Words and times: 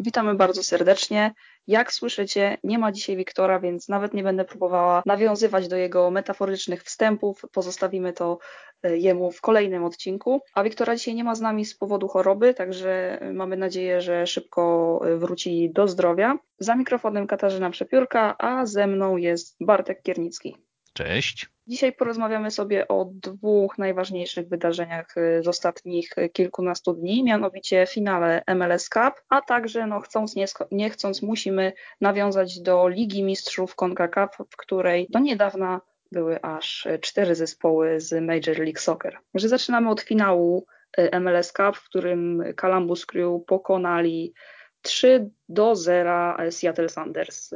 Witamy 0.00 0.34
bardzo 0.34 0.62
serdecznie. 0.62 1.34
Jak 1.66 1.92
słyszycie, 1.92 2.58
nie 2.64 2.78
ma 2.78 2.92
dzisiaj 2.92 3.16
Wiktora, 3.16 3.60
więc 3.60 3.88
nawet 3.88 4.14
nie 4.14 4.22
będę 4.22 4.44
próbowała 4.44 5.02
nawiązywać 5.06 5.68
do 5.68 5.76
jego 5.76 6.10
metaforycznych 6.10 6.82
wstępów. 6.82 7.42
Pozostawimy 7.52 8.12
to 8.12 8.38
e, 8.82 8.96
jemu 8.96 9.30
w 9.30 9.40
kolejnym 9.40 9.84
odcinku. 9.84 10.40
A 10.54 10.62
Wiktora 10.62 10.96
dzisiaj 10.96 11.14
nie 11.14 11.24
ma 11.24 11.34
z 11.34 11.40
nami 11.40 11.64
z 11.64 11.76
powodu 11.76 12.08
choroby, 12.08 12.54
także 12.54 13.20
mamy 13.32 13.56
nadzieję, 13.56 14.00
że 14.00 14.26
szybko 14.26 15.00
e, 15.04 15.16
wróci 15.16 15.70
do 15.74 15.88
zdrowia. 15.88 16.38
Za 16.58 16.76
mikrofonem 16.76 17.26
Katarzyna 17.26 17.70
Przepiórka, 17.70 18.38
a 18.38 18.66
ze 18.66 18.86
mną 18.86 19.16
jest 19.16 19.56
Bartek 19.60 20.02
Kiernicki. 20.02 20.69
Cześć. 20.92 21.48
Dzisiaj 21.66 21.92
porozmawiamy 21.92 22.50
sobie 22.50 22.88
o 22.88 23.10
dwóch 23.12 23.78
najważniejszych 23.78 24.48
wydarzeniach 24.48 25.16
y, 25.16 25.42
z 25.42 25.48
ostatnich 25.48 26.14
kilkunastu 26.32 26.92
dni, 26.92 27.24
mianowicie 27.24 27.86
finale 27.86 28.42
MLS 28.54 28.88
Cup, 28.88 29.14
a 29.28 29.40
także 29.40 29.86
no, 29.86 30.00
chcąc 30.00 30.36
nie, 30.36 30.46
nie 30.70 30.90
chcąc 30.90 31.22
musimy 31.22 31.72
nawiązać 32.00 32.60
do 32.60 32.88
Ligi 32.88 33.22
Mistrzów 33.22 33.74
CONCACAF, 33.74 34.36
w 34.50 34.56
której 34.56 35.06
do 35.10 35.18
niedawna 35.18 35.80
były 36.12 36.42
aż 36.42 36.88
cztery 37.00 37.34
zespoły 37.34 38.00
z 38.00 38.24
Major 38.24 38.58
League 38.58 38.80
Soccer. 38.80 39.18
Że 39.34 39.48
zaczynamy 39.48 39.90
od 39.90 40.00
finału 40.00 40.66
y, 40.98 41.20
MLS 41.20 41.52
Cup, 41.52 41.76
w 41.76 41.84
którym 41.84 42.44
Columbus 42.60 43.06
Crew 43.06 43.44
pokonali 43.46 44.34
3 44.82 45.30
do 45.48 45.76
0 45.76 46.36
Seattle 46.50 46.88
Sanders. 46.88 47.54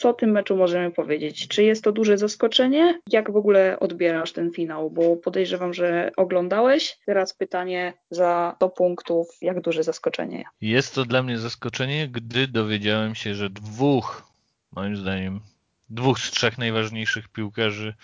Y, 0.00 0.02
co 0.02 0.08
o 0.08 0.12
tym 0.12 0.30
meczu 0.30 0.56
możemy 0.56 0.90
powiedzieć? 0.90 1.48
Czy 1.48 1.62
jest 1.62 1.84
to 1.84 1.92
duże 1.92 2.18
zaskoczenie? 2.18 3.00
Jak 3.10 3.32
w 3.32 3.36
ogóle 3.36 3.80
odbierasz 3.80 4.32
ten 4.32 4.50
finał? 4.50 4.90
Bo 4.90 5.16
podejrzewam, 5.16 5.74
że 5.74 6.10
oglądałeś. 6.16 6.98
Teraz 7.06 7.34
pytanie 7.34 7.92
za 8.10 8.52
100 8.56 8.68
punktów. 8.68 9.28
Jak 9.42 9.60
duże 9.60 9.82
zaskoczenie? 9.82 10.44
Jest 10.60 10.94
to 10.94 11.04
dla 11.04 11.22
mnie 11.22 11.38
zaskoczenie, 11.38 12.08
gdy 12.08 12.48
dowiedziałem 12.48 13.14
się, 13.14 13.34
że 13.34 13.50
dwóch, 13.50 14.22
moim 14.72 14.96
zdaniem, 14.96 15.40
dwóch 15.90 16.18
z 16.18 16.30
trzech 16.30 16.58
najważniejszych 16.58 17.28
piłkarzy 17.28 17.94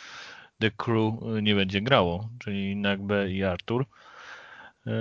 The 0.59 0.71
Crew 0.71 1.15
nie 1.43 1.55
będzie 1.55 1.81
grało, 1.81 2.29
czyli 2.39 2.77
Nagbe 2.77 3.31
i 3.31 3.45
Artur. 3.45 3.85
Yy, 4.87 4.93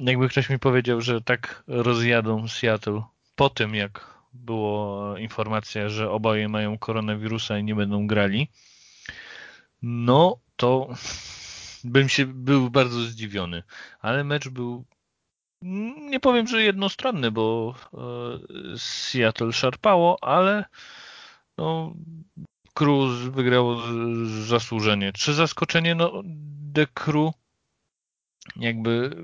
jakby 0.00 0.28
ktoś 0.28 0.50
mi 0.50 0.58
powiedział, 0.58 1.00
że 1.00 1.20
tak 1.20 1.62
rozjadą 1.66 2.48
Seattle 2.48 3.02
po 3.36 3.50
tym, 3.50 3.74
jak 3.74 4.11
było 4.32 5.16
informacja, 5.18 5.88
że 5.88 6.10
oboje 6.10 6.48
mają 6.48 6.78
koronawirusa 6.78 7.58
i 7.58 7.64
nie 7.64 7.74
będą 7.74 8.06
grali, 8.06 8.48
no 9.82 10.38
to 10.56 10.88
bym 11.84 12.08
się 12.08 12.26
był 12.26 12.70
bardzo 12.70 13.00
zdziwiony. 13.00 13.62
Ale 14.00 14.24
mecz 14.24 14.48
był 14.48 14.84
nie 16.10 16.20
powiem, 16.20 16.46
że 16.46 16.62
jednostronny, 16.62 17.30
bo 17.30 17.74
e, 17.94 18.78
Seattle 18.78 19.52
szarpało, 19.52 20.18
ale 20.20 20.64
no, 21.58 21.94
Cruz 22.74 23.22
wygrało 23.22 23.82
zasłużenie. 24.46 25.12
Czy 25.12 25.34
zaskoczenie? 25.34 25.94
No, 25.94 26.22
The 26.74 26.86
Crew 26.86 27.34
jakby 28.56 29.16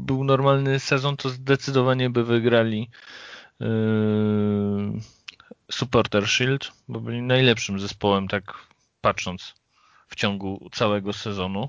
był 0.00 0.24
normalny 0.24 0.80
sezon, 0.80 1.16
to 1.16 1.28
zdecydowanie 1.28 2.10
by 2.10 2.24
wygrali 2.24 2.90
Supporter 5.70 6.26
Shield, 6.26 6.72
bo 6.88 7.00
byli 7.00 7.22
najlepszym 7.22 7.80
zespołem, 7.80 8.28
tak 8.28 8.54
patrząc 9.00 9.54
w 10.08 10.16
ciągu 10.16 10.68
całego 10.72 11.12
sezonu, 11.12 11.68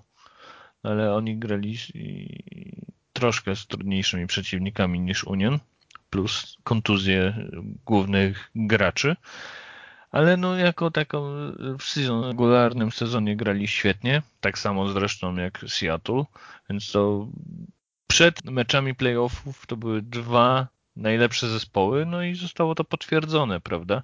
ale 0.83 1.15
oni 1.15 1.37
grali 1.37 1.77
troszkę 3.13 3.55
z 3.55 3.67
trudniejszymi 3.67 4.27
przeciwnikami 4.27 4.99
niż 4.99 5.23
Union, 5.23 5.59
plus 6.09 6.57
kontuzje 6.63 7.49
głównych 7.85 8.51
graczy. 8.55 9.15
Ale 10.11 10.37
no 10.37 10.55
jako 10.55 10.91
taką 10.91 11.23
w 11.79 11.83
sezon, 11.83 12.23
regularnym 12.23 12.91
sezonie 12.91 13.35
grali 13.35 13.67
świetnie, 13.67 14.21
tak 14.41 14.59
samo 14.59 14.89
zresztą 14.89 15.35
jak 15.35 15.65
Seattle, 15.67 16.23
więc 16.69 16.91
to 16.91 17.27
przed 18.07 18.45
meczami 18.45 18.95
playoffów 18.95 19.65
to 19.67 19.77
były 19.77 20.01
dwa 20.01 20.67
najlepsze 20.95 21.49
zespoły, 21.49 22.05
no 22.05 22.23
i 22.23 22.35
zostało 22.35 22.75
to 22.75 22.83
potwierdzone, 22.83 23.61
prawda? 23.61 24.03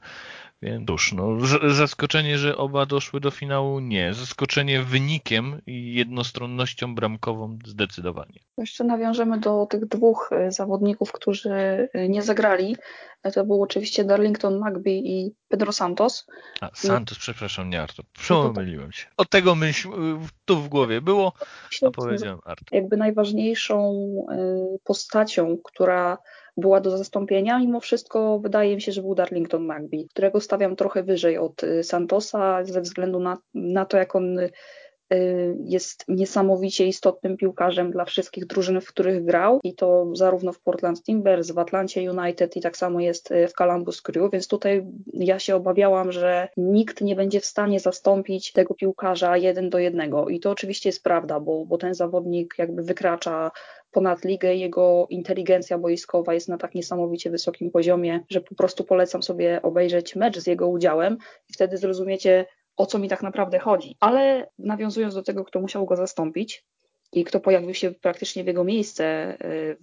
Cóż, 0.88 1.14
no, 1.14 1.38
zaskoczenie, 1.74 2.38
że 2.38 2.58
oba 2.58 2.86
doszły 2.86 3.20
do 3.20 3.32
finału, 3.32 3.80
nie. 3.80 4.14
Zaskoczenie 4.14 4.82
wynikiem 4.82 5.62
i 5.68 5.94
jednostronnością 5.94 6.96
bramkową 6.96 7.60
zdecydowanie. 7.66 8.40
Jeszcze 8.58 8.84
nawiążemy 8.84 9.40
do 9.40 9.66
tych 9.66 9.86
dwóch 9.86 10.30
e, 10.32 10.52
zawodników, 10.52 11.12
którzy 11.12 11.50
e, 11.94 12.10
nie 12.10 12.22
zagrali. 12.22 12.76
To 13.34 13.46
był 13.46 13.62
oczywiście 13.62 14.04
Darlington 14.04 14.60
Nagby 14.60 14.92
i 14.92 15.34
Pedro 15.48 15.72
Santos. 15.72 16.28
A, 16.62 16.70
Santos, 16.74 17.18
I... 17.18 17.22
przepraszam, 17.22 17.70
nie 17.70 17.82
Artur. 17.82 18.06
Przemyliłem 18.14 18.92
się. 18.92 19.08
Od 19.18 19.30
tego 19.30 19.56
myśl 19.56 19.90
tu 20.46 20.58
w 20.58 20.70
głowie 20.70 21.02
było, 21.02 21.34
a 21.88 21.92
powiedziałem 21.92 22.40
Artur. 22.46 22.68
Jakby 22.72 22.98
najważniejszą 22.98 24.06
postacią, 24.84 25.58
która 25.64 26.18
była 26.58 26.82
do 26.82 26.98
zastąpienia. 26.98 27.60
Mimo 27.60 27.80
wszystko 27.80 28.40
wydaje 28.40 28.76
mi 28.76 28.82
się, 28.82 28.92
że 28.92 29.02
był 29.02 29.16
Darlington 29.16 29.66
Nagby, 29.66 29.98
którego 30.10 30.42
stawiam 30.56 30.76
trochę 30.76 31.04
wyżej 31.04 31.38
od 31.38 31.64
y, 31.64 31.84
Santosa 31.84 32.64
ze 32.64 32.82
względu 32.82 33.20
na, 33.20 33.38
na 33.54 33.86
to, 33.86 33.98
jak 33.98 34.16
on 34.16 34.40
y, 34.40 34.52
jest 35.66 36.06
niesamowicie 36.08 36.88
istotnym 36.88 37.38
piłkarzem 37.38 37.92
dla 37.92 38.06
wszystkich 38.06 38.46
drużyn, 38.46 38.82
w 38.82 38.88
których 38.88 39.26
grał 39.26 39.60
i 39.64 39.76
to 39.76 40.16
zarówno 40.16 40.54
w 40.54 40.60
Portland 40.60 41.04
Timbers, 41.04 41.52
w 41.52 41.60
Atlancie 41.60 42.12
United 42.12 42.58
i 42.58 42.62
tak 42.62 42.78
samo 42.78 43.00
jest 43.00 43.32
y, 43.32 43.48
w 43.48 43.54
Columbus 43.54 44.02
Crew, 44.02 44.32
więc 44.32 44.48
tutaj 44.48 44.86
ja 45.14 45.40
się 45.40 45.56
obawiałam, 45.56 46.12
że 46.12 46.48
nikt 46.58 47.02
nie 47.02 47.16
będzie 47.16 47.40
w 47.40 47.46
stanie 47.46 47.80
zastąpić 47.80 48.52
tego 48.52 48.74
piłkarza 48.74 49.38
jeden 49.38 49.70
do 49.70 49.80
jednego 49.80 50.30
i 50.30 50.40
to 50.40 50.52
oczywiście 50.52 50.90
jest 50.90 51.04
prawda, 51.04 51.40
bo, 51.40 51.66
bo 51.66 51.78
ten 51.78 51.94
zawodnik 51.94 52.56
jakby 52.58 52.84
wykracza 52.84 53.52
ponad 53.96 54.26
ligę. 54.26 54.56
Jego 54.56 55.08
inteligencja 55.10 55.78
boiskowa 55.78 56.34
jest 56.34 56.50
na 56.50 56.58
tak 56.58 56.76
niesamowicie 56.76 57.30
wysokim 57.30 57.72
poziomie, 57.72 58.20
że 58.30 58.42
po 58.42 58.56
prostu 58.56 58.84
polecam 58.84 59.24
sobie 59.24 59.62
obejrzeć 59.62 60.16
mecz 60.16 60.40
z 60.40 60.48
jego 60.48 60.68
udziałem 60.68 61.18
i 61.50 61.54
wtedy 61.54 61.78
zrozumiecie, 61.78 62.46
o 62.78 62.86
co 62.86 63.00
mi 63.00 63.10
tak 63.10 63.24
naprawdę 63.24 63.60
chodzi. 63.60 63.96
Ale 64.00 64.50
nawiązując 64.60 65.16
do 65.16 65.24
tego, 65.24 65.46
kto 65.46 65.62
musiał 65.62 65.86
go 65.86 65.96
zastąpić, 65.96 66.66
i 67.16 67.24
kto 67.24 67.40
pojawił 67.40 67.74
się 67.74 67.92
praktycznie 67.92 68.44
w 68.44 68.48
jego 68.48 68.64
miejsce 68.64 69.06
e, 69.06 69.38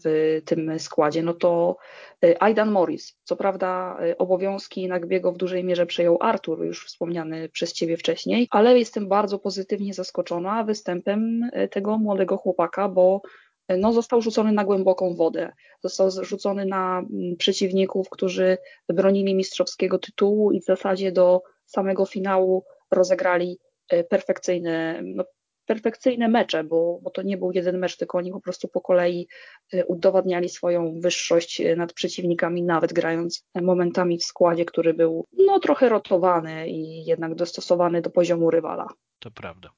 w 0.04 0.40
tym 0.44 0.78
składzie, 0.78 1.22
no 1.22 1.34
to 1.34 1.76
e, 2.24 2.42
Aidan 2.42 2.70
Morris. 2.70 3.18
Co 3.24 3.36
prawda 3.36 3.98
e, 4.00 4.18
obowiązki 4.18 4.88
Nagbiego 4.88 5.32
w 5.32 5.36
dużej 5.36 5.64
mierze 5.64 5.86
przejął 5.86 6.18
Artur, 6.20 6.64
już 6.64 6.86
wspomniany 6.86 7.48
przez 7.48 7.72
Ciebie 7.72 7.96
wcześniej, 7.96 8.48
ale 8.50 8.78
jestem 8.78 9.08
bardzo 9.08 9.38
pozytywnie 9.38 9.94
zaskoczona 9.94 10.64
występem 10.64 11.50
tego 11.70 11.98
młodego 11.98 12.36
chłopaka, 12.36 12.88
bo 12.88 13.22
no, 13.68 13.92
został 13.92 14.22
rzucony 14.22 14.52
na 14.52 14.64
głęboką 14.64 15.14
wodę. 15.14 15.52
Został 15.82 16.10
rzucony 16.10 16.66
na 16.66 16.98
mm, 16.98 17.36
przeciwników, 17.36 18.10
którzy 18.10 18.58
bronili 18.88 19.34
mistrzowskiego 19.34 19.98
tytułu 19.98 20.52
i 20.52 20.60
w 20.60 20.64
zasadzie 20.64 21.12
do 21.12 21.42
samego 21.66 22.06
finału 22.06 22.64
rozegrali 22.92 23.58
e, 23.88 24.04
perfekcyjne, 24.04 25.00
no, 25.04 25.24
perfekcyjne 25.66 26.28
mecze, 26.28 26.64
bo, 26.64 26.98
bo 27.02 27.10
to 27.10 27.22
nie 27.22 27.36
był 27.36 27.52
jeden 27.52 27.78
mecz, 27.78 27.96
tylko 27.96 28.18
oni 28.18 28.30
po 28.30 28.40
prostu 28.40 28.68
po 28.68 28.80
kolei 28.80 29.28
e, 29.72 29.84
udowadniali 29.84 30.48
swoją 30.48 31.00
wyższość 31.00 31.60
e, 31.60 31.76
nad 31.76 31.92
przeciwnikami, 31.92 32.62
nawet 32.62 32.92
grając 32.92 33.44
momentami 33.62 34.18
w 34.18 34.24
składzie, 34.24 34.64
który 34.64 34.94
był 34.94 35.26
no, 35.32 35.60
trochę 35.60 35.88
rotowany 35.88 36.68
i 36.68 37.04
jednak 37.04 37.34
dostosowany 37.34 38.02
do 38.02 38.10
poziomu 38.10 38.50
rywala. 38.50 38.86
To 39.18 39.30
prawda. 39.30 39.70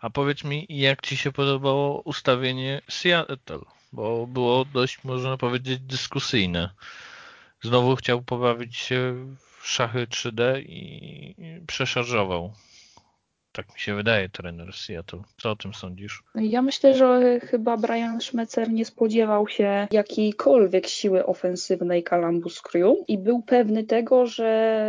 A 0.00 0.10
powiedz 0.10 0.44
mi, 0.44 0.66
jak 0.68 1.06
Ci 1.06 1.16
się 1.16 1.32
podobało 1.32 2.02
ustawienie 2.02 2.82
Seattle? 2.88 3.60
Bo 3.92 4.26
było 4.26 4.64
dość, 4.64 5.04
można 5.04 5.36
powiedzieć, 5.36 5.80
dyskusyjne. 5.80 6.70
Znowu 7.62 7.96
chciał 7.96 8.22
pobawić 8.22 8.76
się 8.76 9.14
w 9.36 9.55
szachy 9.66 10.06
3D 10.06 10.62
i 10.62 11.34
przeszarżował. 11.66 12.52
Tak 13.52 13.74
mi 13.74 13.80
się 13.80 13.94
wydaje, 13.94 14.28
trener 14.28 14.72
Seattle. 14.72 15.22
Co 15.42 15.50
o 15.50 15.56
tym 15.56 15.74
sądzisz? 15.74 16.22
Ja 16.34 16.62
myślę, 16.62 16.94
że 16.94 17.40
chyba 17.40 17.76
Brian 17.76 18.20
Schmetzer 18.20 18.70
nie 18.70 18.84
spodziewał 18.84 19.48
się 19.48 19.88
jakiejkolwiek 19.90 20.86
siły 20.86 21.26
ofensywnej 21.26 22.04
Columbus 22.04 22.62
Crew 22.62 22.96
i 23.08 23.18
był 23.18 23.42
pewny 23.42 23.84
tego, 23.84 24.26
że 24.26 24.44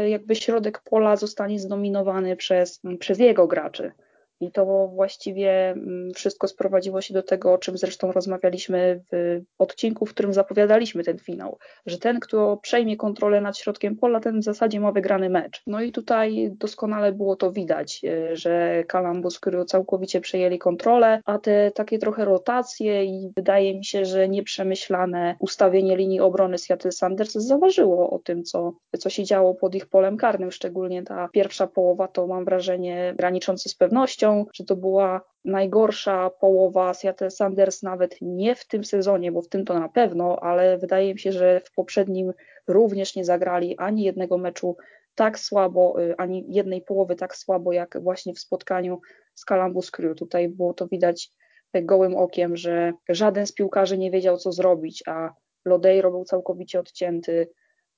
jakby 0.09 0.35
środek 0.35 0.81
pola 0.89 1.15
zostanie 1.15 1.59
zdominowany 1.59 2.35
przez, 2.35 2.81
przez 2.99 3.19
jego 3.19 3.47
graczy 3.47 3.91
I 4.39 4.51
to 4.51 4.87
właściwie 4.87 5.69
mm, 5.69 6.11
wszystko 6.13 6.47
sprowadziło 6.47 7.01
się 7.01 7.13
do 7.13 7.23
tego, 7.23 7.53
o 7.53 7.57
czym 7.57 7.77
zresztą 7.77 8.11
rozmawialiśmy 8.11 9.01
w 9.11 9.41
odcinku, 9.57 10.05
w 10.05 10.13
którym 10.13 10.33
zapowiadaliśmy 10.33 11.03
ten 11.03 11.17
finał, 11.17 11.57
że 11.85 11.97
ten, 11.97 12.19
kto 12.19 12.57
przejmie 12.61 12.97
kontrolę 12.97 13.41
nad 13.41 13.57
środkiem 13.57 13.95
pola, 13.95 14.19
ten 14.19 14.39
w 14.39 14.43
zasadzie 14.43 14.79
ma 14.79 14.91
wygrany 14.91 15.29
mecz. 15.29 15.61
No 15.67 15.81
i 15.81 15.91
tutaj 15.91 16.51
doskonale 16.55 17.11
było 17.11 17.35
to 17.35 17.51
widać, 17.51 18.01
e, 18.05 18.35
że 18.35 18.83
Columbus, 18.91 19.39
który 19.39 19.65
całkowicie 19.65 20.21
przejęli 20.21 20.59
kontrolę, 20.59 21.21
a 21.25 21.37
te 21.39 21.71
takie 21.71 21.99
trochę 21.99 22.25
rotacje 22.25 23.05
i 23.05 23.31
wydaje 23.35 23.77
mi 23.77 23.85
się, 23.85 24.05
że 24.05 24.29
nieprzemyślane 24.29 25.35
ustawienie 25.39 25.97
linii 25.97 26.19
obrony 26.19 26.57
Seattle 26.57 26.91
Sanders 26.91 27.33
zaważyło 27.33 28.09
o 28.09 28.19
tym, 28.19 28.43
co, 28.43 28.73
co 28.99 29.09
się 29.09 29.23
działo 29.23 29.55
pod 29.55 29.75
ich 29.75 29.85
polem 29.85 30.17
karnym, 30.17 30.51
szczególnie 30.51 31.03
ta 31.03 31.29
pierwsza 31.33 31.67
połowa 31.67 32.07
to 32.07 32.27
mam 32.27 32.45
wrażenie 32.45 33.13
graniczące 33.17 33.69
z 33.69 33.75
pewnością, 33.75 34.26
że 34.53 34.65
to 34.65 34.75
była 34.75 35.21
najgorsza 35.45 36.29
połowa 36.29 36.93
Seattle 36.93 37.31
Sanders 37.31 37.83
nawet 37.83 38.17
nie 38.21 38.55
w 38.55 38.67
tym 38.67 38.83
sezonie, 38.83 39.31
bo 39.31 39.41
w 39.41 39.49
tym 39.49 39.65
to 39.65 39.79
na 39.79 39.89
pewno, 39.89 40.39
ale 40.41 40.77
wydaje 40.77 41.13
mi 41.13 41.19
się, 41.19 41.31
że 41.31 41.61
w 41.65 41.71
poprzednim 41.71 42.33
również 42.67 43.15
nie 43.15 43.25
zagrali 43.25 43.77
ani 43.77 44.03
jednego 44.03 44.37
meczu 44.37 44.77
tak 45.15 45.39
słabo, 45.39 46.01
y, 46.01 46.17
ani 46.17 46.45
jednej 46.47 46.81
połowy 46.81 47.15
tak 47.15 47.35
słabo, 47.35 47.71
jak 47.71 47.97
właśnie 48.03 48.33
w 48.33 48.39
spotkaniu 48.39 49.01
z 49.35 49.45
Columbus 49.45 49.91
Crew. 49.91 50.17
Tutaj 50.17 50.49
było 50.49 50.73
to 50.73 50.87
widać 50.87 51.31
gołym 51.73 52.15
okiem, 52.15 52.57
że 52.57 52.93
żaden 53.09 53.47
z 53.47 53.53
piłkarzy 53.53 53.97
nie 53.97 54.11
wiedział, 54.11 54.37
co 54.37 54.51
zrobić, 54.51 55.03
a 55.07 55.33
Lodeiro 55.65 56.11
był 56.11 56.23
całkowicie 56.23 56.79
odcięty 56.79 57.49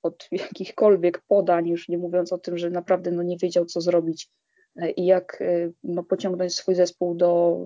od 0.02 0.28
jakichkolwiek 0.32 1.22
podań, 1.28 1.68
już 1.68 1.88
nie 1.88 1.98
mówiąc 1.98 2.32
o 2.32 2.38
tym, 2.38 2.58
że 2.58 2.70
naprawdę 2.70 3.10
no, 3.10 3.22
nie 3.22 3.36
wiedział, 3.36 3.64
co 3.64 3.80
zrobić 3.80 4.28
i 4.96 5.06
jak 5.06 5.38
e, 5.40 5.70
no, 5.84 6.02
pociągnąć 6.02 6.54
swój 6.54 6.74
zespół 6.74 7.14
do 7.14 7.56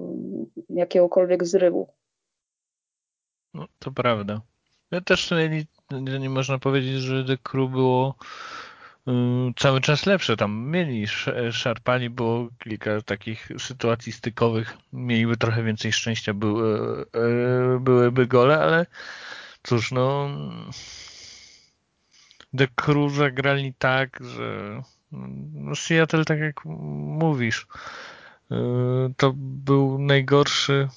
jakiegokolwiek 0.71 1.47
zrywu. 1.47 1.89
No, 3.55 3.67
to 3.79 3.93
prawda. 3.93 4.41
Ja 4.91 5.01
też 5.01 5.31
mieli, 5.31 5.67
nie 6.21 6.31
można 6.31 6.59
powiedzieć, 6.59 6.95
że 6.95 7.25
The 7.25 7.37
Crew 7.37 7.71
było 7.71 8.15
y, 9.09 9.12
cały 9.56 9.81
czas 9.81 10.06
lepsze. 10.06 10.37
Tam 10.37 10.71
mieli, 10.71 11.06
szarpali, 11.51 12.11
było 12.11 12.49
kilka 12.59 13.03
takich 13.03 13.49
sytuacji 13.59 14.12
stykowych. 14.12 14.77
Mieliby 14.93 15.37
trochę 15.37 15.62
więcej 15.62 15.93
szczęścia, 15.93 16.35
były, 16.35 17.00
e, 17.03 17.79
byłyby 17.81 18.27
gole, 18.27 18.59
ale 18.59 18.87
cóż, 19.62 19.93
no 19.93 20.29
The 22.57 22.69
Crew 22.75 23.12
zagrali 23.12 23.75
tak, 23.79 24.19
że 24.21 24.83
no 25.52 25.76
Seattle, 25.76 26.25
tak 26.25 26.40
jak 26.40 26.64
mówisz, 26.64 27.66
y, 28.52 28.55
to 29.16 29.32
był 29.37 29.99
najgorszy. 29.99 30.88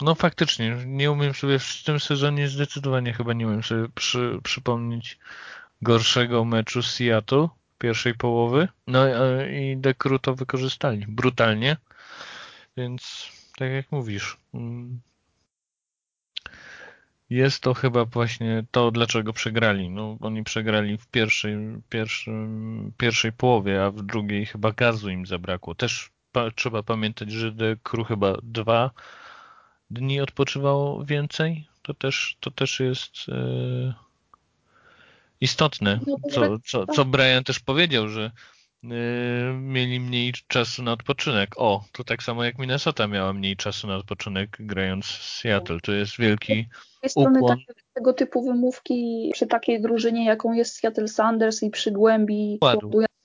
No 0.00 0.14
faktycznie, 0.14 0.76
nie 0.86 1.10
umiem 1.10 1.34
sobie 1.34 1.58
w 1.58 1.82
tym 1.84 2.00
sezonie 2.00 2.48
zdecydowanie 2.48 3.12
chyba 3.12 3.32
nie 3.32 3.46
umiem 3.46 3.62
sobie 3.62 3.88
przy, 3.94 4.38
przypomnieć 4.42 5.18
gorszego 5.82 6.44
meczu 6.44 6.82
Seattle 6.82 7.48
pierwszej 7.78 8.14
połowy. 8.14 8.68
No 8.86 9.06
i 9.50 9.80
Crew 9.98 10.20
to 10.20 10.34
wykorzystali 10.34 11.04
brutalnie. 11.08 11.76
Więc 12.76 13.28
tak 13.56 13.70
jak 13.70 13.92
mówisz, 13.92 14.36
mm, 14.54 15.00
jest 17.30 17.62
to 17.62 17.74
chyba 17.74 18.04
właśnie 18.04 18.64
to, 18.70 18.90
dlaczego 18.90 19.32
przegrali. 19.32 19.90
No, 19.90 20.16
oni 20.20 20.44
przegrali 20.44 20.98
w 20.98 21.06
pierwszej, 21.06 21.56
pierwszym, 21.88 22.92
pierwszej 22.98 23.32
połowie, 23.32 23.84
a 23.84 23.90
w 23.90 24.02
drugiej 24.02 24.46
chyba 24.46 24.72
gazu 24.72 25.10
im 25.10 25.26
zabrakło. 25.26 25.74
Też 25.74 26.10
pa, 26.32 26.50
trzeba 26.50 26.82
pamiętać, 26.82 27.32
że 27.32 27.52
The 27.52 27.76
Crew 27.82 28.08
chyba 28.08 28.36
dwa 28.42 28.90
dni 29.90 30.20
odpoczywało 30.20 31.04
więcej. 31.04 31.66
To 31.82 31.94
też, 31.94 32.36
to 32.40 32.50
też 32.50 32.80
jest 32.80 33.28
e, 33.28 33.94
istotne, 35.40 36.00
no, 36.06 36.16
co, 36.30 36.58
co, 36.58 36.86
co 36.86 37.04
Brian 37.04 37.44
też 37.44 37.60
powiedział, 37.60 38.08
że 38.08 38.30
mieli 39.60 40.00
mniej 40.00 40.32
czasu 40.46 40.82
na 40.82 40.92
odpoczynek. 40.92 41.50
O, 41.56 41.84
to 41.92 42.04
tak 42.04 42.22
samo 42.22 42.44
jak 42.44 42.58
Minnesota 42.58 43.06
miała 43.06 43.32
mniej 43.32 43.56
czasu 43.56 43.86
na 43.86 43.96
odpoczynek 43.96 44.56
grając 44.60 45.06
w 45.06 45.22
Seattle. 45.22 45.80
To 45.80 45.92
jest 45.92 46.18
wielki 46.18 46.66
ukłon. 47.14 47.58
Takie, 47.58 47.80
tego 47.94 48.12
typu 48.12 48.42
wymówki 48.42 49.30
przy 49.32 49.46
takiej 49.46 49.80
drużynie, 49.80 50.24
jaką 50.24 50.52
jest 50.52 50.80
Seattle 50.80 51.08
Sanders 51.08 51.62
i 51.62 51.70
przy 51.70 51.90
głębi, 51.90 52.58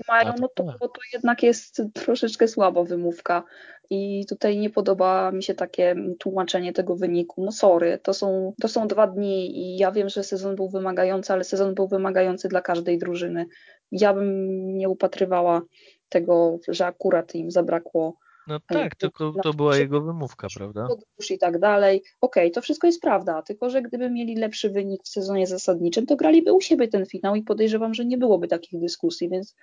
mają, 0.07 0.33
no 0.39 0.47
to, 0.55 0.63
to 0.63 1.01
jednak 1.13 1.43
jest 1.43 1.81
troszeczkę 1.93 2.47
słaba 2.47 2.83
wymówka. 2.83 3.43
I 3.91 4.25
tutaj 4.29 4.57
nie 4.57 4.69
podoba 4.69 5.31
mi 5.31 5.43
się 5.43 5.53
takie 5.53 5.95
tłumaczenie 6.19 6.73
tego 6.73 6.95
wyniku. 6.95 7.45
No 7.45 7.51
sorry, 7.51 7.99
to 8.03 8.13
są, 8.13 8.53
to 8.61 8.67
są 8.67 8.87
dwa 8.87 9.07
dni 9.07 9.57
i 9.57 9.77
ja 9.77 9.91
wiem, 9.91 10.09
że 10.09 10.23
sezon 10.23 10.55
był 10.55 10.69
wymagający, 10.69 11.33
ale 11.33 11.43
sezon 11.43 11.75
był 11.75 11.87
wymagający 11.87 12.47
dla 12.47 12.61
każdej 12.61 12.97
drużyny. 12.97 13.45
Ja 13.91 14.13
bym 14.13 14.77
nie 14.77 14.89
upatrywała 14.89 15.61
tego, 16.09 16.59
że 16.67 16.85
akurat 16.85 17.35
im 17.35 17.51
zabrakło 17.51 18.17
no 18.47 18.55
e, 18.55 18.59
tak, 18.73 18.95
tylko 18.95 19.33
to 19.43 19.53
była 19.53 19.77
jego 19.77 20.01
wymówka, 20.01 20.47
prawda? 20.55 20.87
Podróż 20.87 21.31
i 21.31 21.37
tak 21.37 21.59
dalej. 21.59 22.03
Okej, 22.21 22.43
okay, 22.43 22.51
to 22.51 22.61
wszystko 22.61 22.87
jest 22.87 23.01
prawda, 23.01 23.41
tylko 23.41 23.69
że 23.69 23.81
gdyby 23.81 24.09
mieli 24.09 24.35
lepszy 24.35 24.69
wynik 24.69 25.03
w 25.03 25.09
sezonie 25.09 25.47
zasadniczym, 25.47 26.05
to 26.05 26.15
graliby 26.15 26.53
u 26.53 26.61
siebie 26.61 26.87
ten 26.87 27.05
finał 27.05 27.35
i 27.35 27.43
podejrzewam, 27.43 27.93
że 27.93 28.05
nie 28.05 28.17
byłoby 28.17 28.47
takich 28.47 28.79
dyskusji, 28.79 29.29
więc 29.29 29.55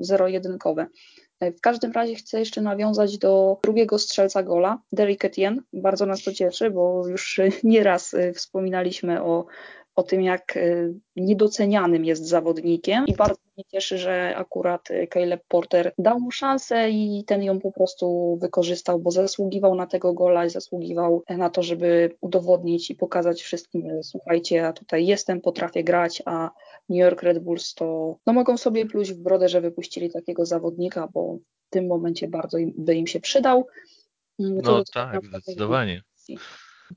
zero-jedynkowe. 0.00 0.86
E, 1.40 1.52
w 1.52 1.60
każdym 1.60 1.92
razie 1.92 2.14
chcę 2.14 2.38
jeszcze 2.38 2.60
nawiązać 2.60 3.18
do 3.18 3.58
drugiego 3.62 3.98
strzelca 3.98 4.42
gola, 4.42 4.78
Derrick 4.92 5.24
Etienne. 5.24 5.62
Bardzo 5.72 6.06
nas 6.06 6.22
to 6.22 6.32
cieszy, 6.32 6.70
bo 6.70 7.08
już 7.08 7.40
nieraz 7.64 8.14
e, 8.14 8.32
wspominaliśmy 8.32 9.22
o 9.22 9.46
o 9.94 10.02
tym, 10.02 10.22
jak 10.22 10.56
y, 10.56 10.94
niedocenianym 11.16 12.04
jest 12.04 12.26
zawodnikiem 12.26 13.06
i 13.06 13.14
bardzo 13.14 13.40
mnie 13.56 13.64
cieszy, 13.64 13.98
że 13.98 14.34
akurat 14.36 14.90
y, 14.90 15.08
Caleb 15.12 15.42
Porter 15.48 15.92
dał 15.98 16.20
mu 16.20 16.30
szansę 16.30 16.90
i 16.90 17.24
ten 17.26 17.42
ją 17.42 17.60
po 17.60 17.72
prostu 17.72 18.38
wykorzystał, 18.40 19.00
bo 19.00 19.10
zasługiwał 19.10 19.74
na 19.74 19.86
tego 19.86 20.12
gola 20.12 20.46
i 20.46 20.50
zasługiwał 20.50 21.22
na 21.28 21.50
to, 21.50 21.62
żeby 21.62 22.16
udowodnić 22.20 22.90
i 22.90 22.94
pokazać 22.94 23.42
wszystkim, 23.42 23.90
że 23.90 24.02
słuchajcie, 24.02 24.56
ja 24.56 24.72
tutaj 24.72 25.06
jestem, 25.06 25.40
potrafię 25.40 25.84
grać, 25.84 26.22
a 26.26 26.50
New 26.88 26.98
York 26.98 27.22
Red 27.22 27.38
Bulls 27.38 27.74
to 27.74 28.16
no 28.26 28.32
mogą 28.32 28.56
sobie 28.56 28.86
pluć 28.86 29.12
w 29.12 29.22
brodę, 29.22 29.48
że 29.48 29.60
wypuścili 29.60 30.10
takiego 30.10 30.46
zawodnika, 30.46 31.08
bo 31.14 31.38
w 31.66 31.70
tym 31.70 31.86
momencie 31.86 32.28
bardzo 32.28 32.58
im, 32.58 32.72
by 32.78 32.94
im 32.94 33.06
się 33.06 33.20
przydał. 33.20 33.66
Mm, 34.40 34.60
to 34.62 34.72
no 34.72 34.84
tak, 34.94 35.26
zdecydowanie. 35.26 36.02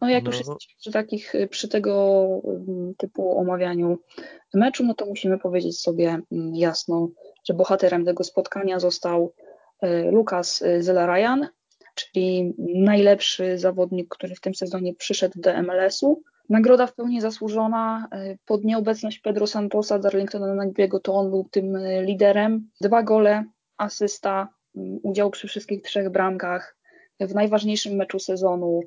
No 0.02 0.10
jak 0.10 0.24
no. 0.24 0.30
już 0.30 0.38
jesteśmy 0.38 0.76
przy 0.80 0.92
takich, 0.92 1.34
przy 1.50 1.68
tego 1.68 2.26
mm, 2.46 2.96
typu 2.98 3.40
omawianiu 3.40 4.00
meczu, 4.54 4.84
no 4.86 4.94
to 4.94 5.06
musimy 5.06 5.40
powiedzieć 5.40 5.80
sobie 5.80 6.20
mm, 6.32 6.56
jasno, 6.56 7.10
że 7.44 7.54
bohaterem 7.54 8.06
tego 8.06 8.24
spotkania 8.24 8.80
został 8.80 9.34
e, 9.82 10.12
Lukas 10.12 10.64
Zelarajan, 10.80 11.48
czyli 11.96 12.54
najlepszy 12.76 13.58
zawodnik, 13.58 14.08
który 14.10 14.36
w 14.36 14.42
tym 14.42 14.56
sezonie 14.56 14.96
przyszedł 14.96 15.42
do 15.42 15.64
MLS-u. 15.64 16.22
Nagroda 16.50 16.88
w 16.88 16.96
pełni 16.96 17.22
zasłużona. 17.22 18.08
E, 18.12 18.38
pod 18.46 18.64
nieobecność 18.64 19.20
Pedro 19.20 19.48
Santosa, 19.48 20.00
Darlingtona 20.00 20.56
Nagbiego, 20.56 21.00
to 21.00 21.14
on 21.14 21.30
był 21.30 21.48
tym 21.52 21.76
e, 21.76 22.04
liderem. 22.04 22.70
Dwa 22.82 23.04
gole, 23.04 23.44
asysta, 23.78 24.48
mm, 24.76 25.00
udział 25.04 25.32
przy 25.32 25.48
wszystkich 25.48 25.82
trzech 25.82 26.10
bramkach 26.10 26.78
w 27.20 27.34
najważniejszym 27.34 27.96
meczu 27.96 28.20
sezonu 28.20 28.82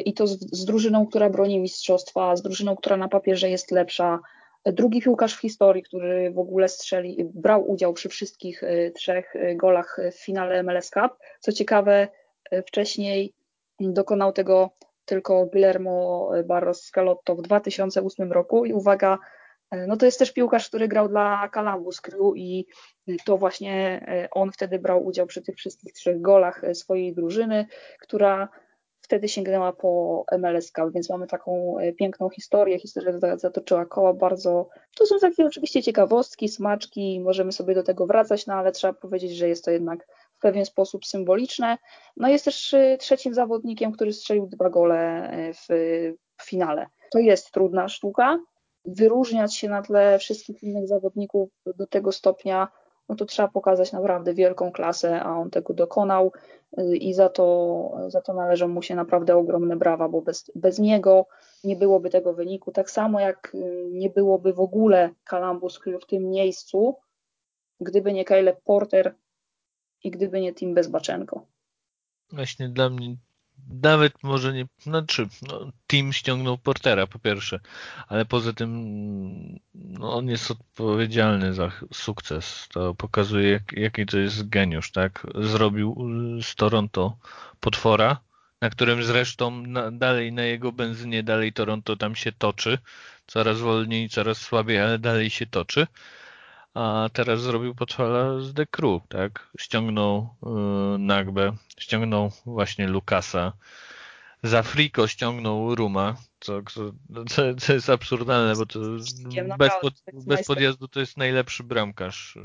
i 0.00 0.14
to 0.14 0.26
z, 0.26 0.38
z 0.40 0.64
drużyną, 0.64 1.06
która 1.06 1.30
broni 1.30 1.60
mistrzostwa, 1.60 2.36
z 2.36 2.42
drużyną, 2.42 2.76
która 2.76 2.96
na 2.96 3.08
papierze 3.08 3.50
jest 3.50 3.70
lepsza. 3.70 4.20
Drugi 4.64 5.02
piłkarz 5.02 5.36
w 5.36 5.40
historii, 5.40 5.82
który 5.82 6.30
w 6.30 6.38
ogóle 6.38 6.68
strzeli, 6.68 7.30
brał 7.34 7.70
udział 7.70 7.92
przy 7.92 8.08
wszystkich 8.08 8.62
e, 8.62 8.90
trzech 8.90 9.36
e, 9.36 9.54
golach 9.54 10.00
w 10.12 10.24
finale 10.24 10.62
MLS 10.62 10.90
Cup. 10.90 11.12
Co 11.40 11.52
ciekawe, 11.52 12.08
e, 12.50 12.62
wcześniej 12.62 13.34
dokonał 13.80 14.32
tego 14.32 14.70
tylko 15.04 15.46
Guillermo 15.46 16.30
Barros 16.44 16.82
Scalotto 16.82 17.34
w 17.36 17.42
2008 17.42 18.32
roku 18.32 18.64
i 18.64 18.72
uwaga, 18.72 19.18
no 19.86 19.96
to 19.96 20.06
jest 20.06 20.18
też 20.18 20.32
piłkarz, 20.32 20.68
który 20.68 20.88
grał 20.88 21.08
dla 21.08 21.48
Columbus 21.54 22.00
Crew 22.00 22.36
i 22.36 22.66
to 23.24 23.36
właśnie 23.36 24.06
on 24.30 24.52
wtedy 24.52 24.78
brał 24.78 25.06
udział 25.06 25.26
przy 25.26 25.42
tych 25.42 25.56
wszystkich 25.56 25.92
trzech 25.92 26.20
golach 26.20 26.62
swojej 26.72 27.14
drużyny, 27.14 27.66
która 28.00 28.48
wtedy 29.04 29.28
sięgnęła 29.28 29.72
po 29.72 30.24
MLS 30.38 30.72
Cup, 30.72 30.92
więc 30.94 31.10
mamy 31.10 31.26
taką 31.26 31.78
e, 31.78 31.92
piękną 31.92 32.28
historię, 32.30 32.78
historia 32.78 33.36
zatoczyła 33.36 33.86
koła 33.86 34.14
bardzo, 34.14 34.68
to 34.96 35.06
są 35.06 35.18
takie 35.18 35.46
oczywiście 35.46 35.82
ciekawostki, 35.82 36.48
smaczki, 36.48 37.20
możemy 37.20 37.52
sobie 37.52 37.74
do 37.74 37.82
tego 37.82 38.06
wracać, 38.06 38.46
no 38.46 38.54
ale 38.54 38.72
trzeba 38.72 38.92
powiedzieć, 38.92 39.36
że 39.36 39.48
jest 39.48 39.64
to 39.64 39.70
jednak 39.70 40.06
w 40.36 40.40
pewien 40.40 40.64
sposób 40.64 41.06
symboliczne. 41.06 41.78
No 42.16 42.28
jest 42.28 42.44
też 42.44 42.74
e, 42.74 42.98
trzecim 42.98 43.34
zawodnikiem, 43.34 43.92
który 43.92 44.12
strzelił 44.12 44.46
dwa 44.46 44.70
gole 44.70 45.30
e, 45.30 45.52
w 45.54 45.68
finale. 46.42 46.86
To 47.10 47.18
jest 47.18 47.50
trudna 47.50 47.88
sztuka, 47.88 48.38
wyróżniać 48.84 49.56
się 49.56 49.68
na 49.68 49.82
tle 49.82 50.18
wszystkich 50.18 50.62
innych 50.62 50.88
zawodników 50.88 51.50
do 51.76 51.86
tego 51.86 52.12
stopnia, 52.12 52.68
no 53.08 53.14
to 53.14 53.24
trzeba 53.24 53.48
pokazać 53.48 53.92
naprawdę 53.92 54.34
wielką 54.34 54.72
klasę, 54.72 55.22
a 55.22 55.38
on 55.38 55.50
tego 55.50 55.74
dokonał 55.74 56.32
y, 56.78 56.96
i 56.96 57.14
za 57.14 57.28
to, 57.28 57.98
za 58.08 58.20
to 58.20 58.34
należą 58.34 58.68
mu 58.68 58.82
się 58.82 58.94
naprawdę 58.94 59.36
ogromne 59.36 59.76
brawa, 59.76 60.08
bo 60.08 60.22
bez, 60.22 60.50
bez 60.54 60.78
niego 60.78 61.26
nie 61.64 61.76
byłoby 61.76 62.10
tego 62.10 62.34
wyniku. 62.34 62.72
Tak 62.72 62.90
samo 62.90 63.20
jak 63.20 63.54
y, 63.54 63.88
nie 63.90 64.10
byłoby 64.10 64.52
w 64.52 64.60
ogóle 64.60 65.10
Crew 65.80 66.02
w 66.02 66.06
tym 66.06 66.30
miejscu, 66.30 66.96
gdyby 67.80 68.12
nie 68.12 68.24
Caleb 68.24 68.62
Porter 68.64 69.14
i 70.04 70.10
gdyby 70.10 70.40
nie 70.40 70.54
Tim 70.54 70.74
Bezbaczenko. 70.74 71.46
Właśnie 72.32 72.68
dla 72.68 72.90
mnie 72.90 73.16
nawet 73.68 74.22
może 74.22 74.52
nie, 74.52 74.66
znaczy 74.78 75.28
no, 75.48 75.72
team 75.86 76.12
ściągnął 76.12 76.58
Portera 76.58 77.06
po 77.06 77.18
pierwsze, 77.18 77.60
ale 78.08 78.24
poza 78.24 78.52
tym 78.52 78.70
no, 79.74 80.14
on 80.14 80.28
jest 80.28 80.50
odpowiedzialny 80.50 81.54
za 81.54 81.72
sukces. 81.92 82.68
To 82.72 82.94
pokazuje 82.94 83.50
jak, 83.50 83.72
jaki 83.72 84.06
to 84.06 84.18
jest 84.18 84.48
geniusz, 84.48 84.90
tak? 84.90 85.26
Zrobił 85.34 86.08
z 86.42 86.54
Toronto 86.54 87.16
potwora, 87.60 88.20
na 88.60 88.70
którym 88.70 89.04
zresztą 89.04 89.50
na, 89.50 89.90
dalej 89.90 90.32
na 90.32 90.42
jego 90.42 90.72
benzynie 90.72 91.22
dalej 91.22 91.52
Toronto 91.52 91.96
tam 91.96 92.14
się 92.14 92.32
toczy, 92.32 92.78
coraz 93.26 93.60
wolniej, 93.60 94.08
coraz 94.08 94.38
słabiej, 94.38 94.78
ale 94.78 94.98
dalej 94.98 95.30
się 95.30 95.46
toczy 95.46 95.86
a 96.74 97.08
teraz 97.12 97.40
zrobił 97.40 97.74
potwora 97.74 98.40
z 98.40 98.54
The 98.54 98.66
Crew, 98.66 99.02
tak? 99.08 99.50
Ściągnął 99.58 100.34
yy, 100.42 100.98
Nagbę, 100.98 101.52
ściągnął 101.78 102.32
właśnie 102.46 102.88
Lukasa, 102.88 103.52
za 104.42 104.62
Friko 104.62 105.06
ściągnął 105.06 105.74
Ruma, 105.74 106.16
co, 106.40 106.62
co, 107.26 107.54
co 107.58 107.72
jest 107.72 107.90
absurdalne, 107.90 108.54
bo 108.56 108.66
to 108.66 108.80
bez, 109.58 109.72
pod, 109.80 109.94
bez 110.26 110.46
podjazdu 110.46 110.88
to 110.88 111.00
jest 111.00 111.16
najlepszy 111.16 111.64
bramkarz 111.64 112.38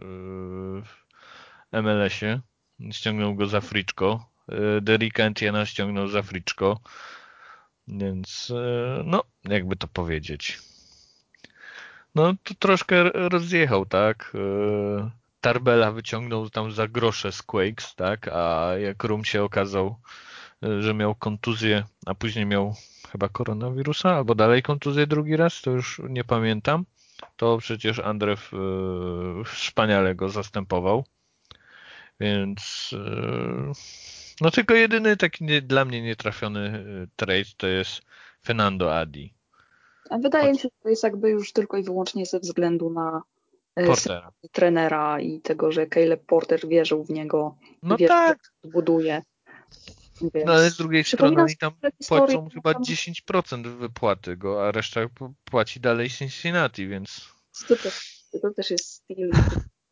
w 0.83 0.93
MLS-ie. 1.71 2.41
Ściągnął 2.91 3.35
go 3.35 3.45
za 3.45 3.61
Friczko. 3.61 4.29
Derricka 4.81 5.23
Entiena 5.23 5.65
ściągnął 5.65 6.07
za 6.07 6.23
Friczko. 6.23 6.79
Więc 7.87 8.53
no, 9.05 9.23
jakby 9.43 9.75
to 9.75 9.87
powiedzieć. 9.87 10.59
No 12.19 12.33
to 12.43 12.53
troszkę 12.53 13.03
rozjechał, 13.13 13.85
tak? 13.85 14.33
E, 14.35 15.11
Tarbela 15.41 15.91
wyciągnął 15.91 16.49
tam 16.49 16.71
za 16.71 16.87
grosze 16.87 17.31
z 17.31 17.43
Quakes, 17.43 17.95
tak? 17.95 18.27
A 18.27 18.71
jak 18.77 19.03
Rum 19.03 19.25
się 19.25 19.43
okazał, 19.43 19.95
e, 20.63 20.81
że 20.81 20.93
miał 20.93 21.15
kontuzję, 21.15 21.83
a 22.05 22.15
później 22.15 22.45
miał 22.45 22.75
chyba 23.11 23.29
koronawirusa, 23.29 24.15
albo 24.15 24.35
dalej 24.35 24.61
kontuzję 24.61 25.07
drugi 25.07 25.35
raz, 25.37 25.61
to 25.61 25.71
już 25.71 26.01
nie 26.09 26.23
pamiętam, 26.23 26.85
to 27.37 27.57
przecież 27.57 27.99
Andrew 27.99 28.51
e, 28.53 28.57
wspaniale 29.45 30.15
go 30.15 30.29
zastępował. 30.29 31.05
Więc 32.19 32.89
no 34.41 34.51
tylko 34.51 34.73
jedyny 34.73 35.17
taki 35.17 35.61
dla 35.61 35.85
mnie 35.85 36.01
nietrafiony 36.01 36.85
trade 37.15 37.51
to 37.57 37.67
jest 37.67 38.01
Fernando 38.45 38.97
Adi. 38.97 39.38
Wydaje 40.11 40.51
mi 40.51 40.57
się, 40.57 40.63
że 40.63 40.83
to 40.83 40.89
jest 40.89 41.03
jakby 41.03 41.29
już 41.29 41.53
tylko 41.53 41.77
i 41.77 41.83
wyłącznie 41.83 42.25
ze 42.25 42.39
względu 42.39 42.89
na 42.89 43.21
e, 43.75 43.85
Portera. 43.85 44.31
trenera 44.51 45.19
i 45.19 45.41
tego, 45.41 45.71
że 45.71 45.87
Caleb 45.87 46.25
Porter 46.25 46.67
wierzył 46.67 47.03
w 47.03 47.09
niego. 47.09 47.55
No 47.83 47.97
wie, 47.97 48.07
tak. 48.07 48.37
buduje. 48.63 49.21
Więc 50.21 50.45
no 50.45 50.53
ale 50.53 50.69
z 50.69 50.77
drugiej 50.77 51.03
strony 51.03 51.41
oni 51.41 51.57
tam 51.57 51.71
płacą 52.07 52.49
chyba 52.49 52.71
10% 52.71 53.77
wypłaty 53.77 54.37
go, 54.37 54.67
a 54.67 54.71
reszta 54.71 55.01
płaci 55.43 55.79
dalej 55.79 56.09
Cincinnati, 56.09 56.87
więc... 56.87 57.29
To 57.67 57.75
też, 57.75 58.23
to 58.41 58.51
też 58.51 58.71
jest 58.71 58.85
styl, 58.85 59.31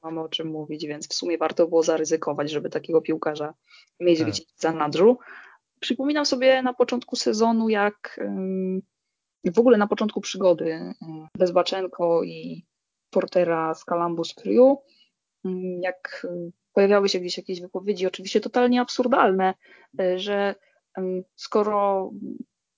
mamy 0.04 0.22
o 0.22 0.30
czym 0.30 0.48
mówić, 0.48 0.86
więc 0.86 1.10
w 1.10 1.14
sumie 1.14 1.38
warto 1.38 1.68
było 1.68 1.84
zaryzykować, 1.84 2.52
żeby 2.52 2.70
takiego 2.70 3.02
piłkarza 3.02 3.54
mieć 4.00 4.20
tak. 4.20 4.28
gdzieś 4.28 4.46
za 4.56 4.72
nadrzu. 4.72 5.18
Przypominam 5.80 6.26
sobie 6.26 6.62
na 6.62 6.74
początku 6.74 7.16
sezonu, 7.16 7.70
jak 7.70 8.20
w 9.46 9.60
ogóle 9.60 9.78
na 9.78 9.88
początku 9.88 10.22
przygody 10.22 10.72
y, 10.72 10.96
Bezbaczenko 11.38 12.24
i 12.24 12.66
Portera 13.10 13.74
z 13.74 13.86
Columbus 13.86 14.34
Crew, 14.34 14.78
y, 15.46 15.50
jak 15.82 16.28
pojawiały 16.74 17.10
się 17.10 17.20
gdzieś 17.20 17.38
jakieś 17.38 17.62
wypowiedzi, 17.62 18.08
oczywiście 18.08 18.42
totalnie 18.42 18.82
absurdalne, 18.82 19.54
y, 20.02 20.20
że 20.20 20.56
skoro 21.36 22.12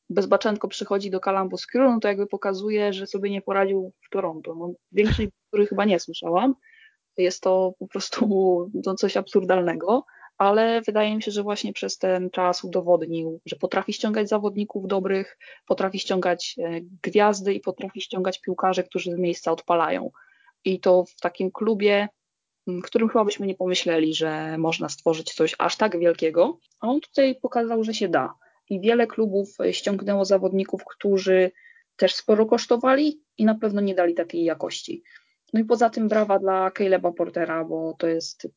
Bezbaczenko 0.09 0.67
przychodzi 0.67 1.11
do 1.11 1.19
Columbus 1.19 1.65
Crew, 1.65 1.91
no 1.93 1.99
to 1.99 2.07
jakby 2.07 2.27
pokazuje, 2.27 2.93
że 2.93 3.07
sobie 3.07 3.29
nie 3.29 3.41
poradził 3.41 3.93
w 4.01 4.09
Toronto. 4.09 4.55
No, 4.55 4.73
większej, 4.91 5.31
których 5.47 5.69
chyba 5.69 5.85
nie 5.85 5.99
słyszałam. 5.99 6.55
Jest 7.17 7.41
to 7.43 7.73
po 7.79 7.87
prostu 7.87 8.25
no, 8.85 8.95
coś 8.95 9.17
absurdalnego 9.17 10.05
ale 10.39 10.81
wydaje 10.81 11.15
mi 11.15 11.23
się, 11.23 11.31
że 11.31 11.43
właśnie 11.43 11.73
przez 11.73 11.97
ten 11.97 12.29
czas 12.29 12.63
udowodnił, 12.63 13.41
że 13.45 13.55
potrafi 13.55 13.93
ściągać 13.93 14.29
zawodników 14.29 14.87
dobrych, 14.87 15.37
potrafi 15.67 15.99
ściągać 15.99 16.55
e, 16.57 16.81
gwiazdy 17.03 17.53
i 17.53 17.59
potrafi 17.59 18.01
ściągać 18.01 18.41
piłkarzy, 18.41 18.83
którzy 18.83 19.11
z 19.11 19.17
miejsca 19.17 19.51
odpalają. 19.51 20.11
I 20.65 20.79
to 20.79 21.03
w 21.03 21.21
takim 21.21 21.51
klubie, 21.51 22.07
w 22.67 22.81
którym 22.81 23.09
chyba 23.09 23.25
byśmy 23.25 23.47
nie 23.47 23.55
pomyśleli, 23.55 24.13
że 24.13 24.57
można 24.57 24.89
stworzyć 24.89 25.33
coś 25.33 25.55
aż 25.57 25.77
tak 25.77 25.99
wielkiego, 25.99 26.59
a 26.79 26.87
on 26.87 27.01
tutaj 27.01 27.35
pokazał, 27.35 27.83
że 27.83 27.93
się 27.93 28.09
da. 28.09 28.33
I 28.69 28.79
wiele 28.81 29.07
klubów 29.07 29.49
e, 29.59 29.73
ściągnęło 29.73 30.25
zawodników, 30.25 30.85
którzy 30.85 31.51
też 31.95 32.15
sporo 32.15 32.45
kosztowali 32.45 33.21
i 33.37 33.45
na 33.45 33.55
pewno 33.55 33.81
nie 33.81 33.95
dali 33.95 34.13
takiej 34.13 34.43
jakości. 34.43 35.03
No 35.53 35.59
i 35.59 35.65
poza 35.65 35.89
tym 35.89 36.07
brawa 36.07 36.39
dla 36.39 36.71
Caleba 36.71 37.11
Portera, 37.11 37.65
bo 37.65 37.95
to 37.99 38.07
jest 38.07 38.47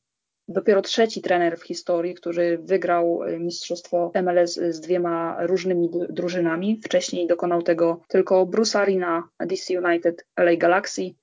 dopiero 0.52 0.82
trzeci 0.82 1.22
trener 1.22 1.58
w 1.58 1.62
historii, 1.62 2.14
który 2.14 2.58
wygrał 2.58 3.22
e, 3.22 3.38
mistrzostwo 3.38 4.12
MLS 4.22 4.54
z 4.54 4.80
dwiema 4.80 5.36
różnymi 5.46 5.90
drużynami. 6.10 6.80
Wcześniej 6.84 7.26
dokonał 7.26 7.62
tego 7.62 8.00
tylko 8.08 8.46
Bruce 8.46 8.80
Arena, 8.80 9.28
DC 9.40 9.78
United, 9.78 10.26
LA 10.36 10.56
Galaxy 10.56 11.14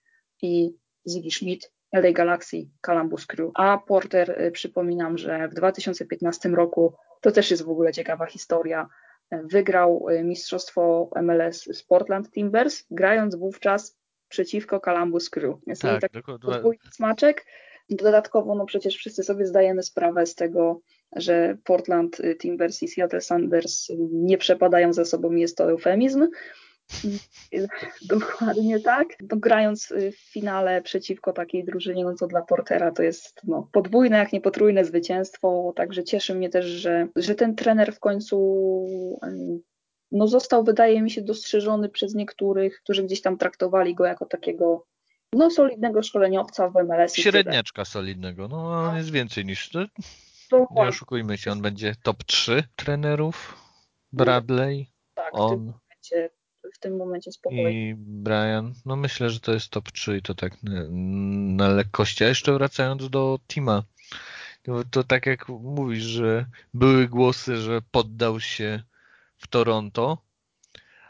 i 0.41 0.75
Ziggy 1.09 1.31
Schmidt, 1.31 1.71
LA 1.91 2.11
Galaxy, 2.11 2.57
Columbus 2.81 3.25
Crew. 3.25 3.51
A 3.55 3.77
Porter, 3.77 4.31
e, 4.37 4.51
przypominam, 4.51 5.17
że 5.17 5.47
w 5.47 5.53
2015 5.53 6.49
roku, 6.49 6.93
to 7.21 7.31
też 7.31 7.51
jest 7.51 7.63
w 7.63 7.69
ogóle 7.69 7.93
ciekawa 7.93 8.25
historia, 8.25 8.87
e, 9.31 9.43
wygrał 9.43 10.05
mistrzostwo 10.23 11.09
MLS 11.21 11.63
z 11.63 11.83
Portland 11.83 12.31
Timbers, 12.31 12.85
grając 12.91 13.35
wówczas 13.35 13.99
przeciwko 14.29 14.79
Columbus 14.79 15.29
Crew. 15.29 15.55
Jest 15.67 15.81
tak, 15.81 16.01
taki 16.01 16.21
podwójny 16.21 16.91
smaczek. 16.91 17.45
Dodatkowo, 17.89 18.55
no 18.55 18.65
przecież 18.65 18.95
wszyscy 18.95 19.23
sobie 19.23 19.45
zdajemy 19.45 19.83
sprawę 19.83 20.25
z 20.25 20.35
tego, 20.35 20.81
że 21.15 21.57
Portland 21.63 22.19
y, 22.19 22.35
Timbers 22.35 22.83
i 22.83 22.87
Seattle 22.87 23.21
Sanders 23.21 23.87
nie 24.11 24.37
przepadają 24.37 24.93
za 24.93 25.05
sobą, 25.05 25.31
jest 25.31 25.57
to 25.57 25.71
eufemizm. 25.71 26.27
Dokładnie 28.09 28.79
tak. 28.79 29.07
No, 29.31 29.37
grając 29.37 29.91
y, 29.91 30.11
w 30.11 30.19
finale 30.19 30.81
przeciwko 30.81 31.33
takiej 31.33 31.65
drużynie, 31.65 32.03
no 32.03 32.15
to 32.15 32.27
dla 32.27 32.41
Portera 32.41 32.91
to 32.91 33.03
jest 33.03 33.41
no, 33.43 33.69
podwójne, 33.71 34.17
jak 34.17 34.33
nie 34.33 34.41
potrójne 34.41 34.85
zwycięstwo. 34.85 35.73
Także 35.75 36.03
cieszy 36.03 36.35
mnie 36.35 36.49
też, 36.49 36.65
że, 36.65 37.07
że 37.15 37.35
ten 37.35 37.55
trener 37.55 37.93
w 37.93 37.99
końcu 37.99 38.37
no, 40.11 40.27
został, 40.27 40.63
wydaje 40.63 41.01
mi 41.01 41.11
się, 41.11 41.21
dostrzeżony 41.21 41.89
przez 41.89 42.15
niektórych, 42.15 42.79
którzy 42.83 43.03
gdzieś 43.03 43.21
tam 43.21 43.37
traktowali 43.37 43.95
go 43.95 44.05
jako 44.05 44.25
takiego 44.25 44.85
no, 45.33 45.51
solidnego 45.51 46.03
szkoleniowca 46.03 46.69
w 46.69 46.73
MLS. 46.73 47.15
Średniaczka 47.15 47.85
solidnego, 47.85 48.47
no 48.47 48.71
on 48.71 48.97
jest 48.97 49.11
więcej 49.11 49.45
niż 49.45 49.69
to. 49.69 49.79
Nie 50.71 50.81
oszukujmy 50.81 51.37
się, 51.37 51.51
on 51.51 51.61
będzie 51.61 51.95
top 52.03 52.23
3 52.23 52.63
trenerów. 52.75 53.57
Bradley, 54.11 54.91
tak, 55.15 55.29
on. 55.31 55.49
W 55.49 55.51
tym 55.51 55.65
momencie, 55.65 56.29
w 56.75 56.79
tym 56.79 56.97
momencie 56.97 57.31
spokojnie. 57.31 57.89
I 57.89 57.95
Brian. 57.97 58.73
No 58.85 58.95
myślę, 58.95 59.29
że 59.29 59.39
to 59.39 59.53
jest 59.53 59.69
top 59.69 59.91
3 59.91 60.17
i 60.17 60.21
to 60.21 60.35
tak 60.35 60.63
na, 60.63 60.81
na 61.65 61.67
lekkości. 61.67 62.23
A 62.23 62.27
jeszcze 62.27 62.53
wracając 62.53 63.09
do 63.09 63.39
Tima, 63.47 63.83
to 64.91 65.03
tak 65.03 65.25
jak 65.25 65.49
mówisz, 65.49 66.03
że 66.03 66.45
były 66.73 67.07
głosy, 67.07 67.57
że 67.57 67.81
poddał 67.91 68.39
się 68.39 68.83
w 69.37 69.47
Toronto, 69.47 70.17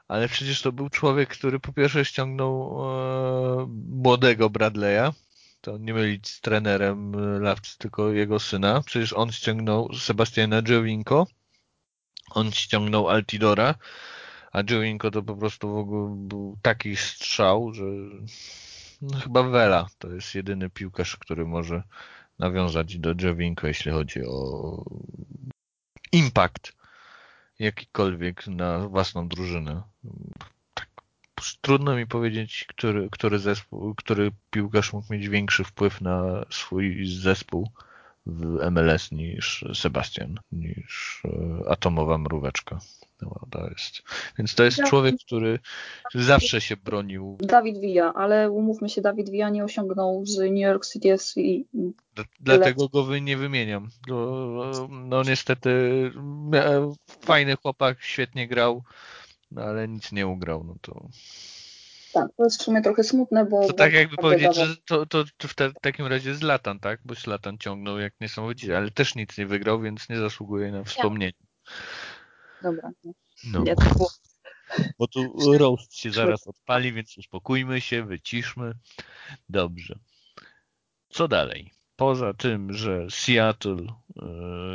ale 0.10 0.30
przecież 0.30 0.62
to 0.62 0.72
był 0.72 0.90
człowiek, 0.90 1.30
który 1.30 1.60
po 1.60 1.74
pierwsze 1.74 2.06
ściągnął 2.06 2.80
e, 2.82 3.68
młodego 3.90 4.50
Bradley'a, 4.50 5.14
to 5.62 5.78
nie 5.78 5.94
mylić 5.94 6.30
z 6.30 6.42
trenerem 6.42 7.12
Lawcy, 7.42 7.78
tylko 7.78 8.12
jego 8.12 8.40
syna. 8.40 8.82
Przecież 8.86 9.14
on 9.14 9.32
ściągnął 9.32 9.94
Sebastiana 9.94 10.62
Giovinco, 10.62 11.28
on 12.30 12.52
ściągnął 12.52 13.10
Altidora, 13.10 13.76
a 14.52 14.64
Giovinco 14.64 15.12
to 15.12 15.24
po 15.24 15.36
prostu 15.36 15.74
w 15.74 15.78
ogóle 15.78 16.16
był 16.18 16.58
taki 16.62 16.96
strzał, 16.96 17.74
że 17.74 17.84
no, 19.02 19.20
chyba 19.20 19.44
Vela 19.44 19.88
to 19.98 20.10
jest 20.14 20.36
jedyny 20.36 20.70
piłkarz, 20.70 21.18
który 21.18 21.46
może 21.46 21.84
nawiązać 22.40 22.98
do 22.98 23.16
Giovinco, 23.16 23.68
jeśli 23.68 23.92
chodzi 23.92 24.22
o 24.26 24.84
impact 26.12 26.79
jakikolwiek 27.60 28.48
na 28.48 28.80
własną 28.80 29.28
drużynę. 29.28 29.82
Tak, 30.74 30.90
trudno 31.62 31.96
mi 31.96 32.08
powiedzieć, 32.08 32.66
który, 32.70 33.10
który 33.10 33.40
zespół, 33.40 33.96
który 33.96 34.32
piłkarz 34.50 34.94
mógł 34.94 35.14
mieć 35.14 35.30
większy 35.30 35.64
wpływ 35.64 36.02
na 36.02 36.46
swój 36.50 37.06
zespół 37.06 37.70
w 38.26 38.72
MLS 38.72 39.12
niż 39.12 39.66
Sebastian, 39.74 40.40
niż 40.52 41.22
e, 41.26 41.70
atomowa 41.70 42.18
mróweczka. 42.18 42.80
No, 43.22 43.40
to 43.50 43.70
jest. 43.70 44.02
Więc 44.38 44.56
to 44.56 44.64
jest 44.64 44.84
człowiek, 44.84 45.16
który 45.26 45.60
zawsze 46.16 46.62
się 46.62 46.78
bronił. 46.78 47.38
Dawid 47.40 47.80
Villa, 47.80 48.14
ale 48.14 48.52
umówmy 48.52 48.90
się, 48.90 49.02
Dawid 49.02 49.30
Villa 49.30 49.50
nie 49.50 49.64
osiągnął 49.64 50.26
z 50.26 50.38
New 50.38 50.60
York 50.60 50.86
City 50.86 51.14
FC. 51.14 51.42
Dlatego 52.40 52.90
go 52.90 53.18
nie 53.18 53.38
wymieniam. 53.38 53.90
No 54.90 55.24
niestety 55.24 55.72
fajny 57.22 57.56
chłopak, 57.56 57.98
świetnie 58.02 58.48
grał, 58.48 58.84
no, 59.52 59.62
ale 59.62 59.88
nic 59.88 60.12
nie 60.12 60.28
ugrał. 60.28 60.64
No 60.64 60.76
to... 60.82 61.10
Tak, 62.14 62.28
to 62.38 62.44
jest 62.44 62.60
w 62.60 62.64
sumie 62.64 62.82
trochę 62.82 63.04
smutne, 63.04 63.46
bo... 63.46 63.68
To 63.68 63.74
tak 63.74 63.94
jakby 63.94 64.16
powiedzieć, 64.16 64.56
że 64.56 64.76
to, 64.86 65.06
to, 65.06 65.24
to 65.38 65.48
w, 65.48 65.54
te, 65.54 65.72
takim 65.82 66.06
razie 66.06 66.36
Zlatan, 66.36 66.80
tak? 66.80 67.00
Bo 67.06 67.14
Zlatan 67.14 67.58
ciągnął 67.58 68.00
jak 68.00 68.14
niesamowicie, 68.22 68.78
ale 68.78 68.92
też 68.92 69.16
nic 69.16 69.38
nie 69.38 69.46
wygrał, 69.46 69.82
więc 69.82 70.10
nie 70.10 70.18
zasługuje 70.18 70.72
na 70.72 70.84
wspomnienie. 70.84 71.34
Dobra. 72.64 72.92
No. 73.44 73.64
Nie, 73.64 73.76
to 73.76 73.94
było... 73.94 74.10
Bo 75.00 75.08
tu 75.08 75.34
roast 75.58 75.96
się 75.96 76.12
zaraz 76.12 76.48
odpali, 76.48 76.94
więc 76.94 77.18
uspokójmy 77.18 77.82
się, 77.82 78.04
wyciszmy. 78.04 78.74
Dobrze. 79.50 80.00
Co 81.10 81.28
dalej? 81.28 81.72
Poza 81.96 82.34
tym, 82.34 82.74
że 82.74 83.08
Seattle 83.10 83.86
e, 83.86 84.26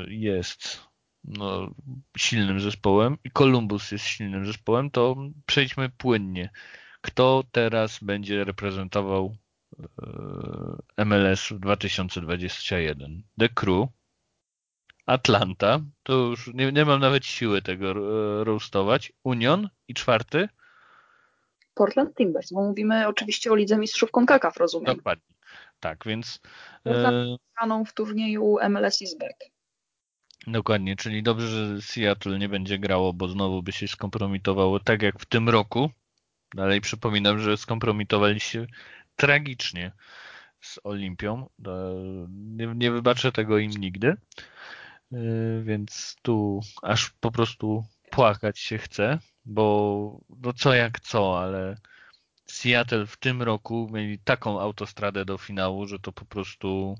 jest 0.09 0.81
no, 1.25 1.75
silnym 2.17 2.61
zespołem 2.61 3.19
i 3.25 3.31
Columbus 3.31 3.93
jest 3.93 4.05
silnym 4.05 4.47
zespołem, 4.47 4.91
to 4.91 5.17
przejdźmy 5.47 5.89
płynnie. 5.89 6.51
Kto 7.01 7.45
teraz 7.53 7.99
będzie 8.03 8.45
reprezentował 8.45 9.37
e, 10.99 11.05
MLS 11.05 11.49
w 11.49 11.59
2021? 11.59 13.23
The 13.39 13.49
Crew, 13.49 13.89
Atlanta, 15.07 15.81
to 16.03 16.13
już 16.13 16.51
nie, 16.55 16.73
nie 16.73 16.85
mam 16.85 17.01
nawet 17.01 17.27
siły 17.27 17.63
tego 17.63 17.91
e, 17.91 18.45
roastować. 18.45 19.13
Union 19.25 19.69
i 19.89 19.95
czwarty? 19.95 20.49
Portland 21.75 22.15
Timbers, 22.17 22.53
bo 22.53 22.63
mówimy 22.63 23.09
oczywiście 23.09 23.53
o 23.53 23.55
Lidze 23.55 23.79
Mistrzów 23.79 24.11
CONCACAF, 24.11 24.57
rozumiem. 24.57 24.97
Dokładnie. 24.97 25.35
Tak, 25.81 26.05
więc... 26.07 26.41
Portland 26.85 27.89
e... 27.89 27.91
w 27.91 27.95
turnieju 27.95 28.57
MLS 28.69 29.03
is 29.03 29.19
back. 29.19 29.37
Dokładnie, 30.47 30.97
czyli 30.97 31.23
dobrze, 31.23 31.49
że 31.49 31.83
Seattle 31.83 32.39
nie 32.39 32.49
będzie 32.49 32.79
grało, 32.79 33.13
bo 33.13 33.29
znowu 33.29 33.63
by 33.63 33.73
się 33.73 33.89
skompromitowało 33.89 34.81
tak 34.81 35.03
jak 35.03 35.21
w 35.21 35.27
tym 35.27 35.49
roku. 35.49 35.91
Dalej 36.55 36.81
przypominam, 36.81 37.39
że 37.39 37.57
skompromitowali 37.57 38.41
się 38.41 38.67
tragicznie 39.17 39.93
z 40.61 40.79
Olimpią. 40.85 41.49
Nie, 42.29 42.67
nie 42.67 42.91
wybaczę 42.91 43.33
tego 43.33 43.59
im 43.59 43.71
nigdy. 43.71 44.17
Y, 45.15 45.63
więc 45.65 46.17
tu 46.23 46.61
aż 46.83 47.11
po 47.11 47.33
prostu 47.33 47.85
płakać 48.11 48.59
się 48.59 48.79
chce, 48.79 49.19
bo 49.45 50.21
no 50.43 50.53
co 50.53 50.75
jak 50.75 51.01
co, 51.01 51.41
ale 51.41 51.77
Seattle 52.47 53.07
w 53.07 53.17
tym 53.17 53.43
roku 53.43 53.89
mieli 53.93 54.19
taką 54.19 54.61
autostradę 54.61 55.25
do 55.25 55.39
finału, 55.39 55.87
że 55.87 55.99
to 55.99 56.13
po 56.13 56.25
prostu... 56.25 56.95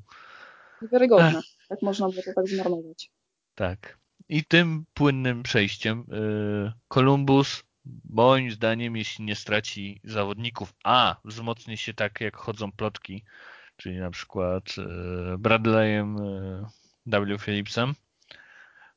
Niewiarygodne, 0.83 1.41
jak 1.71 1.83
można 1.83 2.09
było 2.09 2.23
to 2.23 2.33
tak 2.35 2.49
zmarnować. 2.49 3.11
Tak. 3.55 3.99
I 4.29 4.45
tym 4.45 4.85
płynnym 4.95 5.43
przejściem 5.43 6.01
y, 6.13 6.73
Columbus 6.89 7.63
moim 8.11 8.51
zdaniem, 8.51 8.97
jeśli 8.97 9.25
nie 9.25 9.37
straci 9.37 10.01
zawodników, 10.05 10.75
a 10.85 11.17
wzmocni 11.25 11.77
się 11.77 11.95
tak, 11.95 12.21
jak 12.21 12.37
chodzą 12.37 12.73
plotki, 12.73 13.25
czyli 13.77 13.99
na 13.99 14.11
przykład 14.11 14.75
y, 14.79 15.39
Bradleyem, 15.39 16.17
W. 17.07 17.39
Phillipsem, 17.39 17.95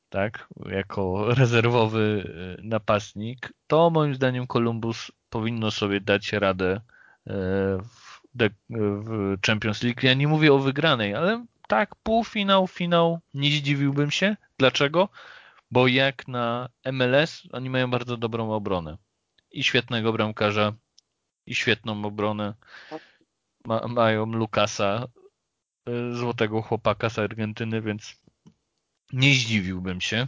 tak, 0.10 0.48
jako 0.66 1.26
rezerwowy 1.36 2.34
y, 2.60 2.64
napastnik, 2.64 3.54
to 3.68 3.90
moim 3.90 4.16
zdaniem 4.16 4.48
Columbus 4.48 5.12
powinno 5.30 5.72
sobie 5.72 6.02
dać 6.02 6.34
radę 6.34 6.76
y, 6.76 7.32
w, 7.84 8.22
w 8.70 9.38
Champions 9.46 9.84
League. 9.84 10.00
Ja 10.04 10.14
nie 10.14 10.28
mówię 10.28 10.54
o 10.54 10.60
wygranej, 10.60 11.16
ale 11.16 11.46
tak, 11.68 11.96
półfinał, 11.96 12.68
finał, 12.68 13.20
nie 13.34 13.52
zdziwiłbym 13.52 14.12
się. 14.12 14.36
Dlaczego? 14.58 15.10
Bo 15.72 15.88
jak 15.88 16.28
na 16.28 16.70
MLS, 16.92 17.44
oni 17.52 17.70
mają 17.70 17.92
bardzo 17.92 18.18
dobrą 18.18 18.52
obronę. 18.52 18.98
I 19.52 19.64
świetnego 19.64 20.14
bramkarza, 20.14 20.74
i 21.46 21.56
świetną 21.56 22.06
obronę. 22.06 22.54
Ma, 23.66 23.88
mają 23.88 24.26
Lukasa, 24.26 25.08
złotego 26.12 26.62
chłopaka 26.62 27.10
z 27.10 27.20
Argentyny, 27.20 27.82
więc 27.82 28.27
nie 29.14 29.34
zdziwiłbym 29.34 30.02
się. 30.02 30.28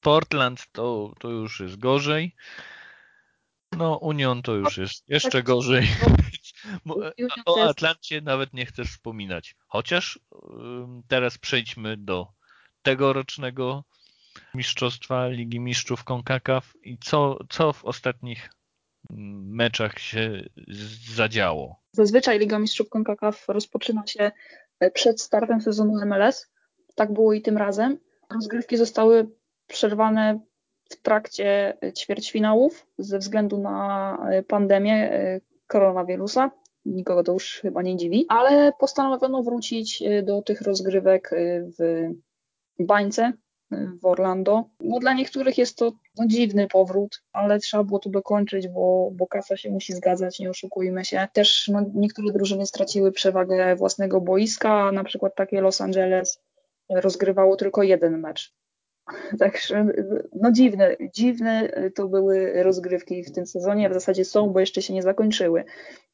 Portland 0.00 0.66
to, 0.72 1.14
to 1.18 1.30
już 1.30 1.60
jest 1.60 1.78
gorzej. 1.78 2.34
No, 3.72 3.96
Union 3.96 4.42
to 4.42 4.54
już 4.54 4.76
jest 4.76 5.08
jeszcze 5.08 5.42
gorzej. 5.42 5.88
O 7.46 7.62
Atlancie 7.68 8.20
nawet 8.20 8.52
nie 8.52 8.66
chcesz 8.66 8.88
wspominać. 8.90 9.56
Chociaż 9.66 10.20
teraz 11.08 11.38
przejdźmy 11.38 11.96
do 11.96 12.26
tegorocznego 12.82 13.84
mistrzostwa 14.54 15.28
Ligi 15.28 15.60
Mistrzów 15.60 16.04
CONCACAF 16.04 16.72
i 16.82 16.98
co, 16.98 17.38
co 17.48 17.72
w 17.72 17.84
ostatnich 17.84 18.50
meczach 19.10 19.98
się 19.98 20.48
zadziało. 21.14 21.82
Zazwyczaj 21.92 22.38
Liga 22.38 22.58
Mistrzów 22.58 22.88
CONCACAF 22.88 23.48
rozpoczyna 23.48 24.06
się 24.06 24.30
przed 24.94 25.20
startem 25.20 25.60
sezonu 25.60 26.06
MLS 26.06 26.50
tak 26.98 27.12
było 27.12 27.32
i 27.32 27.42
tym 27.42 27.58
razem. 27.58 27.98
Rozgrywki 28.34 28.76
zostały 28.76 29.28
przerwane 29.66 30.40
w 30.90 31.02
trakcie 31.02 31.76
ćwierćfinałów 31.98 32.86
ze 32.98 33.18
względu 33.18 33.58
na 33.58 34.18
pandemię 34.48 35.12
e, 35.12 35.40
koronawirusa. 35.66 36.50
Nikogo 36.84 37.22
to 37.22 37.32
już 37.32 37.58
chyba 37.62 37.82
nie 37.82 37.96
dziwi, 37.96 38.26
ale 38.28 38.72
postanowiono 38.78 39.42
wrócić 39.42 40.02
e, 40.02 40.22
do 40.22 40.42
tych 40.42 40.60
rozgrywek 40.60 41.32
e, 41.32 41.36
w 41.78 42.14
bańce 42.78 43.32
w 44.02 44.06
Orlando. 44.06 44.64
No, 44.80 44.98
dla 44.98 45.12
niektórych 45.12 45.58
jest 45.58 45.78
to 45.78 45.92
no, 46.18 46.26
dziwny 46.26 46.68
powrót, 46.68 47.22
ale 47.32 47.58
trzeba 47.58 47.84
było 47.84 47.98
to 47.98 48.10
dokończyć, 48.10 48.68
bo, 48.68 49.10
bo 49.12 49.26
kasa 49.26 49.56
się 49.56 49.70
musi 49.70 49.92
zgadzać, 49.92 50.38
nie 50.38 50.50
oszukujmy 50.50 51.04
się. 51.04 51.28
Też 51.32 51.68
no, 51.68 51.84
niektóre 51.94 52.32
drużyny 52.32 52.66
straciły 52.66 53.12
przewagę 53.12 53.76
własnego 53.76 54.20
boiska, 54.20 54.92
na 54.92 55.04
przykład 55.04 55.34
takie 55.34 55.60
Los 55.60 55.80
Angeles 55.80 56.40
rozgrywało 56.90 57.56
tylko 57.56 57.82
jeden 57.82 58.20
mecz. 58.20 58.54
Także 59.38 59.86
no 60.32 60.52
dziwne, 60.52 60.96
dziwne 61.14 61.68
to 61.94 62.08
były 62.08 62.62
rozgrywki 62.62 63.24
w 63.24 63.32
tym 63.32 63.46
sezonie, 63.46 63.90
w 63.90 63.94
zasadzie 63.94 64.24
są, 64.24 64.50
bo 64.50 64.60
jeszcze 64.60 64.82
się 64.82 64.94
nie 64.94 65.02
zakończyły. 65.02 65.64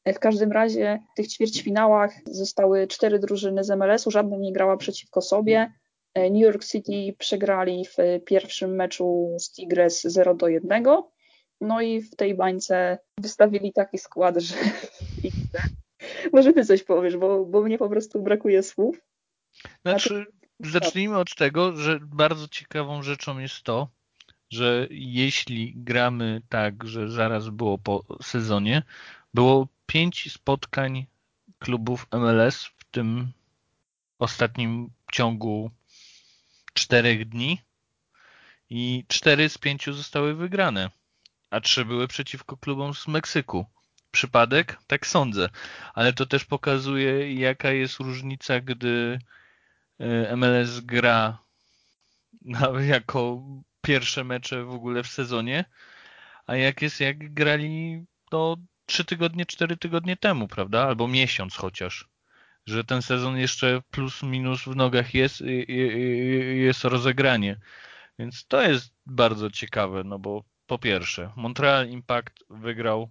W 0.05 0.19
każdym 0.19 0.51
razie 0.51 0.99
w 1.13 1.15
tych 1.15 1.27
ćwierćfinałach 1.27 2.13
zostały 2.25 2.87
cztery 2.87 3.19
drużyny 3.19 3.63
z 3.63 3.69
MLS-u, 3.69 4.11
żadna 4.11 4.37
nie 4.37 4.53
grała 4.53 4.77
przeciwko 4.77 5.21
sobie. 5.21 5.71
New 6.15 6.41
York 6.41 6.65
City 6.65 7.15
przegrali 7.17 7.85
w 7.85 7.95
pierwszym 8.25 8.75
meczu 8.75 9.35
z 9.39 9.51
Tigres 9.51 10.01
0 10.01 10.35
do 10.35 10.47
1. 10.47 10.83
No 11.61 11.81
i 11.81 12.01
w 12.01 12.15
tej 12.15 12.35
bańce 12.35 12.97
wystawili 13.17 13.73
taki 13.73 13.97
skład, 13.97 14.37
że 14.37 14.55
może 16.33 16.53
ty 16.53 16.65
coś 16.65 16.83
powiesz, 16.83 17.17
bo, 17.17 17.45
bo 17.45 17.61
mnie 17.61 17.77
po 17.77 17.89
prostu 17.89 18.21
brakuje 18.21 18.63
słów. 18.63 19.01
Znaczy, 19.85 20.25
Zacznijmy 20.59 21.17
od 21.17 21.35
tego, 21.35 21.77
że 21.77 21.99
bardzo 21.99 22.47
ciekawą 22.47 23.03
rzeczą 23.03 23.39
jest 23.39 23.63
to, 23.63 23.89
że 24.49 24.87
jeśli 24.89 25.73
gramy 25.75 26.41
tak, 26.49 26.87
że 26.87 27.11
zaraz 27.11 27.49
było 27.49 27.77
po 27.77 28.03
sezonie, 28.21 28.83
było 29.33 29.67
pięć 29.85 30.31
spotkań 30.31 31.05
klubów 31.59 32.07
MLS 32.11 32.65
w 32.65 32.83
tym 32.91 33.31
ostatnim 34.19 34.89
ciągu 35.11 35.71
czterech 36.73 37.29
dni 37.29 37.61
i 38.69 39.05
cztery 39.07 39.49
z 39.49 39.57
pięciu 39.57 39.93
zostały 39.93 40.35
wygrane, 40.35 40.89
a 41.49 41.61
trzy 41.61 41.85
były 41.85 42.07
przeciwko 42.07 42.57
klubom 42.57 42.93
z 42.93 43.07
Meksyku. 43.07 43.65
Przypadek? 44.11 44.79
Tak 44.87 45.07
sądzę, 45.07 45.49
ale 45.93 46.13
to 46.13 46.25
też 46.25 46.45
pokazuje, 46.45 47.33
jaka 47.33 47.71
jest 47.71 47.99
różnica, 47.99 48.59
gdy 48.61 49.19
MLS 50.35 50.79
gra 50.79 51.39
jako 52.87 53.43
pierwsze 53.81 54.23
mecze 54.23 54.63
w 54.63 54.71
ogóle 54.71 55.03
w 55.03 55.07
sezonie, 55.07 55.65
a 56.47 56.55
jak 56.55 56.81
jest 56.81 56.99
jak 56.99 57.33
grali 57.33 58.05
no, 58.31 58.57
3 58.85 59.05
tygodnie, 59.05 59.45
4 59.45 59.77
tygodnie 59.77 60.17
temu, 60.17 60.47
prawda? 60.47 60.83
Albo 60.83 61.07
miesiąc 61.07 61.55
chociaż. 61.55 62.07
Że 62.65 62.83
ten 62.83 63.01
sezon 63.01 63.37
jeszcze 63.37 63.81
plus 63.91 64.23
minus 64.23 64.63
w 64.63 64.75
nogach 64.75 65.13
jest 65.13 65.43
jest 66.55 66.83
rozegranie. 66.83 67.59
Więc 68.19 68.45
to 68.47 68.61
jest 68.61 68.93
bardzo 69.05 69.51
ciekawe, 69.51 70.03
no 70.03 70.19
bo 70.19 70.43
po 70.67 70.79
pierwsze, 70.79 71.31
Montreal 71.35 71.89
Impact 71.89 72.43
wygrał 72.49 73.09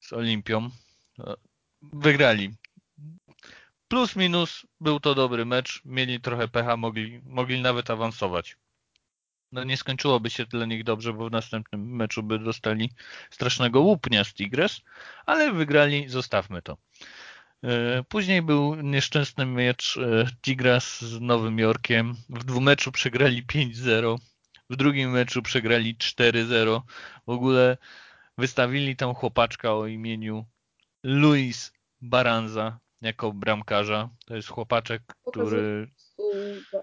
z 0.00 0.12
Olimpią. 0.12 0.70
Wygrali. 1.82 2.50
Plus 3.92 4.16
minus 4.16 4.66
był 4.80 5.00
to 5.00 5.14
dobry 5.14 5.44
mecz. 5.44 5.82
Mieli 5.84 6.20
trochę 6.20 6.48
pecha, 6.48 6.76
mogli, 6.76 7.20
mogli 7.24 7.62
nawet 7.62 7.90
awansować. 7.90 8.56
No 9.52 9.64
nie 9.64 9.76
skończyłoby 9.76 10.30
się 10.30 10.46
dla 10.46 10.66
nich 10.66 10.84
dobrze, 10.84 11.12
bo 11.12 11.28
w 11.28 11.32
następnym 11.32 11.96
meczu 11.96 12.22
by 12.22 12.38
dostali 12.38 12.90
strasznego 13.30 13.80
łupnia 13.80 14.24
z 14.24 14.34
Tigres, 14.34 14.80
ale 15.26 15.52
wygrali, 15.52 16.08
zostawmy 16.08 16.62
to. 16.62 16.76
E, 17.64 18.02
później 18.08 18.42
był 18.42 18.74
nieszczęsny 18.74 19.46
mecz 19.46 19.96
e, 19.96 20.26
Tigres 20.42 21.00
z 21.00 21.20
Nowym 21.20 21.58
Jorkiem. 21.58 22.14
W 22.28 22.44
dwumeczu 22.44 22.92
przegrali 22.92 23.46
5-0. 23.46 24.18
W 24.70 24.76
drugim 24.76 25.10
meczu 25.10 25.42
przegrali 25.42 25.96
4-0. 25.96 26.80
W 27.26 27.30
ogóle 27.30 27.76
wystawili 28.38 28.96
tam 28.96 29.14
chłopaczka 29.14 29.74
o 29.74 29.86
imieniu 29.86 30.46
Luis 31.02 31.72
Baranza 32.00 32.82
jako 33.02 33.32
bramkarza. 33.32 34.10
To 34.26 34.36
jest 34.36 34.48
chłopaczek, 34.48 35.02
który... 35.26 35.88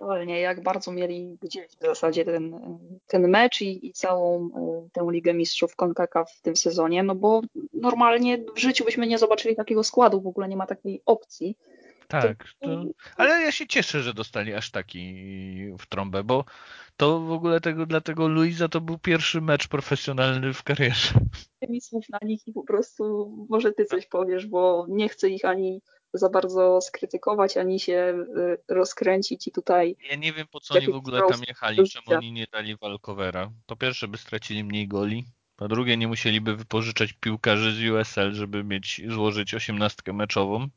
Realnie, 0.02 0.40
jak 0.40 0.64
bardzo 0.64 0.92
mieli 0.92 1.38
gdzieś 1.42 1.68
w 1.68 1.86
zasadzie 1.86 2.26
ten, 2.26 2.60
ten 3.08 3.28
mecz 3.28 3.62
i, 3.62 3.88
i 3.88 3.94
całą 3.94 4.46
e, 4.46 4.90
tę 4.92 5.08
Ligę 5.12 5.34
Mistrzów 5.34 5.76
CONCACAF 5.76 6.32
w 6.32 6.42
tym 6.42 6.56
sezonie, 6.56 7.04
no 7.04 7.16
bo 7.16 7.42
normalnie 7.74 8.38
w 8.56 8.60
życiu 8.60 8.86
byśmy 8.86 9.08
nie 9.08 9.18
zobaczyli 9.18 9.56
takiego 9.56 9.84
składu, 9.84 10.22
w 10.22 10.28
ogóle 10.28 10.48
nie 10.48 10.58
ma 10.58 10.68
takiej 10.68 11.02
opcji. 11.06 11.58
Tak, 12.08 12.48
to... 12.60 12.84
ale 13.18 13.42
ja 13.42 13.52
się 13.52 13.68
cieszę, 13.68 14.02
że 14.02 14.14
dostali 14.14 14.54
aż 14.54 14.72
taki 14.72 15.16
w 15.80 15.88
trąbę, 15.88 16.24
bo 16.24 16.46
to 16.98 17.20
w 17.20 17.32
ogóle 17.32 17.62
tego, 17.62 17.86
dlatego 17.86 18.28
Luisa 18.28 18.68
to 18.68 18.82
był 18.82 18.98
pierwszy 18.98 19.42
mecz 19.42 19.68
profesjonalny 19.68 20.54
w 20.54 20.64
karierze. 20.64 21.14
Mi 21.70 21.82
słów 21.82 22.06
na 22.10 22.20
nich 22.22 22.48
i 22.48 22.54
po 22.54 22.64
prostu 22.64 23.32
może 23.50 23.72
ty 23.72 23.86
coś 23.86 24.06
powiesz, 24.06 24.48
bo 24.48 24.86
nie 24.90 25.10
chcę 25.10 25.30
ich 25.30 25.46
ani 25.46 25.82
za 26.14 26.30
bardzo 26.30 26.82
skrytykować, 26.82 27.58
ani 27.58 27.80
się 27.80 28.26
y, 28.38 28.74
rozkręcić 28.74 29.48
i 29.48 29.52
tutaj... 29.52 29.96
Ja 30.10 30.16
nie 30.16 30.34
wiem, 30.34 30.48
po 30.52 30.60
co 30.60 30.74
oni 30.74 30.88
w 30.88 30.96
ogóle 30.96 31.22
tam 31.30 31.42
jechali, 31.48 31.90
czemu 31.90 32.18
oni 32.18 32.32
nie 32.32 32.48
dali 32.52 32.78
Walkowera. 32.78 33.52
Po 33.66 33.76
pierwsze, 33.76 34.08
by 34.08 34.18
stracili 34.18 34.64
mniej 34.64 34.88
goli, 34.88 35.26
po 35.56 35.68
drugie, 35.68 35.98
nie 35.98 36.08
musieliby 36.08 36.56
wypożyczać 36.56 37.14
piłkarzy 37.14 37.74
z 37.74 37.92
USL, 37.92 38.34
żeby 38.34 38.64
mieć 38.64 39.02
złożyć 39.08 39.54
osiemnastkę 39.54 40.14
meczową, 40.14 40.68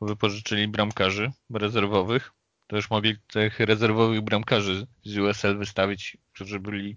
bo 0.00 0.06
wypożyczyli 0.06 0.68
bramkarzy 0.68 1.32
rezerwowych. 1.50 2.32
To 2.66 2.76
już 2.76 2.90
mogli 2.90 3.16
tych 3.26 3.60
rezerwowych 3.60 4.20
bramkarzy 4.20 4.86
z 5.04 5.18
USL 5.18 5.58
wystawić, 5.58 6.16
którzy 6.32 6.60
byli 6.60 6.96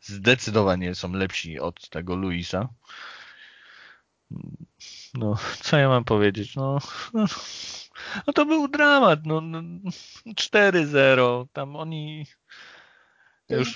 zdecydowanie 0.00 0.94
są 0.94 1.12
lepsi 1.12 1.60
od 1.60 1.88
tego 1.88 2.16
Luisa. 2.16 2.68
No, 5.14 5.36
co 5.60 5.76
ja 5.76 5.88
mam 5.88 6.04
powiedzieć? 6.04 6.56
No, 6.56 6.78
no, 7.12 7.24
no 8.26 8.32
to 8.32 8.46
był 8.46 8.68
dramat. 8.68 9.20
No, 9.26 9.40
no 9.40 9.60
4-0. 10.26 11.46
Tam 11.52 11.76
oni. 11.76 12.26
Już, 13.48 13.74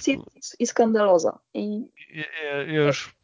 I 0.59 0.66
skandaloza. 0.66 1.38
I... 1.55 1.81
Ja, 2.14 2.62
ja 2.62 2.81
już 2.83 3.14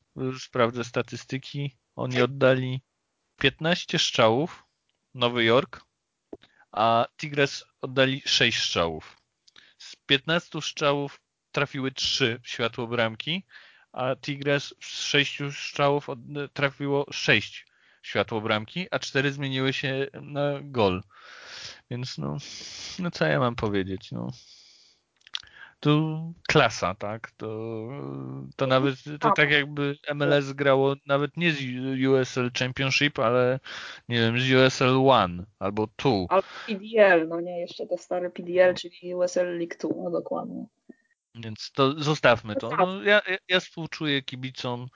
sprawdzę 0.41 0.85
statystyki. 0.85 1.77
Oni 1.97 2.23
oddali 2.23 2.81
15 3.39 3.99
strzałów 3.99 4.65
Nowy 5.15 5.45
Jork, 5.45 5.85
a 6.73 7.07
Tigres 7.17 7.65
oddali 7.81 8.23
6 8.25 8.59
strzałów. 8.59 9.17
Z 9.79 9.97
15 9.97 10.63
strzałów 10.63 11.21
trafiły 11.53 11.93
3 11.93 12.41
w 12.43 12.49
światło 12.49 12.87
bramki, 12.87 13.45
a 13.93 14.17
Tigres 14.17 14.75
z 14.81 15.01
6 15.01 15.39
strzałów 15.53 16.07
trafiło 16.53 17.07
6 17.13 17.67
światło 18.05 18.41
bramki, 18.41 18.87
a 18.91 18.99
4 18.99 19.33
zmieniły 19.33 19.73
się 19.73 20.07
na 20.23 20.61
gol. 20.63 21.03
Więc 21.91 22.19
no, 22.19 22.37
no 22.99 23.11
co 23.11 23.25
ja 23.25 23.39
mam 23.39 23.57
powiedzieć? 23.57 24.13
No, 24.13 24.31
tu 25.81 26.35
klasa, 26.49 26.95
tak? 26.95 27.31
To, 27.31 27.89
to 28.57 28.67
nawet 28.67 28.95
to 29.21 29.33
tak 29.37 29.51
jakby 29.51 29.97
MLS 30.15 30.53
grało 30.53 30.95
nawet 31.07 31.37
nie 31.37 31.53
z 31.53 31.59
USL 32.09 32.51
Championship, 32.59 33.19
ale 33.19 33.61
nie 34.09 34.21
wiem, 34.21 34.41
z 34.41 34.53
USL 34.53 35.09
One 35.09 35.45
albo 35.59 35.89
Two. 35.97 36.27
Albo 36.29 36.49
PDL, 36.67 37.29
no 37.29 37.41
nie, 37.41 37.61
jeszcze 37.61 37.87
to 37.87 37.99
stare 37.99 38.31
PDL, 38.31 38.75
czyli 38.75 39.15
USL 39.15 39.59
League 39.59 39.75
Two, 39.79 39.95
no 40.05 40.11
dokładnie. 40.11 40.67
Więc 41.35 41.73
to 41.73 42.03
zostawmy 42.03 42.57
to. 42.57 42.77
No, 42.77 43.03
ja, 43.03 43.21
ja 43.49 43.61
współczuję 43.61 44.23
kibicom 44.23 44.87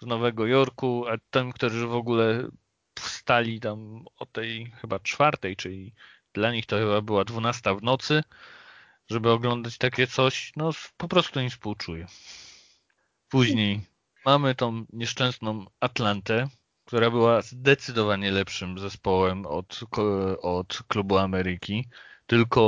z 0.00 0.06
Nowego 0.06 0.46
Jorku, 0.46 1.08
a 1.08 1.12
tym, 1.30 1.52
którzy 1.52 1.86
w 1.86 1.94
ogóle 1.94 2.48
wstali 2.98 3.60
tam 3.60 4.04
o 4.16 4.26
tej 4.26 4.70
chyba 4.80 4.98
czwartej, 4.98 5.56
czyli 5.56 5.94
dla 6.32 6.52
nich 6.52 6.66
to 6.66 6.78
chyba 6.78 7.00
była 7.00 7.24
dwunasta 7.24 7.74
w 7.74 7.82
nocy, 7.82 8.22
żeby 9.10 9.30
oglądać 9.30 9.78
takie 9.78 10.06
coś, 10.06 10.52
no 10.56 10.70
po 10.96 11.08
prostu 11.08 11.40
im 11.40 11.50
współczuję. 11.50 12.06
Później 13.28 13.80
mamy 14.26 14.54
tą 14.54 14.84
nieszczęsną 14.92 15.64
Atlantę, 15.80 16.48
która 16.84 17.10
była 17.10 17.42
zdecydowanie 17.42 18.30
lepszym 18.30 18.78
zespołem 18.78 19.46
od, 19.46 19.80
od 20.42 20.82
klubu 20.88 21.18
Ameryki. 21.18 21.88
Tylko 22.26 22.62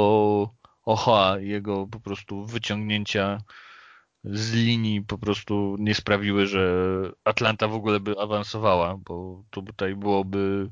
Ochoa, 0.83 1.39
jego 1.39 1.87
po 1.87 2.01
prostu 2.01 2.45
wyciągnięcia 2.45 3.39
z 4.27 4.53
linii 4.55 5.03
po 5.03 5.19
prostu 5.19 5.77
nie 5.79 5.95
sprawiły, 5.95 6.47
że 6.47 6.93
Atlanta 7.25 7.69
w 7.69 7.75
ogóle 7.75 8.01
by 8.01 8.19
awansowała, 8.19 8.97
bo 8.97 9.43
tutaj 9.51 9.95
byłoby 9.95 10.71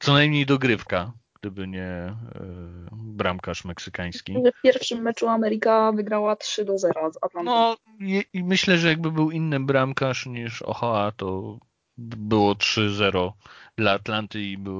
co 0.00 0.12
najmniej 0.12 0.46
dogrywka 0.46 1.12
gdyby 1.40 1.68
nie 1.68 2.16
yy, 2.34 2.50
bramkarz 2.92 3.64
meksykański. 3.64 4.34
W 4.58 4.62
pierwszym 4.62 5.02
meczu 5.02 5.28
Ameryka 5.28 5.92
wygrała 5.92 6.36
3 6.36 6.64
do 6.64 6.78
0 6.78 7.12
z 7.12 7.16
Atlantą. 7.22 7.50
No 7.50 7.76
i, 8.00 8.24
i 8.32 8.44
myślę, 8.44 8.78
że 8.78 8.88
jakby 8.88 9.12
był 9.12 9.30
inny 9.30 9.60
bramkarz 9.60 10.26
niż 10.26 10.62
Ochoa, 10.62 11.12
to 11.12 11.58
było 11.98 12.52
3-0 12.52 13.32
dla 13.76 13.92
Atlanty 13.92 14.40
i 14.40 14.58
by, 14.58 14.70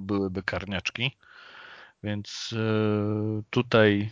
byłyby 0.00 0.42
karniaczki. 0.42 1.16
Więc 2.02 2.50
yy, 2.52 3.42
tutaj 3.50 4.10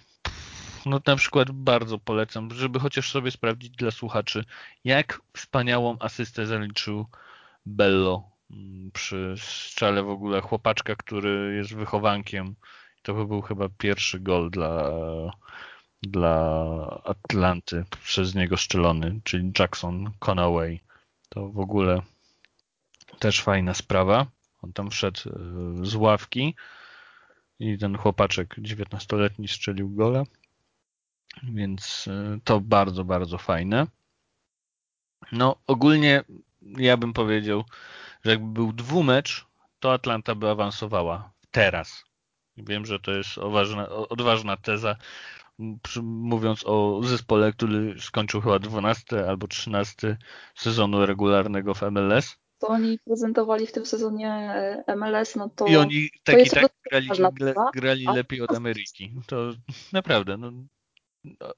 no 0.86 1.00
na 1.06 1.16
przykład 1.16 1.50
bardzo 1.50 1.98
polecam, 1.98 2.50
żeby 2.50 2.80
chociaż 2.80 3.10
sobie 3.10 3.30
sprawdzić 3.30 3.70
dla 3.70 3.90
słuchaczy, 3.90 4.44
jak 4.84 5.20
wspaniałą 5.36 5.96
asystę 6.00 6.46
zaliczył 6.46 7.06
Bello 7.66 8.34
Mm, 8.50 8.90
przy 8.92 9.34
strzale 9.38 10.02
w 10.02 10.08
ogóle 10.08 10.40
chłopaczka, 10.40 10.96
który 10.96 11.56
jest 11.56 11.74
wychowankiem. 11.74 12.54
To 13.02 13.14
by 13.14 13.26
był 13.26 13.42
chyba 13.42 13.68
pierwszy 13.78 14.20
gol 14.20 14.50
dla, 14.50 14.90
dla 16.02 17.02
Atlanty 17.04 17.84
przez 18.04 18.34
niego 18.34 18.56
strzelony, 18.56 19.20
czyli 19.24 19.52
Jackson 19.58 20.10
Conaway. 20.18 20.80
To 21.28 21.48
w 21.48 21.58
ogóle 21.58 22.02
też 23.18 23.42
fajna 23.42 23.74
sprawa. 23.74 24.26
On 24.62 24.72
tam 24.72 24.90
wszedł 24.90 25.20
e, 25.26 25.32
z 25.86 25.94
ławki 25.94 26.54
i 27.58 27.78
ten 27.78 27.98
chłopaczek 27.98 28.56
19-letni 28.58 29.48
strzelił 29.48 29.90
gola. 29.90 30.24
Więc 31.42 32.08
e, 32.08 32.38
to 32.44 32.60
bardzo, 32.60 33.04
bardzo 33.04 33.38
fajne. 33.38 33.86
No 35.32 35.56
ogólnie 35.66 36.24
ja 36.62 36.96
bym 36.96 37.12
powiedział, 37.12 37.64
że 38.24 38.30
jakby 38.30 38.52
był 38.52 38.72
dwumecz, 38.72 39.46
to 39.80 39.92
Atlanta 39.92 40.34
by 40.34 40.50
awansowała 40.50 41.32
teraz. 41.50 42.04
Wiem, 42.56 42.86
że 42.86 43.00
to 43.00 43.12
jest 43.12 43.38
odważna, 43.38 43.88
odważna 43.88 44.56
teza, 44.56 44.96
mówiąc 46.02 46.62
o 46.66 47.00
zespole, 47.04 47.52
który 47.52 48.00
skończył 48.00 48.40
chyba 48.40 48.58
12 48.58 49.28
albo 49.28 49.46
13 49.46 50.16
sezonu 50.54 51.06
regularnego 51.06 51.74
w 51.74 51.82
MLS. 51.82 52.36
To 52.58 52.68
oni 52.68 52.98
prezentowali 53.04 53.66
w 53.66 53.72
tym 53.72 53.86
sezonie 53.86 54.28
e, 54.86 54.96
MLS, 54.96 55.36
no 55.36 55.48
to. 55.48 55.66
I 55.66 55.76
oni 55.76 56.08
tak 56.24 56.46
i 56.46 56.50
tak 56.50 56.72
grali, 56.90 57.08
grali 57.74 58.04
lepiej 58.14 58.40
od 58.40 58.54
Ameryki. 58.54 59.14
To 59.26 59.50
naprawdę, 59.92 60.36
no, 60.36 60.52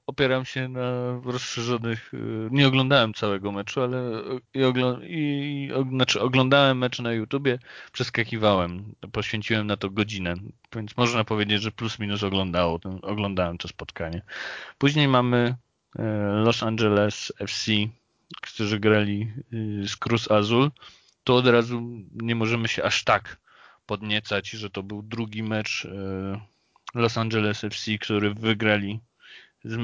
opieram 0.07 0.45
się 0.45 0.67
na 0.67 1.19
rozszerzonych. 1.23 2.13
Y, 2.13 2.17
nie 2.51 2.67
oglądałem 2.67 3.13
całego 3.13 3.51
meczu, 3.51 3.81
ale 3.81 4.21
i, 4.53 4.63
ogl 4.63 4.83
i, 5.03 5.69
znaczy 5.89 6.21
oglądałem 6.21 6.77
mecz 6.77 6.99
na 6.99 7.13
YouTubie, 7.13 7.59
przeskakiwałem, 7.91 8.95
poświęciłem 9.11 9.67
na 9.67 9.77
to 9.77 9.89
godzinę, 9.89 10.35
więc 10.75 10.97
można 10.97 11.23
powiedzieć, 11.23 11.61
że 11.61 11.71
plus 11.71 11.99
minus 11.99 12.23
oglądało, 12.23 12.79
oglądałem 13.01 13.57
to 13.57 13.67
spotkanie. 13.67 14.21
Później 14.77 15.07
mamy 15.07 15.55
e, 15.99 16.03
Los 16.45 16.63
Angeles 16.63 17.33
FC, 17.39 17.71
którzy 18.41 18.79
grali 18.79 19.31
y, 19.53 19.87
z 19.87 19.95
Cruz 19.95 20.31
Azul. 20.31 20.71
To 21.23 21.35
od 21.35 21.47
razu 21.47 21.81
nie 22.13 22.35
możemy 22.35 22.67
się 22.67 22.83
aż 22.83 23.03
tak 23.03 23.37
podniecać, 23.85 24.49
że 24.49 24.69
to 24.69 24.83
był 24.83 25.01
drugi 25.01 25.43
mecz 25.43 25.87
Los 26.95 27.17
Angeles 27.17 27.63
FC, 27.63 27.97
który 27.97 28.33
wygrali 28.33 28.99
z 29.63 29.77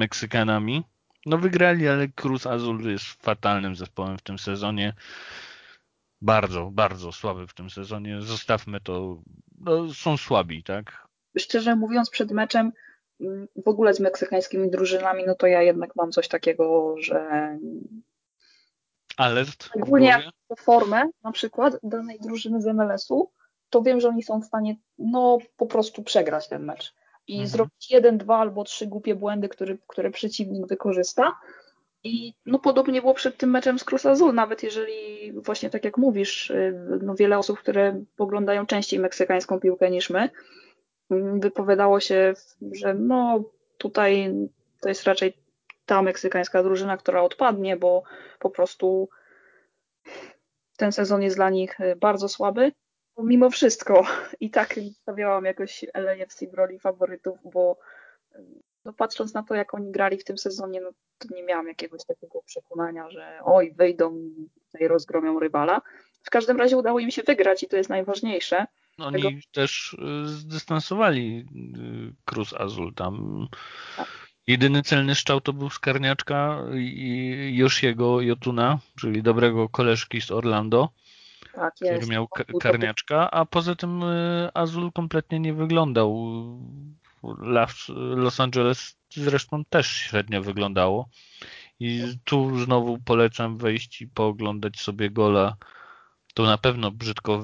bardzo, 6.22 6.72
bardzo 6.72 7.12
słaby 7.12 7.48
w 7.48 7.54
tym 7.54 7.70
sezonie. 7.70 8.22
Zostawmy 8.22 8.82
to. 8.82 9.22
No, 9.60 9.94
są 9.94 10.18
słabi, 10.18 10.64
tak? 10.64 11.08
Szczerze 11.38 11.76
mówiąc, 11.76 12.10
przed 12.10 12.32
meczem 12.32 12.72
mm, 13.22 13.48
w 13.56 13.68
ogóle 13.68 13.94
z 13.94 14.00
meksykańskimi 14.00 14.70
drużynami, 14.72 15.24
no 15.28 15.36
to 15.36 15.48
ja 15.48 15.62
jednak 15.62 15.96
mam 15.96 16.12
coś 16.12 16.28
takiego, 16.28 16.96
że. 16.98 17.58
Alert. 19.18 19.70
Ogólnie 19.82 20.08
jak 20.08 20.60
formę 20.60 21.04
na 21.24 21.32
przykład 21.32 21.74
danej 21.84 22.20
drużyny 22.20 22.62
z 22.62 22.66
MLS-u, 22.66 23.32
to 23.70 23.82
wiem, 23.82 24.00
że 24.00 24.08
oni 24.08 24.24
są 24.24 24.42
w 24.42 24.46
stanie 24.46 24.76
no 24.98 25.38
po 25.58 25.66
prostu 25.66 26.04
przegrać 26.04 26.48
ten 26.48 26.64
mecz 26.64 26.94
i 27.28 27.34
mhm. 27.34 27.50
zrobić 27.50 27.92
jeden, 27.92 28.18
dwa 28.18 28.38
albo 28.38 28.64
trzy 28.64 28.88
głupie 28.88 29.16
błędy, 29.16 29.50
które, 29.50 29.78
które 29.88 30.12
przeciwnik 30.12 30.68
wykorzysta. 30.68 31.36
I 32.04 32.34
no 32.46 32.60
podobnie 32.60 33.02
było 33.02 33.14
przed 33.14 33.38
tym 33.38 33.50
meczem 33.50 33.80
z 33.80 33.84
Cruz 33.84 34.06
Azul, 34.06 34.34
nawet 34.34 34.64
jeżeli 34.64 35.32
właśnie 35.34 35.70
tak 35.70 35.86
jak 35.86 35.98
mówisz, 35.98 36.50
y, 36.50 37.00
no 37.02 37.16
wiele 37.16 37.38
osób, 37.38 37.60
które 37.60 38.04
poglądają 38.16 38.66
częściej 38.66 39.00
meksykańską 39.00 39.60
piłkę 39.60 39.92
niż 39.92 40.10
my, 40.10 40.30
mm, 41.12 41.40
wypowiadało 41.40 42.00
się, 42.00 42.34
że 42.72 42.94
no 42.94 43.44
tutaj 43.78 44.34
to 44.82 44.90
jest 44.90 45.04
raczej 45.04 45.34
ta 45.86 46.02
meksykańska 46.02 46.64
drużyna, 46.64 46.98
która 46.98 47.22
odpadnie, 47.22 47.78
bo 47.78 48.04
po 48.40 48.50
prostu 48.50 49.10
ten 50.78 50.92
sezon 50.92 51.22
jest 51.22 51.36
dla 51.36 51.50
nich 51.50 51.80
y, 51.80 51.96
bardzo 51.96 52.30
słaby. 52.30 52.72
Mimo 53.18 53.50
wszystko 53.50 54.06
i 54.40 54.50
tak 54.50 54.80
stawiałam 54.92 55.46
jakoś 55.46 55.86
LAFC 55.94 56.48
w 56.48 56.54
roli 56.54 56.80
faworytów, 56.80 57.40
bo 57.54 57.78
no 58.86 58.94
patrząc 58.94 59.34
na 59.34 59.44
to, 59.44 59.56
jak 59.56 59.74
oni 59.74 59.92
grali 59.92 60.18
w 60.18 60.24
tym 60.24 60.38
sezonie, 60.38 60.82
no 60.82 60.92
to 61.18 61.36
nie 61.36 61.44
miałam 61.44 61.68
jakiegoś 61.68 62.06
takiego 62.06 62.42
przekonania, 62.46 63.10
że 63.10 63.40
oj, 63.44 63.74
wyjdą 63.78 64.16
i 64.80 64.88
rozgromią 64.88 65.40
rywala. 65.40 65.82
W 66.24 66.30
każdym 66.30 66.58
razie 66.58 66.78
udało 66.78 67.00
im 67.00 67.12
się 67.12 67.24
wygrać 67.24 67.64
i 67.64 67.68
to 67.68 67.78
jest 67.78 67.90
najważniejsze. 67.90 68.66
No, 68.98 69.06
oni 69.06 69.24
Tego... 69.24 69.38
też 69.52 69.94
y, 69.94 70.28
zdystansowali 70.28 71.46
y, 72.10 72.14
Cruz 72.26 72.54
Azul 72.54 72.94
tam. 72.94 73.48
Tak. 73.98 74.08
Jedyny 74.48 74.82
celny 74.82 75.16
strzał 75.16 75.42
to 75.42 75.54
był 75.54 75.70
z 75.70 75.80
Karniaczka 75.80 76.64
i 76.76 77.52
Josiego 77.56 78.22
Jotuna, 78.22 78.80
czyli 79.00 79.24
dobrego 79.24 79.70
koleżki 79.70 80.22
z 80.22 80.32
Orlando, 80.32 80.90
tak, 81.56 81.76
który 81.76 81.92
jest. 81.92 82.10
miał 82.10 82.28
Karniaczka, 82.62 83.32
a 83.32 83.46
poza 83.46 83.76
tym 83.76 84.04
y, 84.04 84.50
Azul 84.54 84.92
kompletnie 84.92 85.40
nie 85.40 85.54
wyglądał 85.54 86.34
Los 88.16 88.40
Angeles 88.40 88.98
zresztą 89.16 89.66
też 89.66 89.88
średnio 89.88 90.42
wyglądało. 90.42 91.10
I 91.80 92.04
tu 92.24 92.60
znowu 92.60 93.00
polecam 93.00 93.58
wejść 93.58 94.02
i 94.02 94.08
pooglądać 94.08 94.80
sobie 94.80 95.10
gola. 95.10 95.56
To 96.34 96.44
na 96.44 96.58
pewno 96.58 96.92
brzydko 96.92 97.44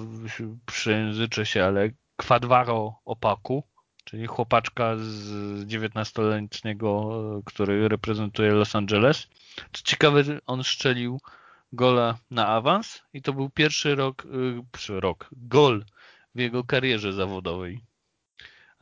przejęzyczę 0.65 1.45
się, 1.45 1.65
ale 1.65 1.89
Kwadwaro 2.15 2.99
Opaku, 3.05 3.63
czyli 4.03 4.27
chłopaczka 4.27 4.95
z 4.97 5.65
19-letniego, 5.65 7.21
który 7.45 7.89
reprezentuje 7.89 8.51
Los 8.51 8.75
Angeles. 8.75 9.27
Co 9.73 9.83
ciekawe, 9.83 10.23
on 10.45 10.63
szczelił 10.63 11.19
gola 11.73 12.17
na 12.31 12.47
awans 12.47 13.01
i 13.13 13.21
to 13.21 13.33
był 13.33 13.49
pierwszy 13.49 13.95
rok, 13.95 14.27
y, 14.89 14.99
rok, 14.99 15.29
gol 15.31 15.85
w 16.35 16.39
jego 16.39 16.63
karierze 16.63 17.13
zawodowej 17.13 17.81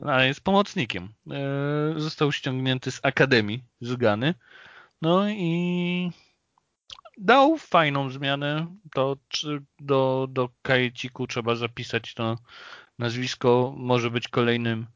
ale 0.06 0.26
jest 0.26 0.40
pomocnikiem. 0.40 1.08
E, 1.30 2.00
został 2.00 2.32
ściągnięty 2.32 2.90
z 2.90 3.00
Akademii 3.02 3.64
z 3.80 3.96
Gany. 3.96 4.34
No 5.02 5.30
i 5.30 6.10
dał 7.18 7.58
fajną 7.58 8.10
zmianę. 8.10 8.66
To 8.92 9.16
do, 9.80 10.26
do 10.30 10.48
kajeciku 10.62 11.26
trzeba 11.26 11.54
zapisać 11.54 12.14
to 12.14 12.38
nazwisko. 12.98 13.74
Może 13.76 14.10
być 14.10 14.28
kolejnym 14.28 14.86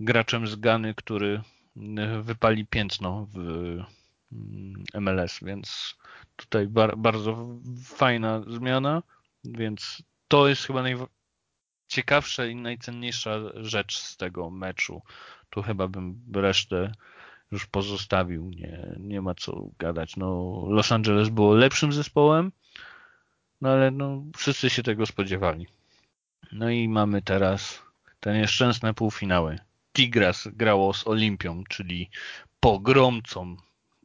graczem 0.00 0.46
z 0.46 0.56
Gany, 0.56 0.94
który 0.94 1.40
wypali 2.22 2.66
piętno 2.66 3.26
w 3.34 3.38
MLS, 4.94 5.42
mm, 5.42 5.48
więc 5.48 5.94
tutaj 6.36 6.68
bar, 6.68 6.98
bardzo 6.98 7.58
fajna 7.84 8.42
zmiana, 8.48 9.02
więc 9.44 10.02
to 10.28 10.48
jest 10.48 10.66
chyba 10.66 10.82
naj, 10.82 10.96
ciekawsza 11.88 12.46
i 12.46 12.56
najcenniejsza 12.56 13.38
rzecz 13.54 13.98
z 13.98 14.16
tego 14.16 14.50
meczu. 14.50 15.02
Tu 15.50 15.62
chyba 15.62 15.88
bym 15.88 16.22
resztę 16.34 16.92
już 17.50 17.66
pozostawił. 17.66 18.50
Nie, 18.50 18.96
nie 18.98 19.20
ma 19.22 19.34
co 19.34 19.68
gadać. 19.78 20.16
No, 20.16 20.62
Los 20.68 20.92
Angeles 20.92 21.28
było 21.28 21.54
lepszym 21.54 21.92
zespołem, 21.92 22.52
no 23.60 23.68
ale 23.68 23.90
no, 23.90 24.24
wszyscy 24.36 24.70
się 24.70 24.82
tego 24.82 25.06
spodziewali. 25.06 25.66
No 26.52 26.70
i 26.70 26.88
mamy 26.88 27.22
teraz 27.22 27.82
te 28.20 28.34
nieszczęsne 28.34 28.94
półfinały. 28.94 29.58
Tigras 29.92 30.48
grało 30.52 30.94
z 30.94 31.06
Olimpią, 31.06 31.64
czyli 31.68 32.10
pogromcą 32.60 33.56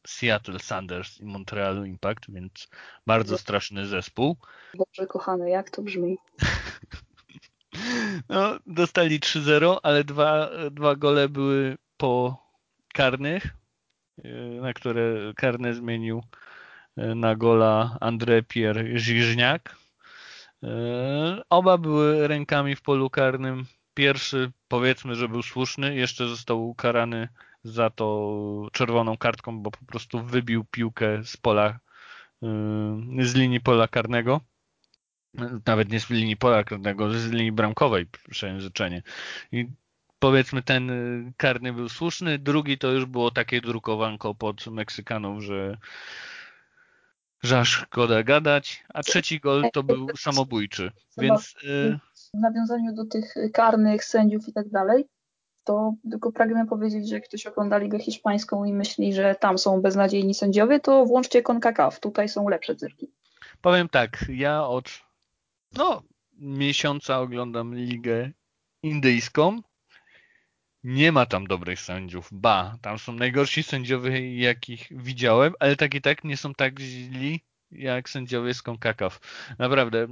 Seattle 0.09 0.59
Sanders 0.59 1.19
i 1.19 1.25
Montrealu 1.25 1.85
Impact, 1.85 2.31
więc 2.31 2.69
bardzo 3.07 3.37
straszny 3.37 3.85
zespół. 3.85 4.37
Boże 4.73 5.07
kochany, 5.07 5.49
jak 5.49 5.69
to 5.69 5.81
brzmi? 5.81 6.17
No, 8.29 8.59
dostali 8.67 9.19
3-0, 9.19 9.77
ale 9.83 10.03
dwa, 10.03 10.49
dwa 10.71 10.95
gole 10.95 11.29
były 11.29 11.77
po 11.97 12.43
karnych, 12.93 13.43
e, 14.23 14.29
na 14.61 14.73
które 14.73 15.33
karne 15.35 15.73
zmienił 15.73 16.23
e, 16.97 17.15
na 17.15 17.35
gola 17.35 17.97
André 18.01 18.43
Pierre 18.47 18.99
Żyżniak. 18.99 19.75
E, 20.63 21.41
oba 21.49 21.77
były 21.77 22.27
rękami 22.27 22.75
w 22.75 22.81
polu 22.81 23.09
karnym. 23.09 23.65
Pierwszy 23.93 24.51
powiedzmy, 24.67 25.15
że 25.15 25.29
był 25.29 25.43
słuszny, 25.43 25.95
jeszcze 25.95 26.27
został 26.27 26.69
ukarany 26.69 27.27
za 27.63 27.89
to 27.89 28.67
czerwoną 28.71 29.17
kartką, 29.17 29.59
bo 29.59 29.71
po 29.71 29.85
prostu 29.85 30.23
wybił 30.23 30.65
piłkę 30.71 31.23
z 31.23 31.37
pola, 31.37 31.79
z 33.21 33.35
linii 33.35 33.61
pola 33.61 33.87
karnego 33.87 34.41
nawet 35.65 35.91
nie 35.91 35.99
z 35.99 36.09
linii 36.09 36.37
pola 36.37 36.63
karnego, 36.63 37.13
z 37.13 37.31
linii 37.31 37.51
bramkowej 37.51 38.07
przejęzyczenie. 38.29 39.03
I 39.51 39.67
powiedzmy 40.19 40.63
ten 40.63 40.89
y, 40.89 41.33
karny 41.37 41.73
był 41.73 41.89
słuszny, 41.89 42.39
drugi 42.39 42.77
to 42.77 42.91
już 42.91 43.05
było 43.05 43.31
takie 43.31 43.61
drukowanko 43.61 44.35
pod 44.35 44.67
Meksykanów, 44.67 45.43
że 45.43 45.77
że 47.43 47.65
szkoda 47.65 48.23
gadać, 48.23 48.83
a 48.93 49.03
trzeci 49.03 49.39
gol 49.39 49.63
to 49.73 49.83
był 49.83 50.07
samobójczy. 50.17 50.91
Więc 51.17 51.55
y, 51.63 51.99
w 52.33 52.37
nawiązaniu 52.37 52.93
do 52.93 53.05
tych 53.05 53.33
karnych 53.53 54.03
sędziów 54.03 54.47
i 54.47 54.53
tak 54.53 54.69
dalej, 54.69 55.05
to 55.69 55.93
tylko 56.11 56.31
pragnę 56.31 56.67
powiedzieć, 56.67 57.09
że 57.09 57.15
jak 57.15 57.23
ktoś 57.23 57.45
ogląda 57.45 57.77
Ligę 57.77 57.99
Hiszpańską 57.99 58.65
i 58.65 58.73
myśli, 58.73 59.13
że 59.13 59.35
tam 59.35 59.57
są 59.57 59.81
beznadziejni 59.81 60.33
sędziowie, 60.33 60.79
to 60.79 61.05
włączcie 61.05 61.41
CONCACAF, 61.41 61.99
tutaj 61.99 62.29
są 62.29 62.49
lepsze 62.49 62.75
cyrki. 62.75 63.11
Powiem 63.61 63.89
tak, 63.89 64.25
ja 64.29 64.63
od 64.63 64.89
no, 65.77 66.03
miesiąca 66.37 67.19
oglądam 67.19 67.75
ligę 67.75 68.31
indyjską. 68.83 69.61
Nie 70.83 71.11
ma 71.11 71.25
tam 71.25 71.47
dobrych 71.47 71.79
sędziów. 71.79 72.29
Ba, 72.31 72.77
tam 72.81 72.99
są 72.99 73.13
najgorsi 73.13 73.63
sędziowie, 73.63 74.39
jakich 74.39 74.87
widziałem, 74.91 75.53
ale 75.59 75.75
tak 75.75 75.93
i 75.93 76.01
tak 76.01 76.23
nie 76.23 76.37
są 76.37 76.53
tak 76.53 76.79
źli 76.79 77.41
jak 77.71 78.09
sędziowie 78.09 78.53
z 78.53 78.61
CONCACAF. 78.61 79.19
Naprawdę. 79.59 80.07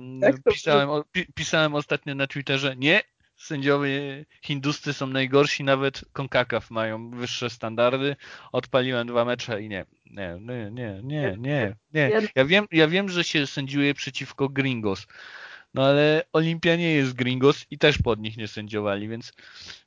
Pisałem, 0.53 0.89
pisałem 1.35 1.75
ostatnio 1.75 2.15
na 2.15 2.27
Twitterze, 2.27 2.75
nie, 2.75 3.01
sędziowie 3.37 4.25
hinduscy 4.41 4.93
są 4.93 5.07
najgorsi, 5.07 5.63
nawet 5.63 6.05
CONCACAF 6.13 6.71
mają 6.71 7.09
wyższe 7.09 7.49
standardy. 7.49 8.15
Odpaliłem 8.51 9.07
dwa 9.07 9.25
mecze 9.25 9.61
i 9.61 9.69
nie, 9.69 9.85
nie, 10.05 10.37
nie, 10.41 10.71
nie, 10.71 11.01
nie, 11.03 11.35
nie, 11.37 11.75
nie. 11.93 12.11
Ja 12.35 12.45
wiem, 12.45 12.65
ja 12.71 12.87
wiem, 12.87 13.09
że 13.09 13.23
się 13.23 13.47
sędziuje 13.47 13.93
przeciwko 13.93 14.49
gringos, 14.49 15.07
no 15.77 15.83
ale 15.85 16.23
Olimpia 16.33 16.75
nie 16.75 16.91
jest 16.91 17.13
Gringos 17.13 17.65
i 17.71 17.77
też 17.77 17.97
pod 17.97 18.19
nich 18.19 18.37
nie 18.37 18.47
sędziowali, 18.47 19.07
więc 19.07 19.33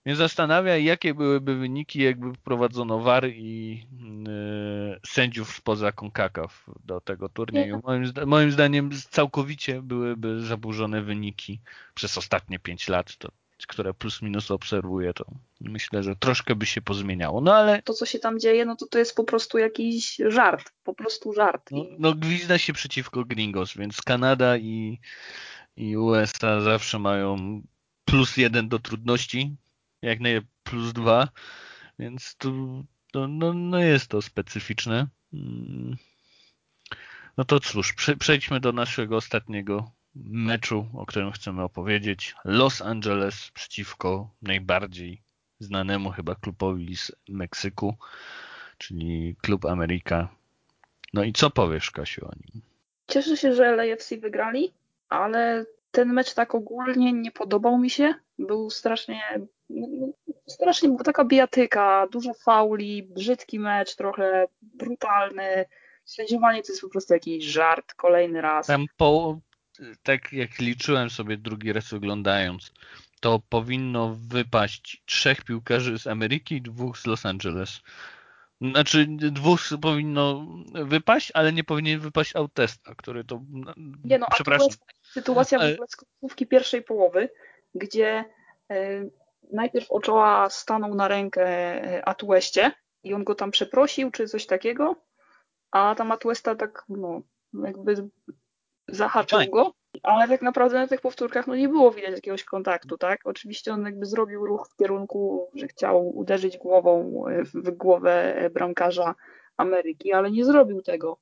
mnie 0.05 0.17
zastanawia, 0.17 0.77
jakie 0.77 1.15
byłyby 1.15 1.57
wyniki, 1.57 2.03
jakby 2.03 2.35
wprowadzono 2.35 2.99
VAR 2.99 3.29
i 3.29 3.83
yy, 4.27 5.01
sędziów 5.07 5.57
spoza 5.57 5.93
CONCACAF 5.93 6.67
do 6.85 7.01
tego 7.01 7.29
turnieju. 7.29 7.81
Moim, 7.85 8.13
moim 8.27 8.53
zdaniem 8.53 8.91
całkowicie 9.11 9.83
byłyby 9.83 10.41
zaburzone 10.41 11.03
wyniki 11.03 11.61
przez 11.95 12.19
ostatnie 12.19 12.59
5 12.59 12.89
lat. 12.89 13.17
To 13.17 13.29
które 13.67 13.95
plus 13.95 14.23
minus 14.23 14.51
obserwuję, 14.51 15.15
to 15.15 15.25
myślę, 15.61 16.03
że 16.03 16.17
troszkę 16.17 16.55
by 16.55 16.67
się 16.67 16.83
pozmieniało. 16.83 17.41
No 17.41 17.55
ale. 17.55 17.83
To, 17.83 17.95
co 17.95 18.07
się 18.07 18.19
tam 18.19 18.41
dzieje, 18.41 18.65
no 18.65 18.77
to 18.77 18.87
to 18.87 18.99
jest 18.99 19.17
po 19.17 19.25
prostu 19.25 19.59
jakiś 19.59 20.17
żart. 20.29 20.73
Po 20.85 20.95
prostu 20.95 21.33
żart. 21.33 21.71
No, 21.71 21.85
no 21.99 22.15
gwizda 22.15 22.59
się 22.59 22.73
przeciwko 22.73 23.25
Gringos, 23.25 23.75
więc 23.77 24.03
Kanada 24.03 24.57
i 24.57 24.99
i 25.77 25.97
USA 25.97 26.61
zawsze 26.61 26.99
mają 26.99 27.63
plus 28.05 28.37
jeden 28.37 28.69
do 28.69 28.79
trudności, 28.79 29.57
jak 30.03 30.21
nie 30.21 30.43
plus 30.65 30.93
dwa, 30.93 31.29
więc 31.99 32.37
tu 32.37 32.85
no, 33.15 33.29
no, 33.29 33.53
no 33.55 33.79
jest 33.79 34.09
to 34.09 34.23
specyficzne. 34.23 35.07
Mm. 35.33 35.97
No 37.37 37.45
to 37.45 37.61
cóż, 37.61 37.95
przejdźmy 38.19 38.61
do 38.61 38.73
naszego 38.73 39.17
ostatniego 39.17 39.91
meczu, 40.25 40.89
o 40.95 41.07
którym 41.07 41.33
chcemy 41.33 41.63
opowiedzieć. 41.63 42.35
Los 42.45 42.83
Angeles 42.83 43.51
przeciwko 43.55 44.31
najbardziej 44.43 45.23
znanemu 45.59 46.11
chyba 46.11 46.35
klubowi 46.35 46.97
z 46.97 47.13
Meksyku, 47.29 47.97
czyli 48.79 49.37
Klub 49.43 49.65
Ameryka. 49.65 50.29
No 51.15 51.25
i 51.25 51.33
co 51.33 51.51
powiesz, 51.51 51.91
Kasiu, 51.91 52.27
o 52.27 52.33
nim? 52.37 52.63
Cieszę 53.09 53.37
się, 53.37 53.55
że 53.55 53.77
LAFC 53.77 54.17
wygrali, 54.17 54.73
ale 55.11 55.67
ten 55.91 56.13
mecz 56.13 56.35
tak 56.35 56.55
ogólnie 56.55 57.13
nie 57.13 57.33
podobał 57.33 57.79
mi 57.79 57.91
się. 57.91 58.15
Był 58.39 58.71
strasznie, 58.71 59.23
strasznie 60.47 60.89
była 60.89 61.03
taka 61.03 61.25
bijatyka, 61.25 62.07
dużo 62.13 62.35
fauli, 62.35 63.03
brzydki 63.03 63.61
mecz, 63.61 63.97
trochę 63.97 64.47
brutalny. 64.63 65.65
Sędziowanie 66.05 66.63
to 66.63 66.73
jest 66.73 66.83
po 66.83 66.89
prostu 66.89 67.15
jakiś 67.15 67.45
żart, 67.45 67.95
kolejny 67.95 68.41
raz. 68.41 68.67
Tam 68.67 68.87
po, 68.97 69.39
tak 70.03 70.33
jak 70.33 70.59
liczyłem 70.59 71.11
sobie 71.11 71.37
drugi 71.37 71.73
raz 71.73 71.93
oglądając, 71.93 72.73
to 73.21 73.41
powinno 73.49 74.17
wypaść 74.29 75.03
trzech 75.07 75.45
piłkarzy 75.45 75.99
z 75.99 76.07
Ameryki 76.07 76.55
i 76.55 76.63
dwóch 76.63 76.99
z 76.99 77.07
Los 77.07 77.27
Angeles. 77.27 77.81
Znaczy 78.61 79.07
dwóch 79.09 79.61
powinno 79.83 80.47
wypaść, 80.73 81.31
ale 81.35 81.53
nie 81.53 81.65
powinien 81.65 82.01
wypaść 82.01 82.37
Autesta, 82.37 82.95
który 82.95 83.25
to... 83.25 83.41
Nie 84.05 84.19
no, 84.19 84.27
przepraszam. 84.31 84.69
Sytuacja 85.13 85.59
w 85.59 85.63
ogóle 85.73 85.89
z 85.89 85.97
końcówki 85.97 86.47
pierwszej 86.47 86.83
połowy, 86.83 87.29
gdzie 87.75 88.25
e, 88.71 89.05
najpierw 89.53 89.91
Ochoa 89.91 90.51
stanął 90.51 90.95
na 90.95 91.09
rękę 91.09 91.45
e, 91.47 92.09
Atueście 92.09 92.73
i 93.03 93.15
on 93.15 93.25
go 93.25 93.35
tam 93.35 93.51
przeprosił, 93.51 94.11
czy 94.11 94.29
coś 94.29 94.47
takiego, 94.47 94.97
a 95.71 95.95
tam 95.95 96.13
Atuesta 96.13 96.55
tak, 96.55 96.85
no, 96.89 97.23
jakby 97.53 97.95
zahaczył 98.89 99.39
go, 99.53 99.73
ale 100.03 100.29
tak 100.29 100.43
naprawdę 100.43 100.79
na 100.79 100.87
tych 100.87 101.01
powtórkach 101.01 101.47
no 101.47 101.57
nie 101.57 101.69
było 101.69 101.91
widać 101.91 102.13
jakiegoś 102.13 102.45
kontaktu, 102.45 102.99
tak? 102.99 103.21
Oczywiście 103.25 103.73
on 103.73 103.85
jakby 103.85 104.07
zrobił 104.07 104.47
ruch 104.47 104.69
w 104.73 104.77
kierunku, 104.77 105.51
że 105.55 105.69
chciał 105.69 106.19
uderzyć 106.19 106.59
głową 106.59 107.25
w 107.55 107.71
głowę 107.71 108.49
bramkarza 108.55 109.15
Ameryki, 109.57 110.13
ale 110.13 110.31
nie 110.31 110.45
zrobił 110.45 110.83
tego. 110.83 111.19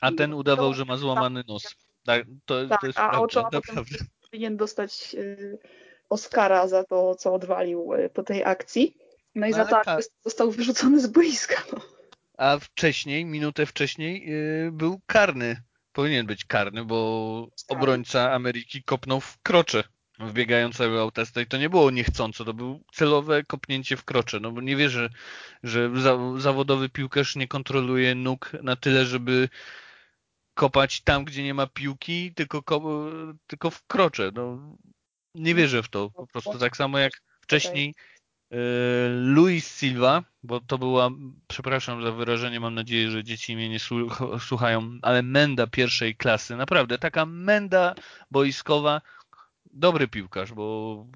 A 0.00 0.12
ten 0.12 0.34
udawał, 0.34 0.74
że 0.74 0.84
ma 0.84 0.96
złamany 0.96 1.44
nos. 1.48 1.89
Tak, 2.04 2.24
to, 2.44 2.68
tak, 2.68 2.80
to 2.80 2.86
jest 2.86 2.98
a 2.98 3.26
prawda, 3.28 3.60
powinien 4.30 4.56
dostać 4.56 5.14
y, 5.14 5.58
Oscara 6.08 6.68
za 6.68 6.84
to, 6.84 7.14
co 7.14 7.34
odwalił 7.34 7.94
y, 7.94 8.10
po 8.10 8.22
tej 8.22 8.44
akcji. 8.44 8.96
No 9.34 9.46
i 9.46 9.50
no 9.50 9.56
za 9.56 9.64
to 9.64 9.80
tak. 9.84 10.02
został 10.24 10.50
wyrzucony 10.50 11.00
z 11.00 11.06
boiska. 11.06 11.62
No. 11.72 11.80
A 12.38 12.58
wcześniej, 12.58 13.24
minutę 13.24 13.66
wcześniej 13.66 14.26
yy, 14.26 14.72
był 14.72 15.00
karny 15.06 15.62
powinien 15.92 16.26
być 16.26 16.44
karny, 16.44 16.84
bo 16.84 17.48
obrońca 17.68 18.32
Ameryki 18.32 18.82
kopnął 18.82 19.20
w 19.20 19.38
krocze 19.42 19.84
wbiegającego 20.18 21.00
autesta 21.00 21.40
i 21.40 21.46
to 21.46 21.56
nie 21.56 21.70
było 21.70 21.90
niechcąco, 21.90 22.44
to 22.44 22.54
było 22.54 22.78
celowe 22.92 23.44
kopnięcie 23.44 23.96
w 23.96 24.04
krocze, 24.04 24.40
no 24.40 24.50
bo 24.50 24.60
nie 24.60 24.76
wierzę, 24.76 25.10
że 25.62 25.90
zawodowy 26.36 26.88
piłkarz 26.88 27.36
nie 27.36 27.48
kontroluje 27.48 28.14
nóg 28.14 28.52
na 28.62 28.76
tyle, 28.76 29.06
żeby 29.06 29.48
kopać 30.54 31.00
tam, 31.00 31.24
gdzie 31.24 31.42
nie 31.42 31.54
ma 31.54 31.66
piłki, 31.66 32.34
tylko, 32.34 32.62
tylko 33.46 33.70
w 33.70 33.86
krocze. 33.86 34.30
No, 34.34 34.76
nie 35.34 35.54
wierzę 35.54 35.82
w 35.82 35.88
to. 35.88 36.10
Po 36.10 36.26
prostu 36.26 36.58
tak 36.58 36.76
samo 36.76 36.98
jak 36.98 37.12
wcześniej 37.40 37.94
E, 38.50 38.56
Luis 39.08 39.78
Silva, 39.78 40.24
bo 40.42 40.60
to 40.60 40.78
była, 40.78 41.10
przepraszam 41.48 42.02
za 42.02 42.12
wyrażenie, 42.12 42.60
mam 42.60 42.74
nadzieję, 42.74 43.10
że 43.10 43.24
dzieci 43.24 43.56
mnie 43.56 43.68
nie 43.68 43.78
słuchają, 44.38 44.98
ale 45.02 45.22
menda 45.22 45.66
pierwszej 45.66 46.16
klasy, 46.16 46.56
naprawdę, 46.56 46.98
taka 46.98 47.26
menda 47.26 47.94
boiskowa, 48.30 49.00
dobry 49.72 50.08
piłkarz, 50.08 50.52
bo 50.52 51.06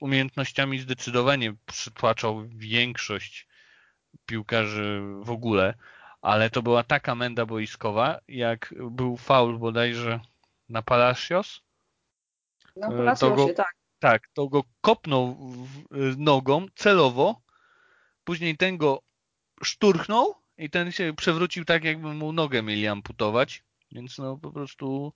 umiejętnościami 0.00 0.78
zdecydowanie 0.78 1.54
przytłaczał 1.66 2.48
większość 2.48 3.48
piłkarzy 4.26 5.00
w 5.22 5.30
ogóle, 5.30 5.74
ale 6.24 6.50
to 6.50 6.62
była 6.62 6.82
taka 6.82 7.14
menda 7.14 7.46
boiskowa, 7.46 8.20
jak 8.28 8.74
był 8.90 9.16
faul 9.16 9.58
bodajże 9.58 10.20
na 10.68 10.82
Palacios. 10.82 11.60
Na 12.76 12.88
Palaciosie, 12.88 13.54
tak 13.54 13.74
tak, 14.04 14.28
to 14.34 14.48
go 14.48 14.64
kopnął 14.80 15.36
nogą 16.18 16.66
celowo, 16.76 17.40
później 18.24 18.56
ten 18.56 18.76
go 18.76 19.02
szturchnął 19.62 20.34
i 20.58 20.70
ten 20.70 20.92
się 20.92 21.12
przewrócił 21.16 21.64
tak, 21.64 21.84
jakby 21.84 22.14
mu 22.14 22.32
nogę 22.32 22.62
mieli 22.62 22.86
amputować, 22.86 23.62
więc 23.92 24.18
no 24.18 24.38
po 24.42 24.52
prostu... 24.52 25.12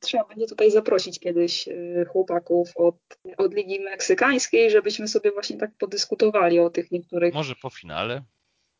Trzeba 0.00 0.24
będzie 0.24 0.46
tutaj 0.46 0.70
zaprosić 0.70 1.20
kiedyś 1.20 1.68
y, 1.68 2.06
chłopaków 2.12 2.68
od, 2.76 2.96
od 3.36 3.54
Ligi 3.54 3.80
Meksykańskiej, 3.80 4.70
żebyśmy 4.70 5.08
sobie 5.08 5.32
właśnie 5.32 5.56
tak 5.56 5.70
podyskutowali 5.78 6.60
o 6.60 6.70
tych 6.70 6.90
niektórych... 6.90 7.34
Może 7.34 7.54
po 7.62 7.70
finale? 7.70 8.22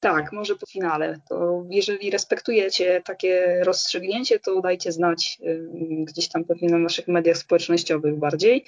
Tak, 0.00 0.32
może 0.32 0.56
po 0.56 0.66
finale. 0.66 1.20
To 1.28 1.64
jeżeli 1.70 2.10
respektujecie 2.10 3.02
takie 3.04 3.60
rozstrzygnięcie, 3.64 4.40
to 4.40 4.60
dajcie 4.60 4.92
znać 4.92 5.38
gdzieś 6.04 6.28
tam 6.28 6.44
pewnie 6.44 6.68
na 6.68 6.78
naszych 6.78 7.08
mediach 7.08 7.36
społecznościowych 7.36 8.18
bardziej. 8.18 8.64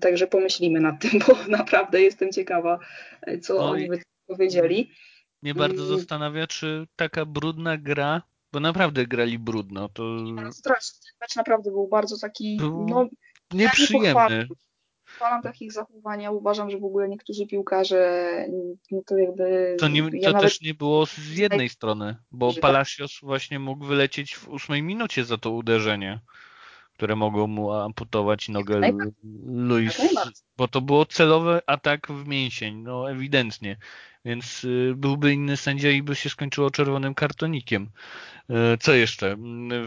Także 0.00 0.26
pomyślimy 0.26 0.80
nad 0.80 1.00
tym, 1.00 1.10
bo 1.28 1.36
naprawdę 1.48 2.02
jestem 2.02 2.32
ciekawa, 2.32 2.78
co 3.42 3.54
no 3.54 3.70
oni 3.70 3.88
by 3.88 4.02
powiedzieli. 4.26 4.90
Mnie 5.42 5.54
bardzo 5.54 5.86
zastanawia, 5.86 6.46
czy 6.46 6.86
taka 6.96 7.24
brudna 7.24 7.78
gra, 7.78 8.22
bo 8.52 8.60
naprawdę 8.60 9.06
grali 9.06 9.38
brudno. 9.38 9.88
To... 9.88 10.02
Strasznie. 10.52 11.00
Ten 11.02 11.18
mecz 11.20 11.36
naprawdę 11.36 11.70
był 11.70 11.88
bardzo 11.88 12.18
taki. 12.18 12.56
Był 12.56 12.86
no, 12.88 13.08
nieprzyjemny 13.52 14.48
chwalam 15.18 15.42
takich 15.42 15.72
zachowań. 15.72 16.22
Ja 16.22 16.30
uważam, 16.30 16.70
że 16.70 16.78
w 16.78 16.84
ogóle 16.84 17.08
niektórzy 17.08 17.46
piłkarze 17.46 18.30
no 18.90 19.00
to 19.06 19.18
jakby. 19.18 19.76
To, 19.80 19.88
nie, 19.88 20.00
ja 20.12 20.28
to 20.28 20.32
nawet... 20.32 20.42
też 20.42 20.60
nie 20.60 20.74
było 20.74 21.06
z 21.06 21.36
jednej 21.36 21.68
strony, 21.68 22.16
bo 22.30 22.52
tak. 22.52 22.60
Palacios 22.60 23.18
właśnie 23.22 23.58
mógł 23.58 23.84
wylecieć 23.84 24.36
w 24.36 24.48
ósmej 24.48 24.82
minucie 24.82 25.24
za 25.24 25.38
to 25.38 25.50
uderzenie, 25.50 26.20
które 26.92 27.16
mogło 27.16 27.46
mu 27.46 27.72
amputować 27.72 28.48
nogę 28.48 28.80
Luis, 29.46 30.00
bo 30.56 30.68
to 30.68 30.80
było 30.80 31.06
celowy 31.06 31.60
atak 31.66 32.08
w 32.08 32.26
mięsień, 32.26 32.76
no 32.76 33.10
ewidentnie. 33.10 33.76
Więc 34.24 34.64
y, 34.64 34.94
byłby 34.96 35.32
inny 35.32 35.56
sędzia 35.56 35.90
i 35.90 36.02
by 36.02 36.14
się 36.14 36.30
skończyło 36.30 36.70
czerwonym 36.70 37.14
kartonikiem. 37.14 37.90
Y, 38.50 38.54
co 38.80 38.94
jeszcze? 38.94 39.36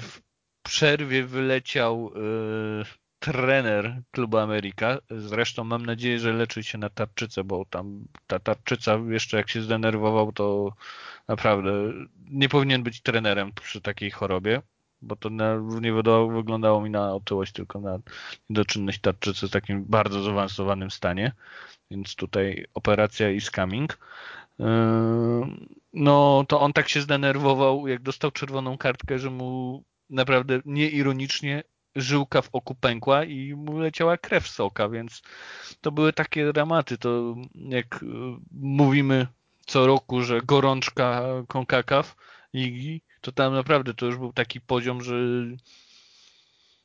W 0.01 0.21
przerwie 0.63 1.23
wyleciał 1.23 2.11
y, 2.81 3.00
trener 3.21 4.01
klubu 4.11 4.37
Ameryka. 4.37 4.97
Zresztą 5.09 5.63
mam 5.63 5.85
nadzieję, 5.85 6.19
że 6.19 6.33
leczy 6.33 6.63
się 6.63 6.77
na 6.77 6.89
tarczycę, 6.89 7.43
bo 7.43 7.65
tam 7.65 8.05
ta 8.27 8.39
tarczyca 8.39 8.99
jeszcze 9.09 9.37
jak 9.37 9.49
się 9.49 9.61
zdenerwował, 9.61 10.31
to 10.31 10.73
naprawdę 11.27 11.71
nie 12.29 12.49
powinien 12.49 12.83
być 12.83 13.01
trenerem 13.01 13.51
przy 13.61 13.81
takiej 13.81 14.11
chorobie, 14.11 14.61
bo 15.01 15.15
to 15.15 15.29
nie 15.81 15.93
wyglądało 16.33 16.81
mi 16.81 16.89
na 16.89 17.13
otyłość, 17.13 17.51
tylko 17.51 17.79
na 17.79 17.99
niedoczynność 18.49 18.99
tarczycy 18.99 19.47
w 19.47 19.51
takim 19.51 19.85
bardzo 19.85 20.23
zaawansowanym 20.23 20.91
stanie. 20.91 21.31
Więc 21.91 22.15
tutaj 22.15 22.65
operacja 22.73 23.31
is 23.31 23.51
coming. 23.51 23.97
Yy, 24.59 24.65
no 25.93 26.45
to 26.47 26.59
on 26.61 26.73
tak 26.73 26.89
się 26.89 27.01
zdenerwował, 27.01 27.87
jak 27.87 28.01
dostał 28.01 28.31
czerwoną 28.31 28.77
kartkę, 28.77 29.19
że 29.19 29.29
mu 29.29 29.83
naprawdę 30.09 30.59
nieironicznie 30.65 31.63
żyłka 31.95 32.41
w 32.41 32.49
oku 32.53 32.75
pękła 32.75 33.23
i 33.23 33.53
mu 33.53 33.79
leciała 33.79 34.17
krew 34.17 34.47
z 34.47 34.59
oka, 34.59 34.89
więc 34.89 35.21
to 35.81 35.91
były 35.91 36.13
takie 36.13 36.53
dramaty. 36.53 36.97
To 36.97 37.35
jak 37.55 38.03
y, 38.03 38.05
mówimy 38.51 39.27
co 39.65 39.87
roku, 39.87 40.21
że 40.21 40.41
gorączka 40.41 41.23
CONCACAF 41.47 42.15
ligi, 42.53 43.01
to 43.21 43.31
tam 43.31 43.53
naprawdę 43.53 43.93
to 43.93 44.05
już 44.05 44.17
był 44.17 44.33
taki 44.33 44.61
poziom, 44.61 45.03
że 45.03 45.13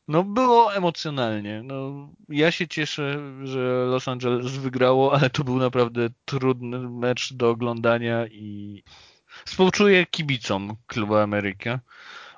no 0.09 0.25
było 0.25 0.75
emocjonalnie. 0.75 1.63
No, 1.63 2.09
ja 2.29 2.51
się 2.51 2.69
cieszę, 2.69 3.19
że 3.45 3.87
Los 3.87 4.09
Angeles 4.09 4.47
wygrało, 4.47 5.15
ale 5.15 5.31
to 5.31 5.45
był 5.45 5.59
naprawdę 5.59 6.09
trudny 6.25 6.79
mecz 6.79 7.33
do 7.33 7.51
oglądania 7.51 8.27
i 8.27 8.83
współczuję 9.45 10.07
kibicom 10.07 10.77
klubu 10.87 11.17
Ameryka, 11.17 11.81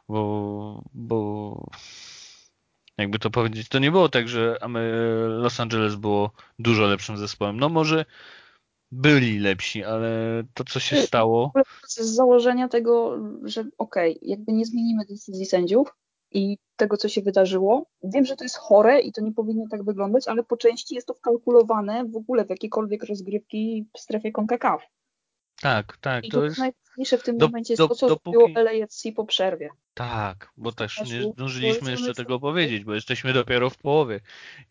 bo, 0.09 0.85
bo 0.95 1.71
jakby 2.99 3.19
to 3.19 3.31
powiedzieć, 3.31 3.69
to 3.69 3.79
nie 3.79 3.91
było 3.91 4.09
tak, 4.09 4.29
że 4.29 4.57
Los 5.29 5.61
Angeles 5.61 5.95
było 5.95 6.31
dużo 6.59 6.87
lepszym 6.87 7.17
zespołem. 7.17 7.61
No 7.61 7.69
może 7.69 8.05
byli 8.93 9.39
lepsi, 9.39 9.85
ale 9.85 10.43
to, 10.55 10.65
co 10.65 10.81
się 10.81 10.97
stało. 10.97 11.53
Z 11.87 12.01
założenia 12.01 12.69
tego, 12.69 13.19
że 13.45 13.61
okej, 13.79 14.17
okay, 14.17 14.29
jakby 14.29 14.53
nie 14.53 14.67
zmienimy 14.67 15.05
decyzji 15.05 15.47
sędziów 15.47 15.95
i 16.33 16.59
tego, 16.77 16.97
co 16.97 17.09
się 17.09 17.23
wydarzyło. 17.23 17.87
Wiem, 18.03 18.25
że 18.25 18.37
to 18.37 18.45
jest 18.45 18.57
chore 18.57 19.01
i 19.01 19.13
to 19.13 19.21
nie 19.21 19.33
powinno 19.33 19.65
tak 19.71 19.85
wyglądać, 19.85 20.29
ale 20.29 20.43
po 20.43 20.57
części 20.57 20.95
jest 20.95 21.07
to 21.07 21.15
wkalkulowane 21.15 22.05
w 22.05 22.17
ogóle 22.17 22.45
w 22.45 22.51
jakiekolwiek 22.51 23.05
rozgrywki 23.05 23.87
w 23.97 24.01
strefie 24.01 24.33
CONCACAF. 24.33 24.83
Tak, 25.61 25.97
tak. 25.97 26.25
I 26.25 26.29
to, 26.29 26.45
jest 26.45 26.59
najważniejsze 26.59 27.19
w 27.19 27.23
tym 27.23 27.39
do, 27.39 27.47
momencie 27.47 27.73
jest 27.73 27.83
do, 27.83 27.89
to, 27.89 27.95
co 27.95 28.09
dopóki... 28.09 28.33
było 28.33 28.49
LAFC 28.49 29.13
po 29.17 29.25
przerwie. 29.25 29.71
Tak, 29.95 30.53
bo 30.57 30.73
też 30.73 31.01
nie 31.11 31.23
zdążyliśmy 31.23 31.91
jeszcze 31.91 32.15
tego 32.15 32.41
powiedzieć, 32.41 32.85
bo 32.85 32.95
jesteśmy 32.95 33.33
dopiero 33.33 33.71
w 33.71 33.77
połowie, 33.77 34.21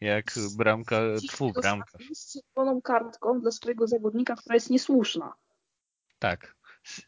jak 0.01 0.31
bramka, 0.57 1.01
tfu, 1.27 1.51
bramka. 1.51 1.97
Z 2.13 2.33
czerwoną 2.33 2.81
kartką 2.81 3.41
dla 3.41 3.51
swojego 3.51 3.87
zawodnika, 3.87 4.35
która 4.35 4.55
jest 4.55 4.69
niesłuszna. 4.69 5.33
Tak. 6.19 6.55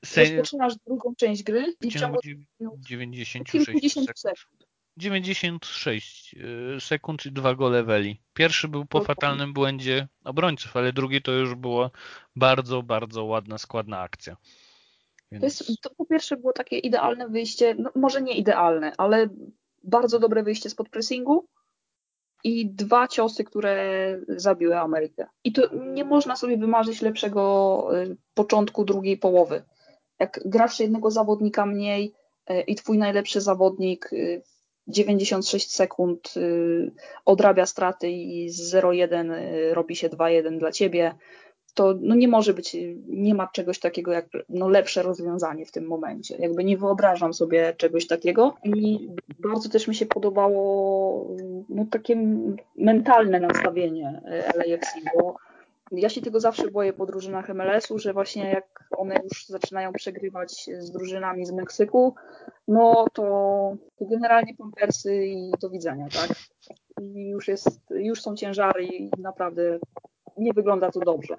Se... 0.05 0.23
Rozpoczynasz 0.23 0.75
drugą 0.75 1.15
część 1.15 1.43
gry 1.43 1.75
w 1.81 1.99
ciągu 1.99 2.19
96 2.79 3.65
sekund. 4.15 4.68
96 4.99 6.35
y, 6.77 6.81
sekund 6.81 7.25
i 7.25 7.31
dwa 7.31 7.55
gole 7.55 7.83
Weli. 7.83 8.21
Pierwszy 8.33 8.67
był 8.67 8.85
po 8.85 9.01
fatalnym 9.01 9.53
błędzie 9.53 10.07
obrońców, 10.23 10.77
ale 10.77 10.93
drugi 10.93 11.21
to 11.21 11.31
już 11.31 11.55
była 11.55 11.89
bardzo, 12.35 12.83
bardzo 12.83 13.25
ładna, 13.25 13.57
składna 13.57 13.99
akcja. 13.99 14.37
Więc... 15.31 15.41
To, 15.41 15.45
jest, 15.45 15.81
to 15.81 15.89
po 15.97 16.05
pierwsze 16.05 16.37
było 16.37 16.53
takie 16.53 16.77
idealne 16.77 17.27
wyjście, 17.27 17.75
no 17.79 17.91
może 17.95 18.21
nie 18.21 18.37
idealne, 18.37 18.93
ale 18.97 19.29
bardzo 19.83 20.19
dobre 20.19 20.43
wyjście 20.43 20.69
spod 20.69 20.89
pressingu 20.89 21.47
i 22.43 22.69
dwa 22.69 23.07
ciosy, 23.07 23.43
które 23.43 24.19
zabiły 24.27 24.79
Amerykę. 24.79 25.27
I 25.43 25.53
to 25.53 25.75
nie 25.75 26.05
można 26.05 26.35
sobie 26.35 26.57
wymarzyć 26.57 27.01
lepszego 27.01 27.87
y, 27.97 28.17
początku 28.33 28.85
drugiej 28.85 29.17
połowy. 29.17 29.63
Jak 30.19 30.39
grasz 30.45 30.79
jednego 30.79 31.11
zawodnika 31.11 31.65
mniej 31.65 32.13
y, 32.49 32.61
i 32.61 32.75
twój 32.75 32.97
najlepszy 32.97 33.41
zawodnik 33.41 34.09
96 34.89 35.67
y, 35.67 35.75
sekund 35.75 36.33
odrabia 37.25 37.65
straty 37.65 38.09
i 38.09 38.49
z 38.49 38.73
0-1 38.73 39.33
robi 39.73 39.95
się 39.95 40.09
2-1 40.09 40.57
dla 40.57 40.71
ciebie, 40.71 41.15
to 41.73 41.95
no 42.01 42.15
nie 42.15 42.27
może 42.27 42.53
być, 42.53 42.77
nie 43.07 43.35
ma 43.35 43.47
czegoś 43.47 43.79
takiego 43.79 44.11
jak 44.11 44.25
no 44.49 44.69
lepsze 44.69 45.03
rozwiązanie 45.03 45.65
w 45.65 45.71
tym 45.71 45.87
momencie. 45.87 46.35
Jakby 46.39 46.63
nie 46.63 46.77
wyobrażam 46.77 47.33
sobie 47.33 47.73
czegoś 47.77 48.07
takiego 48.07 48.55
i 48.63 49.09
bardzo 49.39 49.69
też 49.69 49.87
mi 49.87 49.95
się 49.95 50.05
podobało 50.05 51.35
no, 51.69 51.85
takie 51.91 52.15
mentalne 52.75 53.39
nastawienie 53.39 54.21
LAFC, 54.55 54.87
bo 55.15 55.35
ja 55.91 56.09
się 56.09 56.21
tego 56.21 56.39
zawsze 56.39 56.71
boję 56.71 56.93
po 56.93 57.05
drużynach 57.05 57.49
MLS-u, 57.49 57.99
że 57.99 58.13
właśnie 58.13 58.49
jak 58.49 58.89
one 58.97 59.15
już 59.23 59.45
zaczynają 59.45 59.93
przegrywać 59.93 60.69
z 60.79 60.91
drużynami 60.91 61.45
z 61.45 61.51
Meksyku, 61.51 62.15
no 62.67 63.05
to, 63.13 63.75
generalnie 64.01 64.55
pampersy 64.55 65.25
i 65.25 65.51
do 65.61 65.69
widzenia, 65.69 66.07
tak? 66.13 66.37
I 67.01 67.29
już, 67.29 67.47
jest, 67.47 67.79
już 67.89 68.21
są 68.21 68.35
ciężary 68.35 68.85
i 68.85 69.11
naprawdę 69.17 69.79
nie 70.37 70.53
wygląda 70.53 70.91
to 70.91 70.99
dobrze 70.99 71.35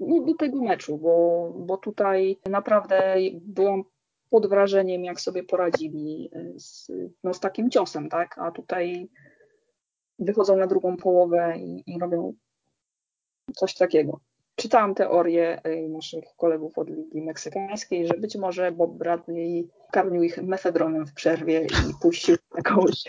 no, 0.00 0.24
do 0.24 0.34
tego 0.34 0.62
meczu, 0.62 0.98
bo, 0.98 1.52
bo 1.56 1.76
tutaj 1.76 2.38
naprawdę 2.50 3.16
byłam 3.32 3.82
pod 4.30 4.46
wrażeniem, 4.46 5.04
jak 5.04 5.20
sobie 5.20 5.44
poradzili 5.44 6.30
z, 6.56 6.92
no, 7.24 7.34
z 7.34 7.40
takim 7.40 7.70
ciosem, 7.70 8.08
tak? 8.08 8.38
A 8.38 8.50
tutaj 8.50 9.08
wychodzą 10.18 10.56
na 10.56 10.66
drugą 10.66 10.96
połowę 10.96 11.54
i, 11.58 11.82
i 11.86 11.98
robią 11.98 12.34
coś 13.54 13.74
takiego. 13.74 14.20
Czytałam 14.56 14.94
teorię 14.94 15.60
e, 15.62 15.88
naszych 15.88 16.24
kolegów 16.36 16.78
od 16.78 16.90
Ligi 16.90 17.22
Meksykańskiej, 17.22 18.06
że 18.06 18.14
być 18.14 18.36
może 18.36 18.72
Bob 18.72 18.98
Bradley 18.98 19.68
karmił 19.92 20.22
ich 20.22 20.42
mefedronem 20.42 21.06
w 21.06 21.14
przerwie 21.14 21.60
i 21.62 21.94
puścił 22.02 22.36
na 22.56 22.62
kogoś. 22.62 23.04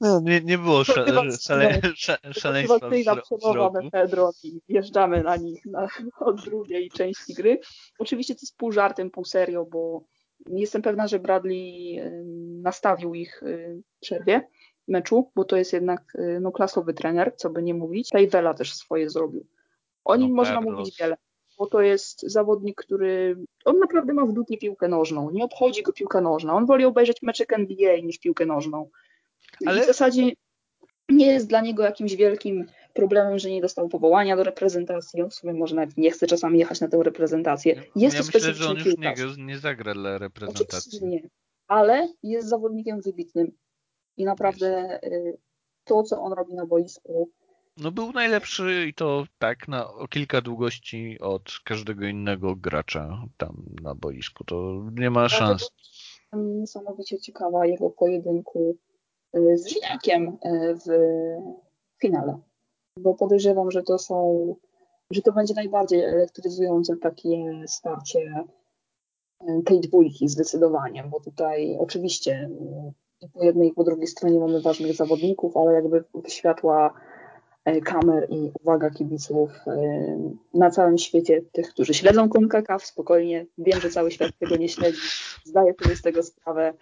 No, 0.00 0.20
nie, 0.20 0.40
nie 0.40 0.58
było 0.58 0.84
szale, 0.84 1.32
szale, 1.38 1.80
szaleństwa 2.32 3.16
przemowa 3.38 3.82
mefedron 3.82 4.32
i 4.44 4.60
wjeżdżamy 4.68 5.22
na 5.22 5.36
nich 5.36 5.66
na, 5.66 5.88
od 6.20 6.44
drugiej 6.44 6.90
części 6.90 7.34
gry. 7.34 7.60
Oczywiście 7.98 8.34
to 8.34 8.38
jest 8.42 8.56
pół 8.56 8.72
żartem, 8.72 9.10
pół 9.10 9.24
serio, 9.24 9.64
bo 9.64 10.04
jestem 10.46 10.82
pewna, 10.82 11.08
że 11.08 11.18
Bradley 11.18 12.00
nastawił 12.62 13.14
ich 13.14 13.42
w 13.96 14.00
przerwie 14.00 14.48
meczu, 14.88 15.30
bo 15.34 15.44
to 15.44 15.56
jest 15.56 15.72
jednak 15.72 16.12
no, 16.40 16.52
klasowy 16.52 16.94
trener, 16.94 17.32
co 17.36 17.50
by 17.50 17.62
nie 17.62 17.74
mówić. 17.74 18.10
Vela 18.30 18.54
też 18.54 18.74
swoje 18.74 19.10
zrobił. 19.10 19.46
O 20.04 20.16
nim 20.16 20.28
no, 20.28 20.34
można 20.34 20.60
mówić 20.60 20.96
wiele, 21.00 21.16
bo 21.58 21.66
to 21.66 21.80
jest 21.80 22.22
zawodnik, 22.22 22.76
który 22.76 23.36
on 23.64 23.78
naprawdę 23.78 24.12
ma 24.12 24.26
w 24.26 24.32
dupie 24.32 24.58
piłkę 24.58 24.88
nożną. 24.88 25.30
Nie 25.30 25.44
obchodzi 25.44 25.82
go 25.82 25.92
piłka 25.92 26.20
nożna. 26.20 26.54
On 26.54 26.66
woli 26.66 26.84
obejrzeć 26.84 27.22
meczek 27.22 27.52
NBA 27.52 27.96
niż 27.96 28.18
piłkę 28.18 28.46
nożną. 28.46 28.90
Ale... 29.66 29.82
w 29.82 29.86
zasadzie 29.86 30.32
nie 31.08 31.26
jest 31.26 31.48
dla 31.48 31.60
niego 31.60 31.82
jakimś 31.82 32.14
wielkim 32.14 32.66
problemem, 32.94 33.38
że 33.38 33.50
nie 33.50 33.60
dostał 33.60 33.88
powołania 33.88 34.36
do 34.36 34.44
reprezentacji. 34.44 35.22
On 35.22 35.30
w 35.30 35.34
sumie 35.34 35.52
może 35.52 35.76
nawet 35.76 35.96
nie 35.96 36.10
chce 36.10 36.26
czasami 36.26 36.58
jechać 36.58 36.80
na 36.80 36.88
tę 36.88 37.02
reprezentację. 37.02 37.82
Jest 37.96 38.16
ja 38.16 38.22
to 38.22 38.30
myślę, 38.34 38.54
że 38.54 38.68
on 38.68 38.76
już 38.76 38.98
nie, 38.98 39.14
nie 39.38 39.58
zagra 39.58 39.94
dla 39.94 40.18
reprezentacji. 40.18 40.68
Oczywiście 40.68 41.06
nie. 41.06 41.28
Ale 41.68 42.08
jest 42.22 42.48
zawodnikiem 42.48 43.00
wybitnym 43.00 43.52
i 44.16 44.24
naprawdę 44.24 45.00
y, 45.04 45.38
to, 45.84 46.02
co 46.02 46.22
on 46.22 46.32
robi 46.32 46.54
na 46.54 46.66
boisku, 46.66 47.30
no 47.76 47.90
był 47.90 48.12
najlepszy 48.12 48.86
i 48.88 48.94
to 48.94 49.24
tak 49.38 49.68
na 49.68 49.88
kilka 50.10 50.40
długości 50.40 51.18
od 51.20 51.42
każdego 51.64 52.06
innego 52.06 52.56
gracza 52.56 53.26
tam 53.36 53.66
na 53.82 53.94
boisku. 53.94 54.44
To 54.44 54.82
nie 54.92 55.10
ma 55.10 55.28
szans. 55.28 55.70
Niesamowicie 56.32 57.18
ciekawa 57.18 57.66
jego 57.66 57.90
pojedynku 57.90 58.76
y, 59.36 59.58
z 59.58 59.68
Żyniakiem 59.68 60.28
y, 60.28 60.74
w 60.74 60.88
finale. 62.00 62.38
Bo 62.96 63.14
podejrzewam, 63.14 63.70
że 63.70 63.82
to 63.82 63.98
są, 63.98 64.46
że 65.10 65.22
to 65.22 65.32
będzie 65.32 65.54
najbardziej 65.54 66.04
elektryzujące 66.04 66.96
takie 66.96 67.62
starcie 67.66 68.44
tej 69.64 69.80
dwójki 69.80 70.28
zdecydowanie, 70.28 71.04
bo 71.04 71.20
tutaj 71.20 71.76
oczywiście 71.80 72.50
po 73.28 73.44
jednej 73.44 73.68
i 73.68 73.72
po 73.72 73.84
drugiej 73.84 74.06
stronie 74.06 74.38
mamy 74.38 74.60
ważnych 74.60 74.96
zawodników, 74.96 75.56
ale 75.56 75.72
jakby 75.72 76.04
światła 76.28 76.94
E, 77.64 77.80
kamer 77.80 78.26
i 78.30 78.50
uwaga 78.62 78.90
kibiców 78.90 79.50
e, 79.66 80.34
na 80.54 80.70
całym 80.70 80.98
świecie, 80.98 81.42
tych, 81.52 81.68
którzy 81.68 81.94
śledzą 81.94 82.28
CONCACAF, 82.28 82.86
spokojnie, 82.86 83.46
wiem, 83.58 83.80
że 83.80 83.90
cały 83.90 84.10
świat 84.10 84.38
tego 84.38 84.56
nie 84.56 84.68
śledzi, 84.68 84.98
zdaję 85.44 85.74
sobie 85.82 85.96
z 85.96 86.02
tego 86.02 86.22
sprawę, 86.22 86.74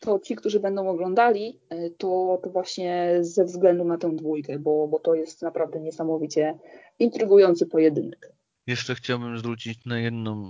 to 0.00 0.18
ci, 0.18 0.36
którzy 0.36 0.60
będą 0.60 0.88
oglądali, 0.88 1.60
e, 1.68 1.90
to, 1.90 2.40
to 2.42 2.50
właśnie 2.50 3.18
ze 3.20 3.44
względu 3.44 3.84
na 3.84 3.98
tę 3.98 4.16
dwójkę, 4.16 4.58
bo, 4.58 4.88
bo 4.88 4.98
to 4.98 5.14
jest 5.14 5.42
naprawdę 5.42 5.80
niesamowicie 5.80 6.58
intrygujący 6.98 7.66
pojedynek. 7.66 8.32
Jeszcze 8.66 8.94
chciałbym 8.94 9.38
zwrócić 9.38 9.84
na 9.84 9.98
jedną 9.98 10.44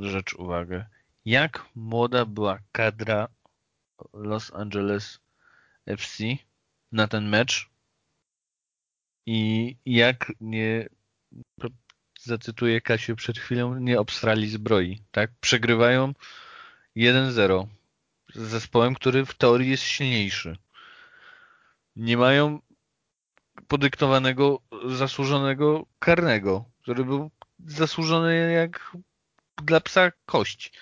rzecz 0.00 0.34
uwagę. 0.34 0.84
Jak 1.24 1.66
młoda 1.74 2.24
była 2.24 2.58
kadra 2.72 3.28
Los 4.12 4.54
Angeles 4.54 5.20
FC 5.86 6.24
na 6.92 7.08
ten 7.08 7.28
mecz, 7.28 7.70
i 9.26 9.76
jak 9.86 10.32
nie, 10.40 10.88
zacytuję 12.20 12.80
Kasię 12.80 13.14
przed 13.16 13.38
chwilą, 13.38 13.74
nie 13.74 14.00
obstrali 14.00 14.48
zbroi, 14.48 15.02
tak? 15.10 15.30
Przegrywają 15.40 16.14
1-0 16.96 17.66
z 18.34 18.38
zespołem, 18.38 18.94
który 18.94 19.26
w 19.26 19.34
teorii 19.34 19.70
jest 19.70 19.82
silniejszy. 19.82 20.56
Nie 21.96 22.16
mają 22.16 22.60
podyktowanego, 23.68 24.60
zasłużonego 24.86 25.86
karnego, 25.98 26.64
który 26.82 27.04
był 27.04 27.30
zasłużony 27.66 28.52
jak 28.52 28.96
dla 29.62 29.80
psa 29.80 30.12
kość. 30.26 30.72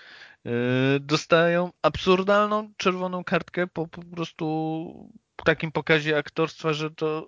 Yy, 0.44 0.52
dostają 1.00 1.70
absurdalną 1.82 2.72
czerwoną 2.76 3.24
kartkę 3.24 3.66
po, 3.66 3.86
po 3.86 4.02
prostu 4.02 5.12
takim 5.44 5.72
pokazie 5.72 6.18
aktorstwa, 6.18 6.72
że 6.72 6.90
to 6.90 7.26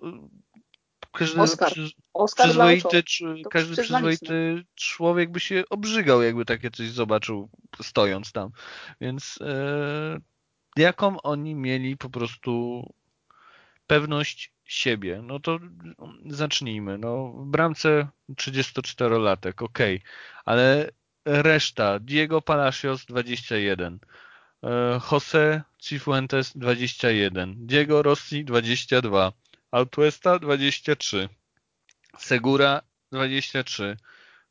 każdy 1.11 1.41
Oscar. 1.41 1.71
Przy, 1.71 1.89
Oscar 2.13 2.45
przyzwoity, 2.45 3.03
każdy 3.51 3.81
przyzwoity 3.83 4.63
człowiek 4.75 5.31
by 5.31 5.39
się 5.39 5.63
obrzygał, 5.69 6.21
jakby 6.21 6.45
takie 6.45 6.71
coś 6.71 6.89
zobaczył 6.89 7.49
stojąc 7.81 8.31
tam. 8.31 8.49
Więc 9.01 9.39
e, 9.41 10.19
jaką 10.77 11.21
oni 11.21 11.55
mieli 11.55 11.97
po 11.97 12.09
prostu 12.09 12.83
pewność 13.87 14.53
siebie? 14.65 15.21
No 15.23 15.39
to 15.39 15.59
zacznijmy. 16.25 16.97
No, 16.97 17.27
w 17.27 17.45
bramce 17.45 18.07
34-latek, 18.31 19.63
ok, 19.63 19.79
ale 20.45 20.89
reszta, 21.25 21.99
Diego 21.99 22.41
Palacios 22.41 23.05
21, 23.05 23.99
e, 24.63 24.99
Jose 25.11 25.61
Cifuentes 25.79 26.57
21, 26.57 27.55
Diego 27.67 28.01
Rossi 28.01 28.45
22, 28.45 29.31
Altuesta 29.71 30.39
23, 30.39 31.29
Segura 32.17 32.81
23, 33.11 33.97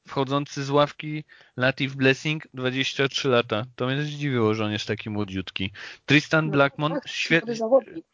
wchodzący 0.08 0.64
z 0.64 0.70
ławki 0.70 1.24
Latif 1.56 1.94
Blessing 1.94 2.48
23 2.54 3.28
lata. 3.28 3.64
To 3.76 3.86
mnie 3.86 4.02
zdziwiło, 4.02 4.54
że 4.54 4.64
on 4.64 4.72
jest 4.72 4.86
taki 4.86 5.10
młodziutki. 5.10 5.72
Tristan 6.06 6.46
no, 6.46 6.52
Blackmon 6.52 6.92
tak, 6.92 7.08
świetny. 7.08 7.54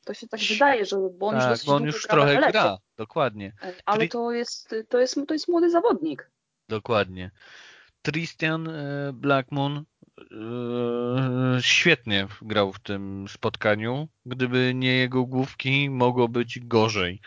To 0.05 0.15
się 0.15 0.29
tak 0.29 0.41
wydaje, 0.41 0.85
że 0.85 0.97
bo 1.19 1.27
on 1.27 1.39
tak, 1.39 1.51
już, 1.51 1.65
bo 1.65 1.75
on 1.75 1.85
już 1.85 2.07
trochę 2.07 2.51
gra, 2.51 2.79
dokładnie. 2.97 3.53
Ale 3.85 4.09
to 4.09 4.33
jest, 4.33 4.75
to, 4.89 4.99
jest, 5.01 5.19
to 5.29 5.35
jest 5.35 5.49
młody 5.49 5.71
zawodnik. 5.71 6.31
Dokładnie. 6.69 7.31
Tristan 8.07 8.69
e, 8.69 9.13
Blackmoon 9.13 9.77
e, 9.77 9.85
świetnie 11.61 12.27
grał 12.43 12.73
w 12.73 12.79
tym 12.79 13.27
spotkaniu. 13.29 14.09
Gdyby 14.27 14.73
nie 14.75 14.93
jego 14.93 15.25
główki, 15.25 15.91
mogło 15.91 16.29
być 16.29 16.59
gorzej. 16.61 17.21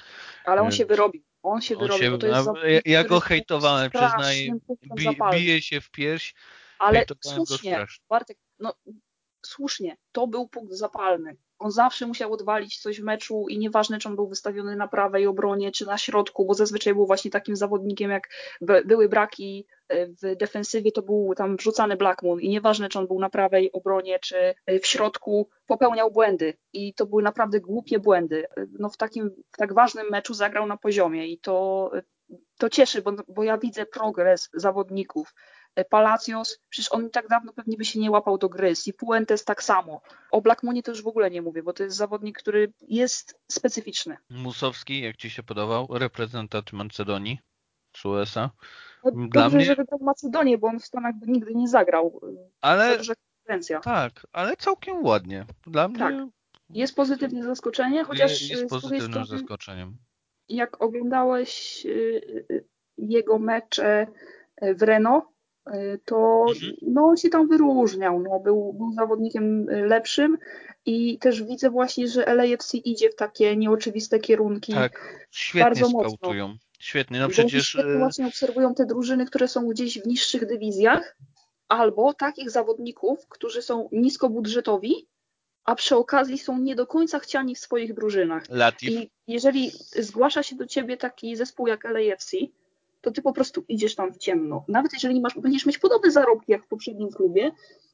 Ale 0.45 0.61
on 0.61 0.71
się 0.71 0.85
wyrobił. 0.85 1.21
On 1.43 1.61
się 1.61 1.75
wyrobił. 1.75 2.21
Się, 2.21 2.27
no, 2.45 2.53
ja, 2.63 2.79
ja 2.85 3.03
go 3.03 3.19
hejtowałem, 3.19 3.91
przyznaję. 3.91 4.51
Bi, 4.95 5.07
bije 5.31 5.61
się 5.61 5.81
w 5.81 5.91
pierś. 5.91 6.33
Ale 6.79 7.05
słusznie, 7.21 7.85
Bartek, 8.09 8.37
no 8.59 8.73
słusznie, 9.45 9.97
to 10.11 10.27
był 10.27 10.47
punkt 10.47 10.73
zapalny. 10.73 11.37
On 11.59 11.71
zawsze 11.71 12.07
musiał 12.07 12.33
odwalić 12.33 12.79
coś 12.79 13.01
w 13.01 13.03
meczu 13.03 13.45
i 13.49 13.57
nieważne, 13.57 13.99
czy 13.99 14.09
on 14.09 14.15
był 14.15 14.27
wystawiony 14.27 14.75
na 14.75 14.87
prawej 14.87 15.27
obronie, 15.27 15.71
czy 15.71 15.85
na 15.85 15.97
środku, 15.97 16.45
bo 16.45 16.53
zazwyczaj 16.53 16.93
był 16.93 17.05
właśnie 17.05 17.31
takim 17.31 17.55
zawodnikiem, 17.55 18.11
jak 18.11 18.29
były 18.85 19.09
braki 19.09 19.67
e, 19.87 20.07
w 20.07 20.35
defensywie, 20.35 20.91
to 20.91 21.01
był 21.01 21.33
tam 21.37 21.57
wrzucany 21.57 21.97
Blackmoon 21.97 22.39
i 22.39 22.49
nieważne, 22.49 22.89
czy 22.89 22.99
on 22.99 23.07
był 23.07 23.19
na 23.19 23.29
prawej 23.29 23.71
obronie, 23.71 24.19
czy 24.19 24.37
e, 24.65 24.79
w 24.79 24.87
środku, 24.87 25.49
popełniał 25.67 26.11
błędy 26.11 26.53
i 26.73 26.93
to 26.93 27.05
były 27.05 27.23
naprawdę 27.23 27.59
głupie 27.59 27.99
błędy. 27.99 28.47
E, 28.57 28.65
no 28.79 28.89
w 28.89 28.97
takim, 28.97 29.29
w 29.51 29.57
tak 29.57 29.73
ważnym 29.73 30.07
meczu 30.09 30.33
zagrał 30.33 30.67
na 30.67 30.77
poziomie 30.77 31.27
i 31.27 31.39
to 31.39 31.91
to 32.57 32.69
cieszy, 32.69 33.01
bo, 33.01 33.11
bo 33.27 33.43
ja 33.43 33.57
widzę 33.57 33.85
progres 33.85 34.49
zawodników. 34.53 35.33
E, 35.75 35.85
Palacios, 35.85 36.59
przecież 36.69 36.91
on 36.91 37.09
tak 37.09 37.27
dawno 37.27 37.53
pewnie 37.53 37.77
by 37.77 37.85
się 37.85 37.99
nie 37.99 38.11
łapał 38.11 38.37
do 38.37 38.49
gry. 38.49 38.75
Sifuentes 38.75 39.45
tak 39.45 39.63
samo. 39.63 40.01
O 40.31 40.41
Blackmonie 40.41 40.83
to 40.83 40.91
już 40.91 41.03
w 41.03 41.07
ogóle 41.07 41.31
nie 41.31 41.41
mówię, 41.41 41.63
bo 41.63 41.73
to 41.73 41.83
jest 41.83 41.97
zawodnik, 41.97 42.39
który 42.39 42.73
jest 42.87 43.39
specyficzny. 43.51 44.17
Musowski, 44.29 45.01
jak 45.01 45.17
Ci 45.17 45.29
się 45.29 45.43
podobał? 45.43 45.87
Reprezentant 45.91 46.73
Macedonii 46.73 47.39
z 47.97 48.05
USA. 48.05 48.49
No, 49.03 49.11
Dla 49.11 49.43
dobrze, 49.43 49.57
mnie... 49.57 49.65
że 49.65 49.75
wybrał 49.75 49.99
Macedonię, 50.01 50.57
bo 50.57 50.67
on 50.67 50.79
w 50.79 50.85
Stanach 50.85 51.15
by 51.15 51.27
nigdy 51.27 51.55
nie 51.55 51.67
zagrał. 51.67 52.21
Ale... 52.61 52.97
Tak, 53.83 54.27
ale 54.31 54.57
całkiem 54.57 55.05
ładnie. 55.05 55.45
Dla 55.67 55.89
tak. 55.89 56.13
mnie... 56.13 56.27
Jest 56.69 56.95
pozytywne 56.95 57.43
zaskoczenie, 57.43 58.03
chociaż 58.03 58.49
jest 58.49 58.69
pozytywnym 58.69 59.11
strony, 59.11 59.27
zaskoczeniem. 59.27 59.97
Jak 60.49 60.81
oglądałeś 60.81 61.85
y, 61.85 62.65
jego 62.97 63.39
mecze 63.39 64.07
w 64.61 64.81
Renault, 64.81 65.25
to 66.05 66.45
mhm. 66.49 66.73
no, 66.81 67.05
on 67.05 67.17
się 67.17 67.29
tam 67.29 67.47
wyróżniał. 67.47 68.19
No, 68.19 68.39
był, 68.39 68.73
był 68.73 68.93
zawodnikiem 68.93 69.65
lepszym 69.65 70.37
i 70.85 71.19
też 71.19 71.43
widzę 71.43 71.69
właśnie, 71.69 72.07
że 72.07 72.35
LAFC 72.35 72.73
idzie 72.73 73.09
w 73.09 73.15
takie 73.15 73.55
nieoczywiste 73.57 74.19
kierunki. 74.19 74.73
Tak, 74.73 75.27
świetnie 75.31 75.63
bardzo 75.63 75.89
skautują. 75.89 76.47
Mocno. 76.47 76.69
Świetnie, 76.79 77.19
no 77.19 77.29
przecież... 77.29 77.67
Świetnie 77.67 77.97
właśnie 77.97 78.27
obserwują 78.27 78.73
te 78.73 78.85
drużyny, 78.85 79.25
które 79.25 79.47
są 79.47 79.67
gdzieś 79.67 79.99
w 79.99 80.07
niższych 80.07 80.45
dywizjach, 80.45 81.17
albo 81.67 82.13
takich 82.13 82.51
zawodników, 82.51 83.27
którzy 83.27 83.61
są 83.61 83.89
niskobudżetowi, 83.91 85.07
a 85.63 85.75
przy 85.75 85.95
okazji 85.95 86.37
są 86.37 86.59
nie 86.59 86.75
do 86.75 86.87
końca 86.87 87.19
chciani 87.19 87.55
w 87.55 87.59
swoich 87.59 87.93
drużynach. 87.93 88.43
Latif. 88.49 88.89
I 88.89 89.11
jeżeli 89.27 89.71
zgłasza 89.99 90.43
się 90.43 90.55
do 90.55 90.65
ciebie 90.65 90.97
taki 90.97 91.35
zespół 91.35 91.67
jak 91.67 91.83
LAFC, 91.83 92.31
to 93.01 93.11
ty 93.11 93.21
po 93.21 93.33
prostu 93.33 93.63
idziesz 93.67 93.95
tam 93.95 94.13
w 94.13 94.17
ciemno. 94.17 94.65
Nawet 94.67 94.93
jeżeli 94.93 95.21
masz, 95.21 95.37
będziesz 95.37 95.65
mieć 95.65 95.77
podobne 95.77 96.11
zarobki 96.11 96.51
jak 96.51 96.65
w 96.65 96.67
poprzednim 96.67 97.09
klubie, 97.09 97.51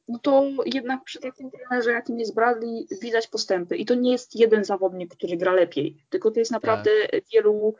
no 0.08 0.20
to 0.20 0.50
jednak 0.66 1.04
przy 1.04 1.20
takim 1.20 1.52
trenerze, 1.52 1.92
jakim 1.92 2.20
jest 2.20 2.36
Bradley, 2.36 2.88
widać 3.02 3.28
postępy. 3.28 3.78
I 3.78 3.86
to 3.86 3.96
nie 3.96 4.12
jest 4.12 4.36
jeden 4.36 4.64
zawodnik, 4.64 5.16
który 5.16 5.38
gra 5.38 5.54
lepiej, 5.54 5.98
tylko 6.10 6.32
to 6.32 6.40
jest 6.40 6.52
naprawdę 6.52 6.92
tak. 7.12 7.22
wielu 7.34 7.76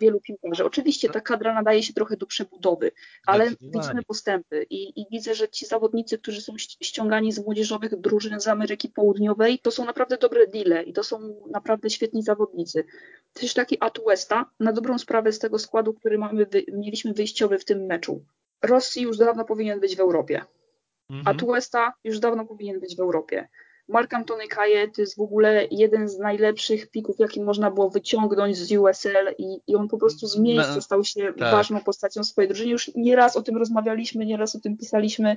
wielu 0.00 0.20
piłkarzy. 0.20 0.64
Oczywiście 0.64 1.08
ta 1.08 1.20
kadra 1.20 1.54
nadaje 1.54 1.82
się 1.82 1.92
trochę 1.92 2.16
do 2.16 2.26
przebudowy, 2.26 2.90
ale 3.26 3.50
widzimy 3.60 4.02
postępy 4.06 4.66
i, 4.70 5.00
i, 5.00 5.06
widzę, 5.10 5.34
że 5.34 5.48
ci 5.48 5.66
zawodnicy, 5.66 6.18
którzy 6.18 6.40
są 6.40 6.58
ściągani 6.58 7.32
z 7.32 7.38
młodzieżowych 7.38 7.96
drużyn 7.96 8.40
z 8.40 8.48
Ameryki 8.48 8.88
Południowej, 8.88 9.58
to 9.58 9.70
są 9.70 9.84
naprawdę 9.84 10.16
dobre 10.16 10.46
deale 10.46 10.82
i 10.82 10.92
to 10.92 11.04
są 11.04 11.40
naprawdę 11.50 11.90
świetni 11.90 12.22
zawodnicy. 12.22 12.84
Też 13.32 13.54
taki 13.54 13.76
Atuesta, 13.80 14.50
na 14.60 14.72
dobrą 14.72 14.98
sprawę 14.98 15.32
z 15.32 15.38
tego 15.38 15.58
składu, 15.58 15.94
który 15.94 16.18
mamy, 16.18 16.46
mieliśmy 16.72 17.12
wyjściowy 17.12 17.58
w 17.58 17.64
tym 17.64 17.86
meczu. 17.86 18.24
Rosji 18.62 19.02
już 19.02 19.16
dawno 19.16 19.44
powinien 19.44 19.80
być 19.80 19.96
w 19.96 20.00
Europie. 20.00 20.44
Mhm. 21.10 21.36
Atuesta 21.36 21.92
już 22.04 22.18
dawno 22.18 22.46
powinien 22.46 22.80
być 22.80 22.96
w 22.96 23.00
Europie. 23.00 23.48
Mark 23.88 24.14
Antony 24.14 24.48
Kaje 24.48 24.88
to 24.88 25.00
jest 25.00 25.16
w 25.16 25.20
ogóle 25.20 25.66
jeden 25.70 26.08
z 26.08 26.18
najlepszych 26.18 26.90
pików, 26.90 27.18
jaki 27.18 27.42
można 27.42 27.70
było 27.70 27.90
wyciągnąć 27.90 28.56
z 28.56 28.72
USL 28.72 29.34
i, 29.38 29.60
i 29.66 29.76
on 29.76 29.88
po 29.88 29.98
prostu 29.98 30.26
z 30.26 30.38
miejsca 30.38 30.74
no, 30.74 30.80
stał 30.80 31.04
się 31.04 31.32
tak. 31.38 31.52
ważną 31.52 31.80
postacią 31.80 32.24
swojej 32.24 32.48
drużyny. 32.48 32.70
Już 32.70 32.90
nieraz 32.94 33.36
o 33.36 33.42
tym 33.42 33.56
rozmawialiśmy, 33.56 34.26
nieraz 34.26 34.56
o 34.56 34.60
tym 34.60 34.76
pisaliśmy. 34.76 35.36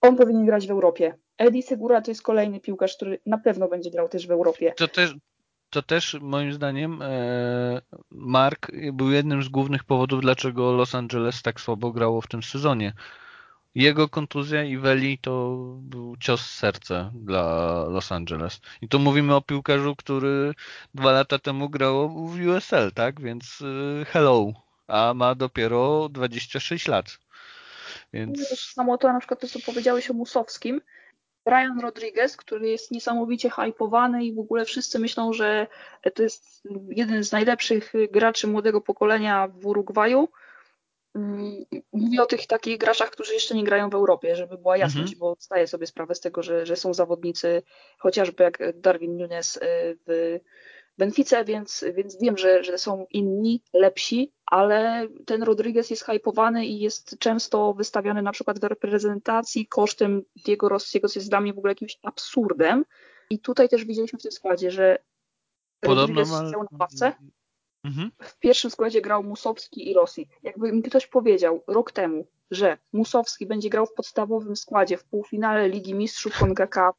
On 0.00 0.16
powinien 0.16 0.46
grać 0.46 0.66
w 0.66 0.70
Europie. 0.70 1.14
Eddie 1.38 1.62
Segura 1.62 2.02
to 2.02 2.10
jest 2.10 2.22
kolejny 2.22 2.60
piłkarz, 2.60 2.96
który 2.96 3.18
na 3.26 3.38
pewno 3.38 3.68
będzie 3.68 3.90
grał 3.90 4.08
też 4.08 4.26
w 4.26 4.30
Europie. 4.30 4.72
To 4.76 4.88
też, 4.88 5.14
to 5.70 5.82
też 5.82 6.16
moim 6.20 6.52
zdaniem 6.52 7.02
e, 7.02 7.80
Mark 8.10 8.70
był 8.92 9.10
jednym 9.10 9.42
z 9.42 9.48
głównych 9.48 9.84
powodów, 9.84 10.20
dlaczego 10.20 10.72
Los 10.72 10.94
Angeles 10.94 11.42
tak 11.42 11.60
słabo 11.60 11.92
grało 11.92 12.20
w 12.20 12.28
tym 12.28 12.42
sezonie 12.42 12.92
jego 13.78 14.08
kontuzja 14.08 14.64
i 14.64 14.76
Weli 14.76 15.18
to 15.18 15.56
był 15.80 16.16
cios 16.16 16.42
w 16.42 16.50
serce 16.50 17.10
dla 17.14 17.84
Los 17.88 18.12
Angeles. 18.12 18.60
I 18.82 18.88
tu 18.88 18.98
mówimy 18.98 19.34
o 19.34 19.40
piłkarzu, 19.40 19.96
który 19.96 20.54
dwa 20.94 21.12
lata 21.12 21.38
temu 21.38 21.68
grał 21.68 22.08
w 22.08 22.46
USL, 22.46 22.92
tak? 22.92 23.20
Więc 23.20 23.60
y, 23.60 24.04
hello. 24.04 24.52
A 24.86 25.14
ma 25.14 25.34
dopiero 25.34 26.08
26 26.08 26.88
lat. 26.88 27.18
Więc... 28.12 28.48
Samo 28.48 28.98
to 28.98 29.12
na 29.12 29.18
przykład 29.18 29.40
to, 29.40 29.48
co 29.48 29.58
powiedziałeś 29.66 30.10
o 30.10 30.14
Musowskim. 30.14 30.80
Ryan 31.46 31.80
Rodriguez, 31.80 32.36
który 32.36 32.68
jest 32.68 32.90
niesamowicie 32.90 33.50
hypowany 33.50 34.24
i 34.24 34.34
w 34.34 34.38
ogóle 34.38 34.64
wszyscy 34.64 34.98
myślą, 34.98 35.32
że 35.32 35.66
to 36.14 36.22
jest 36.22 36.62
jeden 36.88 37.24
z 37.24 37.32
najlepszych 37.32 37.92
graczy 38.10 38.46
młodego 38.46 38.80
pokolenia 38.80 39.48
w 39.48 39.66
Urugwaju 39.66 40.28
mówię 41.92 42.22
o 42.22 42.26
tych 42.26 42.46
takich 42.46 42.78
graczach, 42.78 43.10
którzy 43.10 43.34
jeszcze 43.34 43.54
nie 43.54 43.64
grają 43.64 43.90
w 43.90 43.94
Europie, 43.94 44.36
żeby 44.36 44.58
była 44.58 44.76
jasność, 44.76 45.12
mhm. 45.12 45.18
bo 45.18 45.36
zdaję 45.38 45.66
sobie 45.66 45.86
sprawę 45.86 46.14
z 46.14 46.20
tego, 46.20 46.42
że, 46.42 46.66
że 46.66 46.76
są 46.76 46.94
zawodnicy, 46.94 47.62
chociażby 47.98 48.44
jak 48.44 48.58
Darwin 48.80 49.16
Nunes 49.16 49.56
y, 49.56 49.60
w 50.06 50.38
Benfice, 50.98 51.44
więc, 51.44 51.84
więc 51.94 52.18
wiem, 52.20 52.38
że, 52.38 52.64
że 52.64 52.78
są 52.78 53.06
inni, 53.10 53.62
lepsi, 53.72 54.32
ale 54.46 55.08
ten 55.26 55.42
Rodriguez 55.42 55.90
jest 55.90 56.04
hypowany 56.04 56.66
i 56.66 56.80
jest 56.80 57.18
często 57.18 57.74
wystawiany 57.74 58.22
na 58.22 58.32
przykład 58.32 58.60
w 58.60 58.64
reprezentacji 58.64 59.66
kosztem 59.66 60.22
Diego 60.44 60.68
Rossiego, 60.68 61.08
co 61.08 61.18
jest 61.18 61.30
dla 61.30 61.40
mnie 61.40 61.54
w 61.54 61.58
ogóle 61.58 61.70
jakimś 61.70 61.98
absurdem. 62.02 62.84
I 63.30 63.38
tutaj 63.38 63.68
też 63.68 63.84
widzieliśmy 63.84 64.18
w 64.18 64.22
tym 64.22 64.32
składzie, 64.32 64.70
że 64.70 64.98
Podobno 65.80 66.20
Rodriguez 66.20 66.30
ma... 66.30 66.42
na 66.42 66.78
ławce, 66.80 67.12
Mhm. 67.84 68.10
W 68.22 68.38
pierwszym 68.38 68.70
składzie 68.70 69.02
grał 69.02 69.22
Musowski 69.22 69.90
i 69.90 69.94
Rosji. 69.94 70.28
Jakby 70.42 70.72
mi 70.72 70.82
ktoś 70.82 71.06
powiedział 71.06 71.64
rok 71.66 71.92
temu, 71.92 72.26
że 72.50 72.78
Musowski 72.92 73.46
będzie 73.46 73.70
grał 73.70 73.86
w 73.86 73.94
podstawowym 73.94 74.56
składzie 74.56 74.98
w 74.98 75.04
półfinale 75.04 75.68
Ligi 75.68 75.94
Mistrzów 75.94 76.38
CONCACAF 76.38 76.96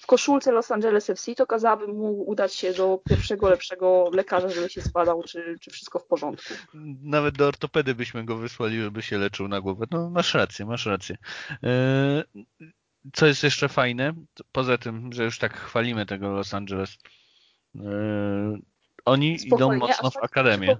w 0.00 0.06
koszulce 0.06 0.52
Los 0.52 0.70
Angeles 0.70 1.10
FC, 1.10 1.34
to 1.34 1.46
kazałabym 1.46 1.90
mu 1.90 2.22
udać 2.28 2.54
się 2.54 2.72
do 2.72 3.00
pierwszego 3.08 3.50
lepszego 3.50 4.10
lekarza, 4.12 4.48
żeby 4.48 4.70
się 4.70 4.80
zbadał, 4.80 5.22
czy, 5.22 5.56
czy 5.60 5.70
wszystko 5.70 5.98
w 5.98 6.06
porządku. 6.06 6.54
Nawet 7.02 7.38
do 7.38 7.46
ortopedy 7.46 7.94
byśmy 7.94 8.24
go 8.24 8.36
wysłali, 8.36 8.82
żeby 8.82 9.02
się 9.02 9.18
leczył 9.18 9.48
na 9.48 9.60
głowę. 9.60 9.86
No 9.90 10.10
masz 10.10 10.34
rację, 10.34 10.66
masz 10.66 10.86
rację. 10.86 11.16
E, 11.62 12.24
co 13.12 13.26
jest 13.26 13.42
jeszcze 13.42 13.68
fajne, 13.68 14.14
poza 14.52 14.78
tym, 14.78 15.12
że 15.12 15.24
już 15.24 15.38
tak 15.38 15.56
chwalimy 15.56 16.06
tego 16.06 16.28
Los 16.28 16.54
Angeles, 16.54 16.98
e, 17.76 18.58
oni 19.04 19.38
Spokojnie, 19.38 19.76
idą 19.76 19.86
mocno 19.86 20.10
w 20.10 20.14
tak 20.14 20.24
akademię. 20.24 20.76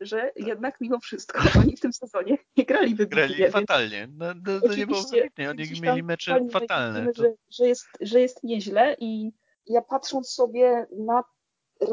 że 0.00 0.32
jednak 0.36 0.80
mimo 0.80 0.98
wszystko 0.98 1.40
oni 1.60 1.76
w 1.76 1.80
tym 1.80 1.92
sezonie 1.92 2.38
nie 2.56 2.64
grali 2.64 2.94
wybitnie. 2.94 3.28
Grali 3.28 3.52
fatalnie. 3.52 4.08
No, 4.16 4.26
no, 4.46 4.60
to 4.60 4.74
nie 4.74 4.86
było 4.86 5.02
wybitnie. 5.02 5.50
Oni 5.50 5.80
mieli 5.82 6.02
mecze 6.02 6.46
fatalne. 6.52 7.06
Widzimy, 7.06 7.28
że, 7.28 7.34
że, 7.50 7.68
jest, 7.68 7.88
że 8.00 8.20
jest 8.20 8.44
nieźle 8.44 8.96
i 8.98 9.32
ja 9.66 9.82
patrząc 9.82 10.30
sobie 10.30 10.86
na 10.98 11.24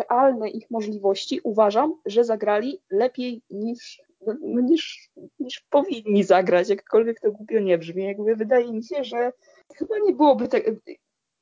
realne 0.09 0.49
ich 0.49 0.71
możliwości, 0.71 1.41
uważam, 1.43 1.93
że 2.05 2.23
zagrali 2.23 2.81
lepiej 2.91 3.41
niż, 3.49 4.01
no, 4.27 4.61
niż, 4.61 5.09
niż 5.39 5.59
powinni 5.69 6.23
zagrać, 6.23 6.69
jakkolwiek 6.69 7.19
to 7.19 7.31
głupio 7.31 7.59
nie 7.59 7.77
brzmi. 7.77 8.03
Jakby 8.03 8.35
wydaje 8.35 8.73
mi 8.73 8.83
się, 8.83 9.03
że 9.03 9.31
chyba 9.75 9.95
nie 9.99 10.13
byłoby 10.13 10.47
tak, 10.47 10.63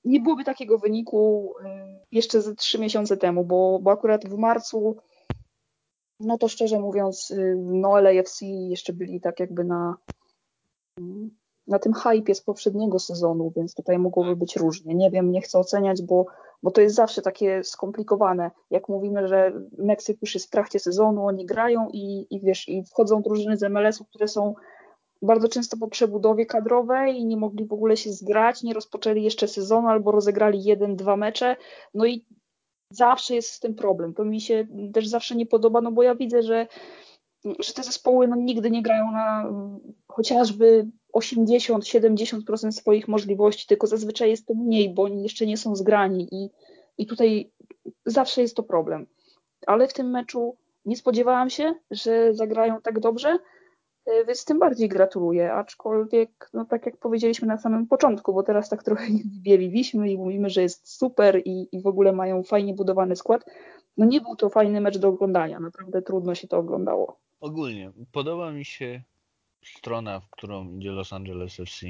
nie 0.06 0.20
byłoby 0.20 0.44
takiego 0.44 0.78
wyniku 0.78 1.54
y, 1.60 1.66
jeszcze 2.12 2.42
ze 2.42 2.56
trzy 2.56 2.80
miesiące 2.80 3.18
temu, 3.18 3.46
bo, 3.46 3.80
bo 3.82 3.92
akurat 3.92 4.26
w 4.26 4.38
marcu, 4.38 4.96
no 6.20 6.38
to 6.38 6.48
szczerze 6.48 6.80
mówiąc, 6.80 7.32
y, 7.32 7.56
no 7.58 8.02
LAFC 8.02 8.46
jeszcze 8.46 8.94
byli 8.94 9.22
tak 9.22 9.40
jakby 9.40 9.64
na, 9.64 9.96
na 11.68 11.80
tym 11.80 11.94
hypie 11.94 12.36
z 12.36 12.42
poprzedniego 12.42 13.00
sezonu, 13.00 13.52
więc 13.56 13.76
tutaj 13.76 14.00
mogłoby 14.00 14.36
być 14.36 14.56
różnie. 14.56 14.96
Nie 14.96 15.12
wiem, 15.12 15.32
nie 15.32 15.42
chcę 15.42 15.60
oceniać, 15.60 16.02
bo, 16.02 16.26
bo 16.64 16.72
to 16.72 16.82
jest 16.82 16.96
zawsze 16.96 17.22
takie 17.22 17.64
skomplikowane. 17.64 18.52
Jak 18.72 18.90
mówimy, 18.90 19.28
że 19.28 19.54
Meksyk 19.78 20.18
już 20.22 20.34
jest 20.34 20.48
w 20.48 20.50
trakcie 20.50 20.80
sezonu, 20.80 21.26
oni 21.26 21.46
grają 21.46 21.88
i, 21.94 22.28
i 22.30 22.40
wiesz, 22.40 22.70
i 22.70 22.84
wchodzą 22.84 23.22
drużyny 23.22 23.58
z 23.58 23.70
MLS-u, 23.70 24.06
które 24.06 24.28
są 24.28 24.56
bardzo 25.22 25.50
często 25.50 25.78
po 25.78 25.88
przebudowie 25.88 26.46
kadrowej 26.46 27.26
nie 27.26 27.38
mogli 27.38 27.66
w 27.66 27.74
ogóle 27.74 27.98
się 27.98 28.12
zgrać, 28.12 28.64
nie 28.64 28.74
rozpoczęli 28.74 29.24
jeszcze 29.24 29.48
sezonu 29.48 29.88
albo 29.88 30.12
rozegrali 30.12 30.64
jeden, 30.64 30.96
dwa 30.96 31.18
mecze. 31.18 31.56
No 31.94 32.06
i 32.06 32.26
zawsze 32.90 33.36
jest 33.36 33.50
z 33.50 33.60
tym 33.60 33.76
problem. 33.76 34.14
To 34.14 34.26
mi 34.26 34.42
się 34.42 34.68
też 34.94 35.08
zawsze 35.08 35.36
nie 35.36 35.46
podoba, 35.46 35.82
no 35.82 35.92
bo 35.92 36.04
ja 36.04 36.16
widzę, 36.16 36.44
że, 36.44 36.68
że 37.60 37.74
te 37.74 37.84
zespoły 37.84 38.28
no, 38.28 38.36
nigdy 38.36 38.72
nie 38.72 38.82
grają 38.82 39.12
na 39.12 39.52
chociażby 40.08 40.88
80-70% 41.16 42.72
swoich 42.72 43.08
możliwości, 43.08 43.68
tylko 43.68 43.88
zazwyczaj 43.88 44.30
jest 44.30 44.48
to 44.48 44.54
mniej, 44.54 44.94
bo 44.94 45.04
oni 45.04 45.24
jeszcze 45.24 45.46
nie 45.46 45.58
są 45.58 45.76
zgrani 45.76 46.28
i, 46.32 46.50
i 46.98 47.06
tutaj 47.06 47.52
zawsze 48.06 48.42
jest 48.42 48.56
to 48.56 48.64
problem. 48.64 49.08
Ale 49.68 49.88
w 49.88 49.94
tym 49.94 50.10
meczu 50.10 50.58
nie 50.86 50.98
spodziewałam 50.98 51.50
się, 51.50 51.76
że 51.92 52.34
zagrają 52.34 52.82
tak 52.82 53.00
dobrze, 53.00 53.38
więc 54.28 54.46
tym 54.46 54.60
bardziej 54.60 54.90
gratuluję, 54.90 55.54
aczkolwiek, 55.54 56.50
no 56.54 56.66
tak 56.66 56.86
jak 56.86 56.98
powiedzieliśmy 56.98 57.48
na 57.48 57.58
samym 57.58 57.88
początku, 57.88 58.34
bo 58.34 58.44
teraz 58.44 58.70
tak 58.70 58.84
trochę 58.84 59.08
bieliliśmy 59.44 60.12
i 60.12 60.18
mówimy, 60.18 60.50
że 60.50 60.62
jest 60.62 60.98
super 60.98 61.42
i, 61.46 61.68
i 61.72 61.82
w 61.82 61.88
ogóle 61.88 62.14
mają 62.14 62.44
fajnie 62.44 62.74
budowany 62.74 63.16
skład, 63.16 63.46
no 63.98 64.06
nie 64.06 64.22
był 64.22 64.36
to 64.36 64.50
fajny 64.50 64.82
mecz 64.82 64.98
do 64.98 65.08
oglądania, 65.08 65.60
naprawdę 65.60 66.02
trudno 66.02 66.36
się 66.36 66.48
to 66.48 66.58
oglądało. 66.58 67.20
Ogólnie, 67.42 67.92
podoba 68.12 68.52
mi 68.52 68.66
się 68.66 69.02
strona, 69.64 70.20
w 70.20 70.30
którą 70.30 70.78
idzie 70.78 70.92
Los 70.92 71.14
Angeles 71.14 71.60
FC, 71.60 71.86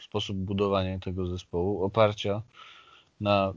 sposób 0.00 0.36
budowania 0.36 0.98
tego 0.98 1.26
zespołu, 1.26 1.82
oparcia 1.84 2.42
na 3.20 3.54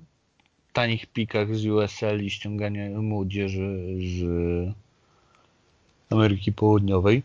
tanich 0.73 1.05
pikach 1.05 1.55
z 1.55 1.65
USL 1.65 2.23
i 2.23 2.29
ściągania 2.29 3.01
młodzieży 3.01 3.97
z 3.99 4.23
Ameryki 6.09 6.51
Południowej. 6.51 7.23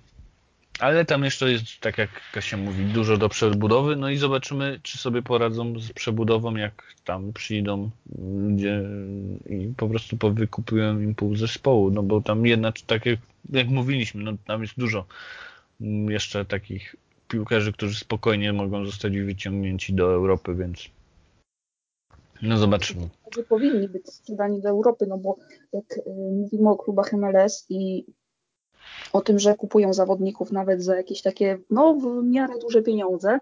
Ale 0.82 1.04
tam 1.04 1.24
jeszcze 1.24 1.52
jest, 1.52 1.64
tak 1.80 1.98
jak 1.98 2.10
Kasia 2.32 2.56
mówi, 2.56 2.84
dużo 2.84 3.16
do 3.16 3.28
przebudowy, 3.28 3.96
no 3.96 4.10
i 4.10 4.16
zobaczymy, 4.16 4.80
czy 4.82 4.98
sobie 4.98 5.22
poradzą 5.22 5.78
z 5.78 5.92
przebudową, 5.92 6.56
jak 6.56 6.94
tam 7.04 7.32
przyjdą 7.32 7.90
ludzie 8.18 8.82
i 9.46 9.72
po 9.76 9.88
prostu 9.88 10.16
powykupują 10.16 11.00
im 11.00 11.14
pół 11.14 11.36
zespołu, 11.36 11.90
no 11.90 12.02
bo 12.02 12.20
tam 12.20 12.46
jednak, 12.46 12.80
tak 12.86 13.06
jak, 13.06 13.18
jak 13.50 13.68
mówiliśmy, 13.68 14.22
no 14.24 14.32
tam 14.46 14.62
jest 14.62 14.74
dużo 14.78 15.04
Mm, 15.82 16.10
jeszcze 16.10 16.44
takich 16.44 16.96
piłkarzy, 17.28 17.72
którzy 17.72 17.98
spokojnie 17.98 18.52
mogą 18.52 18.86
zostać 18.86 19.18
wyciągnięci 19.18 19.94
do 19.94 20.12
Europy, 20.12 20.54
więc 20.54 20.90
no 22.42 22.56
zobaczymy. 22.58 23.08
Powinni 23.48 23.88
być 23.88 24.08
sprzedani 24.08 24.60
do 24.60 24.68
Europy, 24.68 25.06
no 25.08 25.18
bo 25.18 25.36
jak 25.72 25.98
y, 25.98 26.02
mówimy 26.32 26.70
o 26.70 26.76
klubach 26.76 27.12
MLS 27.12 27.66
i 27.68 28.04
o 29.12 29.20
tym, 29.20 29.38
że 29.38 29.54
kupują 29.54 29.92
zawodników 29.92 30.52
nawet 30.52 30.82
za 30.82 30.96
jakieś 30.96 31.22
takie, 31.22 31.58
no 31.70 31.94
w 31.94 32.24
miarę 32.24 32.54
duże 32.58 32.82
pieniądze, 32.82 33.38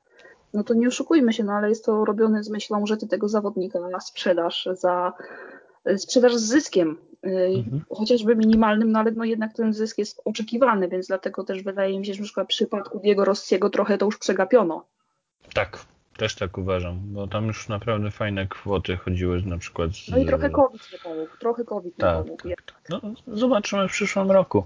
no 0.54 0.64
to 0.64 0.74
nie 0.74 0.88
oszukujmy 0.88 1.32
się, 1.32 1.44
no 1.44 1.52
ale 1.52 1.68
jest 1.68 1.84
to 1.84 2.04
robione 2.04 2.42
z 2.42 2.50
myślą, 2.50 2.86
że 2.86 2.96
ty 2.96 3.08
tego 3.08 3.28
zawodnika 3.28 3.78
sprzedasz 4.00 4.68
za 4.72 5.12
sprzedaż 5.96 6.36
z 6.36 6.42
zyskiem, 6.42 6.98
mhm. 7.22 7.84
chociażby 7.90 8.36
minimalnym, 8.36 8.92
no 8.92 8.98
ale 8.98 9.10
no 9.10 9.24
jednak 9.24 9.52
ten 9.52 9.72
zysk 9.72 9.98
jest 9.98 10.22
oczekiwany, 10.24 10.88
więc 10.88 11.06
dlatego 11.06 11.44
też 11.44 11.62
wydaje 11.62 11.98
mi 11.98 12.06
się, 12.06 12.14
że 12.14 12.20
na 12.20 12.24
przykład 12.24 12.46
w 12.46 12.48
przypadku 12.48 13.00
Diego 13.00 13.24
Rossiego 13.24 13.70
trochę 13.70 13.98
to 13.98 14.06
już 14.06 14.18
przegapiono. 14.18 14.84
Tak, 15.54 15.78
też 16.16 16.34
tak 16.34 16.58
uważam, 16.58 17.00
bo 17.04 17.26
tam 17.26 17.46
już 17.46 17.68
naprawdę 17.68 18.10
fajne 18.10 18.46
kwoty 18.46 18.96
chodziły 18.96 19.42
na 19.42 19.58
przykład 19.58 19.90
z... 19.90 20.08
No 20.08 20.18
i 20.18 20.26
trochę 20.26 20.50
COVID 20.50 20.92
nie 20.92 20.98
pomógł, 20.98 21.36
trochę 21.40 21.64
COVID 21.64 21.96
tak, 21.96 22.16
nie 22.16 22.22
pomógł. 22.22 22.42
Tak. 22.48 22.82
No, 22.88 23.00
zobaczymy 23.26 23.88
w 23.88 23.92
przyszłym 23.92 24.30
roku. 24.30 24.64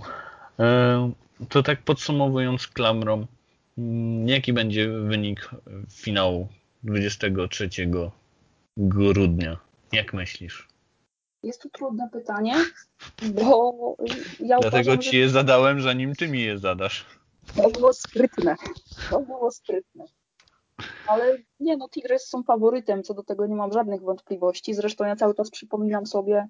E, 0.58 1.12
to 1.48 1.62
tak 1.62 1.82
podsumowując 1.82 2.66
klamrą, 2.66 3.26
mm, 3.78 4.28
jaki 4.28 4.52
będzie 4.52 4.88
wynik 4.88 5.50
finału 5.90 6.48
23 6.82 7.68
grudnia? 8.76 9.56
Jak 9.92 10.14
myślisz? 10.14 10.68
Jest 11.42 11.62
to 11.62 11.68
trudne 11.68 12.08
pytanie, 12.12 12.54
bo 13.34 13.96
ja 14.40 14.58
Dlatego 14.58 14.92
uważam, 14.92 15.02
ci 15.02 15.18
je 15.18 15.28
zadałem, 15.28 15.82
zanim 15.82 16.14
ty 16.14 16.28
mi 16.28 16.42
je 16.42 16.58
zadasz. 16.58 17.06
To 17.56 17.70
było 17.70 17.92
sprytne. 17.92 18.56
To 19.10 19.20
było 19.20 19.50
sprytne. 19.50 20.04
Ale 21.06 21.38
nie, 21.60 21.76
no 21.76 21.88
Tigres 21.88 22.28
są 22.28 22.42
faworytem, 22.42 23.02
co 23.02 23.14
do 23.14 23.22
tego 23.22 23.46
nie 23.46 23.56
mam 23.56 23.72
żadnych 23.72 24.02
wątpliwości. 24.02 24.74
Zresztą 24.74 25.04
ja 25.04 25.16
cały 25.16 25.34
czas 25.34 25.50
przypominam 25.50 26.06
sobie 26.06 26.48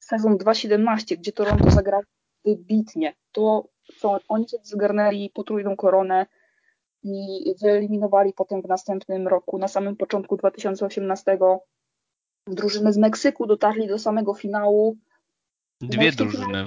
sezon 0.00 0.36
2.17, 0.36 1.16
gdzie 1.16 1.32
Toronto 1.32 1.70
zagrał 1.70 2.02
wybitnie. 2.44 3.14
To, 3.32 3.68
co 3.98 4.18
oni 4.28 4.48
sobie 4.48 4.64
zgarnęli 4.64 5.30
potrójną 5.30 5.76
koronę 5.76 6.26
i 7.02 7.54
wyeliminowali 7.62 8.32
potem 8.32 8.62
w 8.62 8.68
następnym 8.68 9.28
roku, 9.28 9.58
na 9.58 9.68
samym 9.68 9.96
początku 9.96 10.36
2018 10.36 11.38
drużyny 12.46 12.92
z 12.92 12.98
Meksyku 12.98 13.46
dotarli 13.46 13.88
do 13.88 13.98
samego 13.98 14.34
finału. 14.34 14.96
Dwie 15.80 16.12
drużyny. 16.12 16.64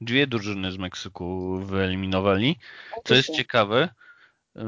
Dwie 0.00 0.26
drużyny 0.26 0.72
z 0.72 0.78
Meksyku 0.78 1.58
wyeliminowali. 1.58 2.58
Co 3.04 3.14
jest 3.14 3.30
ciekawe, 3.30 3.88
e, 4.56 4.60
e, 4.60 4.64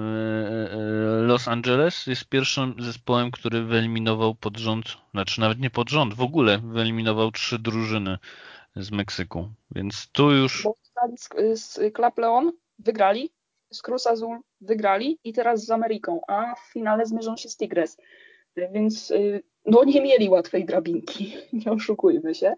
Los 1.22 1.48
Angeles 1.48 2.06
jest 2.06 2.28
pierwszym 2.28 2.74
zespołem, 2.78 3.30
który 3.30 3.62
wyeliminował 3.62 4.34
pod 4.34 4.56
rząd, 4.56 4.96
znaczy 5.10 5.40
nawet 5.40 5.58
nie 5.58 5.70
pod 5.70 5.90
rząd, 5.90 6.14
w 6.14 6.20
ogóle 6.20 6.58
wyeliminował 6.58 7.30
trzy 7.30 7.58
drużyny 7.58 8.18
z 8.76 8.90
Meksyku. 8.90 9.48
Więc 9.70 10.08
tu 10.12 10.30
już. 10.30 10.68
Z, 11.16 11.28
z 11.60 11.94
Club 11.94 12.18
Leon 12.18 12.52
wygrali, 12.78 13.30
z 13.72 13.82
Cruz 13.82 14.06
Azul 14.06 14.38
wygrali 14.60 15.18
i 15.24 15.32
teraz 15.32 15.64
z 15.64 15.70
Ameryką, 15.70 16.20
a 16.28 16.54
w 16.54 16.72
finale 16.72 17.06
zmierzą 17.06 17.36
się 17.36 17.48
z 17.48 17.56
Tigres. 17.56 17.96
Więc 18.56 19.10
y, 19.10 19.42
no 19.66 19.84
nie 19.84 20.02
mieli 20.02 20.28
łatwej 20.28 20.64
drabinki, 20.64 21.36
nie 21.64 21.72
oszukujmy 21.72 22.34
się. 22.34 22.54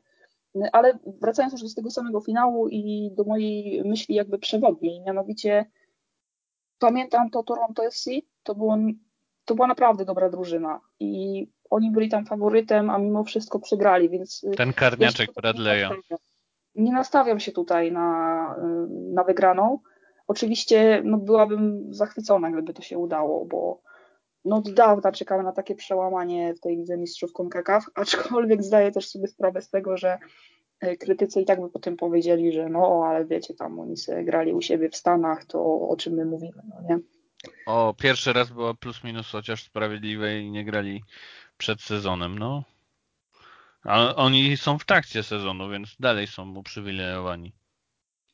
Ale 0.72 0.98
wracając 1.20 1.52
już 1.52 1.62
do 1.62 1.74
tego 1.74 1.90
samego 1.90 2.20
finału 2.20 2.68
i 2.68 3.10
do 3.14 3.24
mojej 3.24 3.84
myśli 3.84 4.14
jakby 4.14 4.38
przewodniej, 4.38 5.00
mianowicie 5.00 5.66
pamiętam 6.78 7.30
to 7.30 7.42
Toronto 7.42 7.86
FC, 7.86 8.10
to, 8.42 8.54
było, 8.54 8.78
to 9.44 9.54
była 9.54 9.66
naprawdę 9.66 10.04
dobra 10.04 10.30
drużyna 10.30 10.80
i 11.00 11.46
oni 11.70 11.90
byli 11.90 12.08
tam 12.08 12.26
faworytem, 12.26 12.90
a 12.90 12.98
mimo 12.98 13.24
wszystko 13.24 13.58
przegrali, 13.58 14.08
więc... 14.08 14.46
Ten 14.56 14.72
karniaczek 14.72 15.30
Bradley'a. 15.32 15.90
Nie 16.74 16.92
nastawiam 16.92 17.40
się 17.40 17.52
tutaj 17.52 17.92
na, 17.92 18.56
na 18.88 19.24
wygraną. 19.24 19.78
Oczywiście 20.26 21.02
no, 21.04 21.18
byłabym 21.18 21.94
zachwycona, 21.94 22.50
gdyby 22.50 22.74
to 22.74 22.82
się 22.82 22.98
udało, 22.98 23.44
bo 23.44 23.80
no 24.44 24.56
od 24.56 24.70
dawna 24.70 25.12
czekamy 25.12 25.42
na 25.42 25.52
takie 25.52 25.74
przełamanie 25.74 26.54
w 26.54 26.60
tej 26.60 26.76
Lidze 26.76 26.96
Mistrzów 26.96 27.32
CONCACAF, 27.32 27.84
aczkolwiek 27.94 28.62
zdaję 28.62 28.92
też 28.92 29.08
sobie 29.08 29.28
sprawę 29.28 29.62
z 29.62 29.70
tego, 29.70 29.96
że 29.96 30.18
e, 30.80 30.96
krytycy 30.96 31.40
i 31.40 31.44
tak 31.44 31.60
by 31.60 31.70
potem 31.70 31.96
powiedzieli, 31.96 32.52
że 32.52 32.68
no, 32.68 33.04
ale 33.06 33.24
wiecie, 33.24 33.54
tam 33.54 33.80
oni 33.80 33.96
sobie 33.96 34.24
grali 34.24 34.52
u 34.52 34.62
siebie 34.62 34.90
w 34.90 34.96
Stanach, 34.96 35.44
to 35.44 35.88
o 35.88 35.96
czym 35.96 36.14
my 36.14 36.24
mówimy, 36.24 36.62
no 36.68 36.88
nie? 36.88 36.98
O, 37.66 37.94
pierwszy 37.98 38.32
raz 38.32 38.50
była 38.50 38.74
plus 38.74 39.04
minus 39.04 39.30
chociaż 39.30 39.64
sprawiedliwe 39.64 40.40
i 40.40 40.50
nie 40.50 40.64
grali 40.64 41.02
przed 41.56 41.82
sezonem, 41.82 42.38
no. 42.38 42.62
Ale 43.82 44.16
oni 44.16 44.56
są 44.56 44.78
w 44.78 44.84
trakcie 44.84 45.22
sezonu, 45.22 45.68
więc 45.70 45.96
dalej 46.00 46.26
są 46.26 46.56
uprzywilejowani. 46.56 47.52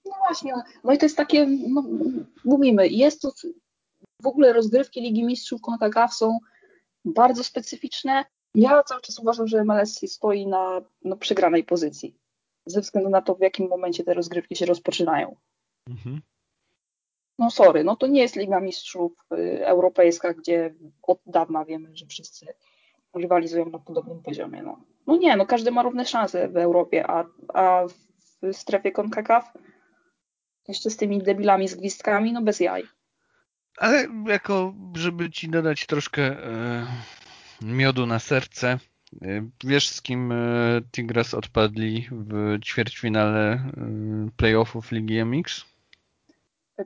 No 0.05 0.13
właśnie, 0.27 0.55
no 0.85 0.93
i 0.93 0.99
to 0.99 1.07
jest 1.07 1.17
takie, 1.17 1.47
no, 1.47 1.85
mówimy, 2.45 2.89
jest 2.89 3.23
to 3.23 3.33
w 4.23 4.27
ogóle 4.27 4.53
rozgrywki 4.53 5.01
Ligi 5.01 5.25
Mistrzów 5.25 5.61
CONCACAF 5.61 6.15
są 6.15 6.39
bardzo 7.05 7.45
specyficzne. 7.45 8.25
Ja 8.55 8.83
cały 8.83 9.01
czas 9.01 9.19
uważam, 9.19 9.47
że 9.47 9.65
MLS 9.65 10.13
stoi 10.13 10.47
na 10.47 10.81
no, 11.05 11.17
przegranej 11.17 11.65
pozycji 11.65 12.17
ze 12.67 12.81
względu 12.81 13.11
na 13.11 13.23
to, 13.23 13.35
w 13.35 13.41
jakim 13.41 13.69
momencie 13.69 14.05
te 14.05 14.15
rozgrywki 14.15 14.57
się 14.57 14.67
rozpoczynają. 14.67 15.37
Mhm. 15.91 16.21
No 17.39 17.51
sorry, 17.51 17.85
no 17.85 17.97
to 17.97 18.07
nie 18.07 18.21
jest 18.21 18.37
Liga 18.37 18.61
Mistrzów 18.61 19.13
y, 19.33 19.67
Europejska, 19.67 20.35
gdzie 20.35 20.75
od 21.03 21.19
dawna 21.27 21.65
wiemy, 21.65 21.97
że 21.97 22.07
wszyscy 22.07 22.47
rywalizują 23.15 23.71
na 23.71 23.79
podobnym 23.79 24.23
poziomie. 24.23 24.63
No, 24.63 24.81
no 25.07 25.17
nie, 25.17 25.37
no 25.37 25.47
każdy 25.47 25.71
ma 25.71 25.83
równe 25.83 26.05
szanse 26.05 26.49
w 26.49 26.57
Europie, 26.57 27.11
a, 27.11 27.25
a 27.55 27.85
w 28.43 28.57
strefie 28.57 28.93
CONCACAF 28.93 29.53
jeszcze 30.69 30.91
z 30.91 30.97
tymi 30.97 31.23
debilami 31.23 31.69
z 31.69 31.75
gwizdkami, 31.75 32.33
no 32.33 32.43
bez 32.43 32.61
jaj. 32.61 32.83
Ale 33.77 34.07
jako, 34.27 34.75
żeby 34.97 35.31
ci 35.31 35.49
dodać 35.49 35.87
troszkę 35.87 36.23
e, 36.23 36.87
miodu 37.63 38.07
na 38.07 38.19
serce, 38.19 38.79
e, 39.23 39.49
wiesz 39.65 39.89
z 39.89 40.03
kim 40.03 40.33
e, 40.33 40.37
Tigres 40.93 41.35
odpadli 41.35 42.09
w 42.11 42.59
ćwierćfinale 42.65 43.53
e, 43.53 43.63
playoffów 44.37 44.93
Ligi 44.93 45.25
MX? 45.25 45.73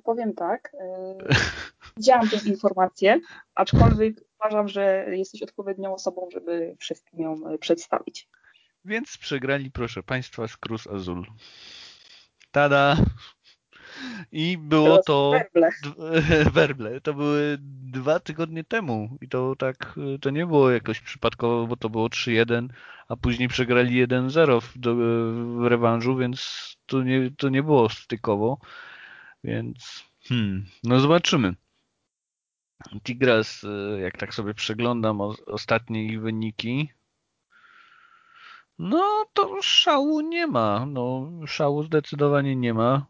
powiem 0.05 0.35
tak. 0.35 0.73
E, 0.81 1.17
widziałam 1.97 2.29
tę 2.29 2.37
informację, 2.47 3.21
aczkolwiek 3.55 4.26
uważam, 4.41 4.69
że 4.69 5.07
jesteś 5.17 5.43
odpowiednią 5.43 5.95
osobą, 5.95 6.29
żeby 6.33 6.77
wszystkim 6.79 7.21
ją 7.21 7.59
przedstawić. 7.61 8.29
Więc 8.85 9.19
przegrali, 9.19 9.71
proszę 9.71 10.03
Państwa, 10.03 10.49
z 10.49 10.57
Cruz 10.57 10.87
Azul. 10.87 11.27
Tada! 12.51 12.97
I 14.33 14.59
było 14.59 15.03
to. 15.03 15.31
Werble. 15.31 15.71
werble. 16.53 17.01
To 17.01 17.15
były 17.15 17.57
dwa 17.93 18.21
tygodnie 18.21 18.65
temu. 18.65 19.19
I 19.21 19.29
to 19.29 19.57
tak, 19.57 19.95
to 20.21 20.31
nie 20.31 20.47
było 20.47 20.71
jakoś 20.71 21.01
przypadkowo, 21.01 21.67
bo 21.67 21.77
to 21.77 21.91
było 21.91 22.09
3-1, 22.09 22.69
a 23.09 23.17
później 23.17 23.49
przegrali 23.49 24.07
1-0 24.07 24.61
w, 24.61 24.79
w 25.63 25.67
rewanżu, 25.67 26.17
więc 26.17 26.77
to 26.87 27.03
nie, 27.03 27.31
to 27.39 27.49
nie 27.49 27.63
było 27.63 27.89
stykowo. 27.89 28.59
Więc 29.45 30.05
hmm, 30.29 30.67
no 30.85 31.01
zobaczymy. 31.01 31.55
Tigras, 33.03 33.67
jak 33.99 34.17
tak 34.17 34.35
sobie 34.35 34.55
przeglądam 34.55 35.21
ostatnie 35.47 36.05
ich 36.05 36.21
wyniki, 36.21 36.89
no 38.79 39.27
to 39.33 39.63
szału 39.63 40.21
nie 40.21 40.47
ma. 40.47 40.87
No, 40.87 41.31
szału 41.47 41.83
zdecydowanie 41.83 42.57
nie 42.57 42.75
ma. 42.75 43.07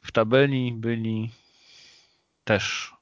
W 0.00 0.12
tabeli 0.12 0.72
byli 0.72 1.30
też 2.44 2.94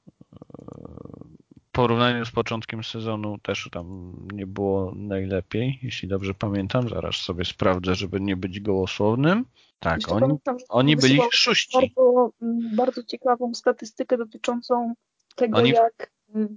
w 1.67 1.71
porównaniu 1.71 2.25
z 2.25 2.31
początkiem 2.31 2.83
sezonu 2.83 3.37
też 3.37 3.69
tam 3.71 4.13
nie 4.33 4.47
było 4.47 4.93
najlepiej, 4.95 5.79
jeśli 5.83 6.07
dobrze 6.07 6.33
pamiętam. 6.33 6.89
Zaraz 6.89 7.15
sobie 7.15 7.45
sprawdzę, 7.45 7.95
żeby 7.95 8.21
nie 8.21 8.37
być 8.37 8.59
gołosłownym. 8.59 9.45
Tak, 9.79 9.99
oni, 10.11 10.21
pamiętam, 10.21 10.57
oni 10.69 10.97
byli 10.97 11.19
szóści. 11.31 11.77
Bardzo, 11.77 12.31
mm, 12.41 12.75
bardzo 12.75 13.03
ciekawą 13.03 13.53
statystykę 13.53 14.17
dotyczącą 14.17 14.93
tego, 15.35 15.57
oni... 15.57 15.69
jak 15.69 16.11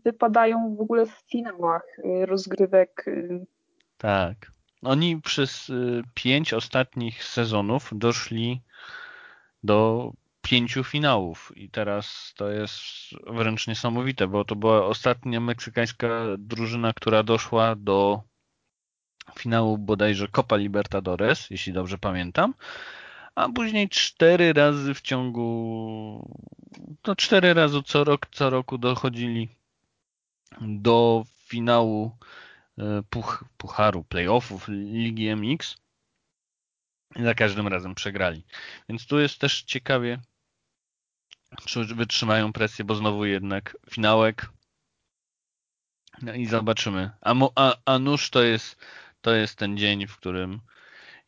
wypadają 0.04 0.76
w 0.76 0.80
ogóle 0.80 1.06
w 1.06 1.22
finałach 1.30 1.84
y, 1.98 2.26
rozgrywek. 2.26 3.04
Y. 3.08 3.46
Tak. 3.98 4.52
Oni 4.82 5.20
przez 5.20 5.68
y, 5.68 6.02
pięć 6.14 6.54
ostatnich 6.54 7.24
sezonów 7.24 7.90
doszli 7.92 8.62
do 9.62 10.10
pięciu 10.42 10.84
finałów 10.84 11.52
i 11.56 11.70
teraz 11.70 12.34
to 12.36 12.50
jest 12.50 12.82
wręcz 13.26 13.66
niesamowite, 13.66 14.26
bo 14.26 14.44
to 14.44 14.56
była 14.56 14.86
ostatnia 14.86 15.40
meksykańska 15.40 16.08
drużyna, 16.38 16.92
która 16.92 17.22
doszła 17.22 17.74
do 17.76 18.22
finału 19.38 19.78
bodajże 19.78 20.28
Copa 20.28 20.56
Libertadores, 20.56 21.50
jeśli 21.50 21.72
dobrze 21.72 21.98
pamiętam, 21.98 22.54
a 23.34 23.48
później 23.48 23.88
cztery 23.88 24.52
razy 24.52 24.94
w 24.94 25.00
ciągu, 25.00 26.38
to 27.02 27.16
cztery 27.16 27.54
razy 27.54 27.82
co 27.82 28.04
rok, 28.04 28.26
co 28.32 28.50
roku 28.50 28.78
dochodzili 28.78 29.48
do 30.60 31.24
finału 31.46 32.16
e, 32.78 33.02
puch, 33.10 33.44
pucharu, 33.56 34.04
playoffów 34.04 34.68
Ligi 34.68 35.36
MX 35.36 35.76
za 37.16 37.34
każdym 37.34 37.68
razem 37.68 37.94
przegrali. 37.94 38.44
Więc 38.88 39.06
tu 39.06 39.18
jest 39.18 39.38
też 39.38 39.62
ciekawie 39.62 40.20
czy 41.64 41.84
wytrzymają 41.84 42.52
presję, 42.52 42.84
bo 42.84 42.94
znowu 42.94 43.24
jednak 43.24 43.76
finałek. 43.90 44.50
No 46.22 46.34
i 46.34 46.46
zobaczymy. 46.46 47.10
A, 47.20 47.34
a, 47.54 47.76
a 47.84 47.98
nóż 47.98 48.30
to 48.30 48.42
jest, 48.42 48.84
to 49.20 49.34
jest 49.34 49.58
ten 49.58 49.78
dzień, 49.78 50.06
w 50.06 50.16
którym 50.16 50.60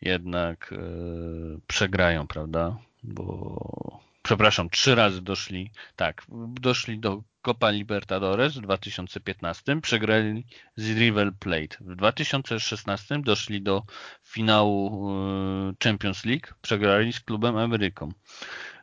jednak 0.03 0.69
yy, 0.71 1.61
przegrają, 1.67 2.27
prawda? 2.27 2.77
Bo 3.03 4.01
przepraszam, 4.23 4.71
trzy 4.71 4.95
razy 4.95 5.23
doszli, 5.23 5.71
tak, 5.97 6.27
doszli 6.61 6.99
do 6.99 7.23
Copa 7.47 7.71
Libertadores 7.71 8.55
w 8.55 8.61
2015, 8.61 9.81
przegrali 9.81 10.47
z 10.77 10.99
River 10.99 11.33
Plate. 11.39 11.77
W 11.81 11.97
2016 11.97 13.23
doszli 13.23 13.63
do 13.63 13.83
finału 14.25 15.11
e, 15.11 15.73
Champions 15.85 16.25
League, 16.25 16.47
przegrali 16.63 17.13
z 17.13 17.21
klubem 17.21 17.57
Ameryką. 17.57 18.09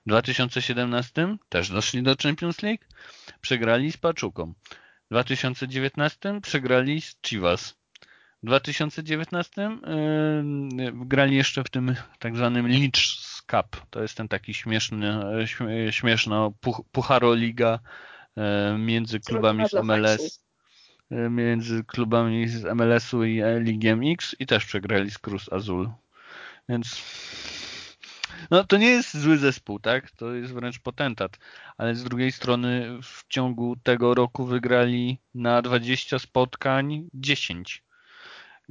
W 0.06 0.10
2017 0.10 1.38
też 1.50 1.70
doszli 1.70 2.04
do 2.04 2.16
Champions 2.24 2.62
League, 2.62 2.84
przegrali 3.42 3.92
z 3.92 3.98
Paczuką. 3.98 4.54
W 5.06 5.10
2019 5.12 6.42
przegrali 6.42 7.02
z 7.02 7.16
Chivas. 7.22 7.83
W 8.44 8.46
2019 8.46 9.78
yy, 10.78 10.92
grali 10.94 11.36
jeszcze 11.36 11.64
w 11.64 11.70
tym 11.70 11.96
tak 12.20 12.36
zwanym 12.36 12.68
Leeds 12.68 13.42
Cup. 13.42 13.86
To 13.90 14.02
jest 14.02 14.18
ten 14.18 14.28
taki 14.28 14.54
śmieszny, 14.54 15.20
śmieszna 15.92 16.50
puch, 16.62 16.82
pucharoliga 16.92 17.80
yy, 18.36 18.78
między 18.78 19.20
klubami 19.20 19.70
z 19.70 19.74
MLS 19.74 20.44
yy, 21.10 21.30
między 21.30 21.84
klubami 21.84 22.48
z 22.48 22.64
MLS-u 22.64 23.24
i 23.24 23.42
Ligi 23.60 23.96
MX 23.96 24.36
i 24.40 24.46
też 24.46 24.66
przegrali 24.66 25.12
z 25.12 25.18
Cruz 25.18 25.54
Azul. 25.54 25.90
Więc 26.70 27.04
no 28.52 28.64
to 28.64 28.78
nie 28.78 28.88
jest 28.88 29.18
zły 29.18 29.38
zespół, 29.38 29.80
tak? 29.80 30.12
To 30.12 30.34
jest 30.34 30.54
wręcz 30.54 30.80
potentat. 30.80 31.38
Ale 31.78 31.96
z 31.96 32.04
drugiej 32.04 32.32
strony 32.32 33.00
w 33.04 33.28
ciągu 33.28 33.76
tego 33.84 34.14
roku 34.14 34.46
wygrali 34.46 35.20
na 35.36 35.62
20 35.62 36.20
spotkań 36.20 37.10
10. 37.14 37.83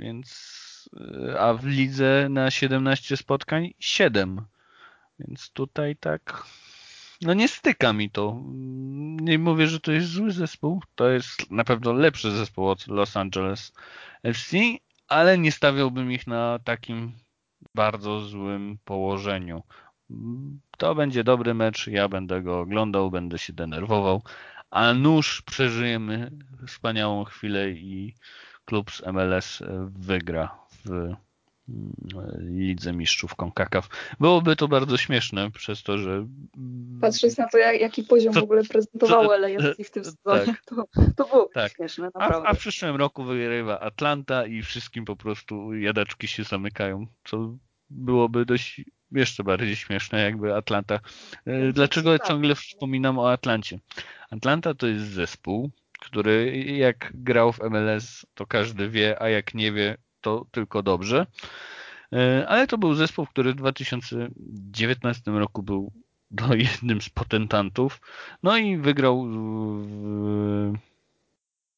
Więc 0.02 0.90
y, 1.00 1.40
a 1.40 1.54
w 1.54 1.66
lidze 1.66 2.26
na 2.30 2.50
17 2.50 3.16
spotkań 3.16 3.74
7. 3.78 4.40
Więc 5.18 5.50
tutaj 5.50 5.96
tak 5.96 6.46
no 7.22 7.34
nie 7.34 7.48
styka 7.48 7.92
mi 7.92 8.10
to. 8.10 8.42
Nie 9.20 9.38
mówię, 9.38 9.66
że 9.66 9.80
to 9.80 9.92
jest 9.92 10.08
zły 10.08 10.32
zespół. 10.32 10.82
To 10.94 11.08
jest 11.08 11.50
na 11.50 11.64
pewno 11.64 11.92
lepszy 11.92 12.30
zespół 12.30 12.68
od 12.68 12.86
Los 12.86 13.16
Angeles 13.16 13.72
FC, 14.22 14.56
ale 15.08 15.38
nie 15.38 15.52
stawiałbym 15.52 16.12
ich 16.12 16.26
na 16.26 16.58
takim 16.64 17.12
bardzo 17.74 18.20
złym 18.20 18.78
położeniu. 18.84 19.62
To 20.78 20.94
będzie 20.94 21.24
dobry 21.24 21.54
mecz, 21.54 21.86
ja 21.86 22.08
będę 22.08 22.42
go 22.42 22.60
oglądał, 22.60 23.10
będę 23.10 23.38
się 23.38 23.52
denerwował, 23.52 24.22
a 24.70 24.94
nóż 24.94 25.42
przeżyjemy 25.42 26.30
wspaniałą 26.66 27.24
chwilę 27.24 27.70
i 27.70 28.14
klub 28.72 28.90
z 28.90 29.02
MLS 29.06 29.62
wygra 29.98 30.58
w 30.84 31.14
Lidze 32.38 32.92
Mistrzów 32.92 33.34
CONCACAF. 33.34 33.88
Byłoby 34.20 34.56
to 34.56 34.68
bardzo 34.68 34.96
śmieszne 34.96 35.50
przez 35.50 35.82
to, 35.82 35.98
że... 35.98 36.26
Patrząc 37.00 37.38
na 37.38 37.48
to, 37.48 37.58
jak, 37.58 37.80
jaki 37.80 38.04
poziom 38.04 38.34
to, 38.34 38.40
w 38.40 38.42
ogóle 38.42 38.64
prezentowało 38.64 39.36
LAFC 39.36 39.84
w 39.84 39.90
tym 39.90 40.04
sezonie, 40.24 40.46
tak. 40.46 40.64
to, 40.64 40.86
to 41.16 41.24
było 41.28 41.50
tak. 41.54 41.72
śmieszne, 41.72 42.04
naprawdę. 42.14 42.48
A, 42.48 42.50
a, 42.50 42.54
w 42.54 42.58
przyszłym 42.58 42.96
roku 42.96 43.24
wygrywa 43.24 43.80
Atlanta 43.80 44.46
i 44.46 44.62
wszystkim 44.62 45.04
po 45.04 45.16
prostu 45.16 45.74
jadaczki 45.74 46.28
się 46.28 46.44
zamykają, 46.44 47.06
co 47.24 47.56
byłoby 47.90 48.44
dość 48.44 48.80
jeszcze 49.12 49.44
bardziej 49.44 49.76
śmieszne, 49.76 50.22
jakby 50.22 50.54
Atlanta. 50.54 51.00
E, 51.46 51.72
dlaczego 51.72 52.18
tak. 52.18 52.28
ciągle 52.28 52.54
wspominam 52.54 53.18
o 53.18 53.32
Atlancie? 53.32 53.78
Atlanta 54.30 54.74
to 54.74 54.86
jest 54.86 55.04
zespół, 55.04 55.70
który 56.02 56.64
jak 56.66 57.12
grał 57.14 57.52
w 57.52 57.60
MLS, 57.60 58.26
to 58.34 58.46
każdy 58.46 58.88
wie, 58.88 59.22
a 59.22 59.28
jak 59.28 59.54
nie 59.54 59.72
wie, 59.72 59.96
to 60.20 60.46
tylko 60.50 60.82
dobrze. 60.82 61.26
E, 62.12 62.48
ale 62.48 62.66
to 62.66 62.78
był 62.78 62.94
zespół, 62.94 63.26
który 63.26 63.52
w 63.52 63.56
2019 63.56 65.30
roku 65.30 65.62
był 65.62 65.92
do 66.30 66.54
jednym 66.66 67.02
z 67.02 67.08
potentantów. 67.08 68.00
No 68.42 68.56
i 68.56 68.76
wygrał 68.76 69.26
w 69.26 70.72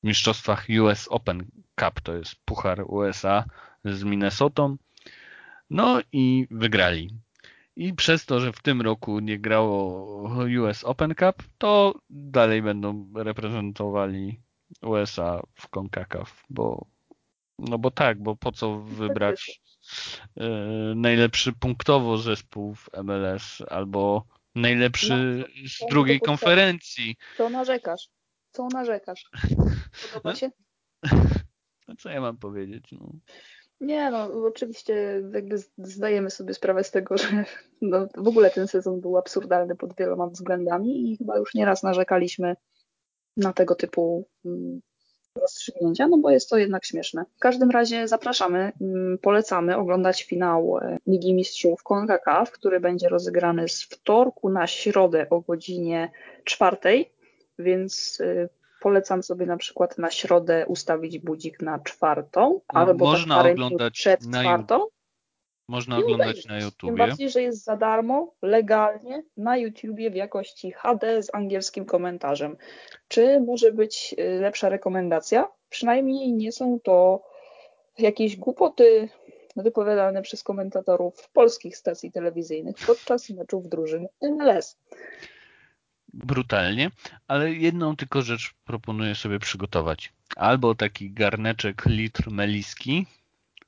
mistrzostwach 0.02 0.66
US 0.80 1.08
Open 1.10 1.46
Cup, 1.80 2.00
to 2.00 2.14
jest 2.14 2.34
puchar 2.44 2.84
USA 2.86 3.44
z 3.84 4.04
Minnesotą. 4.04 4.76
No 5.70 6.00
i 6.12 6.46
wygrali. 6.50 7.10
I 7.76 7.94
przez 7.94 8.26
to, 8.26 8.40
że 8.40 8.52
w 8.52 8.62
tym 8.62 8.80
roku 8.80 9.20
nie 9.20 9.38
grało 9.38 10.04
US 10.62 10.84
Open 10.84 11.14
Cup, 11.14 11.42
to 11.58 11.94
dalej 12.10 12.62
będą 12.62 13.12
reprezentowali 13.16 14.40
USA 14.82 15.42
w 15.54 15.68
CONCACAF, 15.68 16.44
bo 16.50 16.86
no 17.58 17.78
bo 17.78 17.90
tak, 17.90 18.22
bo 18.22 18.36
po 18.36 18.52
co 18.52 18.80
wybrać 18.80 19.60
e, 20.36 20.48
najlepszy 20.96 21.52
punktowo 21.52 22.18
zespół 22.18 22.74
w 22.74 22.88
MLS 23.04 23.62
albo 23.70 24.26
najlepszy 24.54 25.44
no, 25.62 25.68
z 25.68 25.90
drugiej 25.90 26.20
konferencji. 26.20 27.16
Co 27.36 27.50
narzekasz? 27.50 28.08
Co 28.50 28.68
narzekasz? 28.68 29.30
Podoba 30.12 30.34
się? 30.34 30.50
No 31.88 31.94
co 31.96 32.10
ja 32.10 32.20
mam 32.20 32.36
powiedzieć? 32.36 32.92
No. 32.92 33.12
Nie, 33.84 34.10
no 34.10 34.24
oczywiście 34.46 35.22
jakby 35.32 35.56
zdajemy 35.78 36.30
sobie 36.30 36.54
sprawę 36.54 36.84
z 36.84 36.90
tego, 36.90 37.16
że 37.18 37.44
no, 37.82 38.06
w 38.16 38.28
ogóle 38.28 38.50
ten 38.50 38.68
sezon 38.68 39.00
był 39.00 39.16
absurdalny 39.16 39.76
pod 39.76 39.96
wieloma 39.96 40.26
względami 40.26 41.12
i 41.12 41.16
chyba 41.16 41.38
już 41.38 41.54
nieraz 41.54 41.82
narzekaliśmy 41.82 42.56
na 43.36 43.52
tego 43.52 43.74
typu 43.74 44.28
mm, 44.44 44.80
rozstrzygnięcia, 45.40 46.08
no 46.08 46.18
bo 46.18 46.30
jest 46.30 46.50
to 46.50 46.56
jednak 46.56 46.84
śmieszne. 46.84 47.24
W 47.36 47.38
każdym 47.38 47.70
razie 47.70 48.08
zapraszamy, 48.08 48.72
mm, 48.80 49.18
polecamy 49.18 49.76
oglądać 49.76 50.24
finał 50.24 50.78
e, 50.78 50.98
Ligi 51.06 51.34
Mistrzów 51.34 51.82
CONCACAF, 51.82 52.50
który 52.50 52.80
będzie 52.80 53.08
rozegrany 53.08 53.68
z 53.68 53.82
wtorku 53.82 54.48
na 54.48 54.66
środę 54.66 55.26
o 55.30 55.40
godzinie 55.40 56.10
czwartej, 56.44 57.12
więc 57.58 58.20
e, 58.20 58.48
polecam 58.84 59.22
sobie 59.22 59.46
na 59.46 59.56
przykład 59.56 59.98
na 59.98 60.10
środę 60.10 60.64
ustawić 60.68 61.18
budzik 61.18 61.62
na 61.62 61.78
czwartą, 61.78 62.40
no, 62.40 62.80
albo 62.80 63.04
można 63.04 63.42
tak 63.42 63.52
oglądać 63.52 63.94
przed 63.94 64.26
na 64.26 64.40
czwartą. 64.40 64.86
Można 65.68 65.98
oglądać 65.98 66.46
na 66.46 66.58
YouTube. 66.58 66.90
Tym 66.90 66.96
bardziej, 66.96 67.30
że 67.30 67.42
jest 67.42 67.64
za 67.64 67.76
darmo, 67.76 68.34
legalnie, 68.42 69.22
na 69.36 69.56
YouTubie 69.56 70.10
w 70.10 70.14
jakości 70.14 70.72
HD 70.72 71.22
z 71.22 71.34
angielskim 71.34 71.84
komentarzem. 71.84 72.56
Czy 73.08 73.40
może 73.40 73.72
być 73.72 74.14
y, 74.18 74.40
lepsza 74.40 74.68
rekomendacja? 74.68 75.48
Przynajmniej 75.68 76.32
nie 76.32 76.52
są 76.52 76.80
to 76.80 77.22
jakieś 77.98 78.36
głupoty 78.36 79.08
wypowiadane 79.56 80.22
przez 80.22 80.42
komentatorów 80.42 81.30
polskich 81.32 81.76
stacji 81.76 82.12
telewizyjnych 82.12 82.76
podczas 82.86 83.30
meczów 83.30 83.68
drużyn 83.68 84.06
MLS. 84.22 84.78
Brutalnie, 86.14 86.90
ale 87.28 87.52
jedną 87.52 87.96
tylko 87.96 88.22
rzecz 88.22 88.54
proponuję 88.64 89.14
sobie 89.14 89.38
przygotować. 89.38 90.12
Albo 90.36 90.74
taki 90.74 91.10
garneczek 91.10 91.86
litr 91.86 92.30
meliski, 92.30 93.06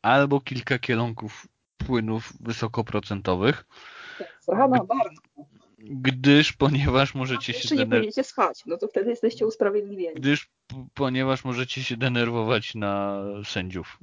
albo 0.02 0.40
kilka 0.40 0.78
kielonków 0.78 1.48
płynów 1.78 2.32
wysokoprocentowych. 2.40 3.66
Rana 4.48 4.84
bardzo. 4.84 5.22
Gdyż, 5.78 6.52
ponieważ 6.52 7.14
możecie 7.14 7.52
się 7.52 7.68
denerwować. 7.68 7.78
nie 7.78 8.00
będziecie 8.00 8.24
spać, 8.24 8.62
no 8.66 8.76
to 8.76 8.88
wtedy 8.88 9.10
jesteście 9.10 9.46
usprawiedliwieni. 9.46 10.14
Gdyż, 10.14 10.48
ponieważ 10.94 11.44
możecie 11.44 11.84
się 11.84 11.96
denerwować 11.96 12.74
na 12.74 13.22
sędziów. 13.44 13.98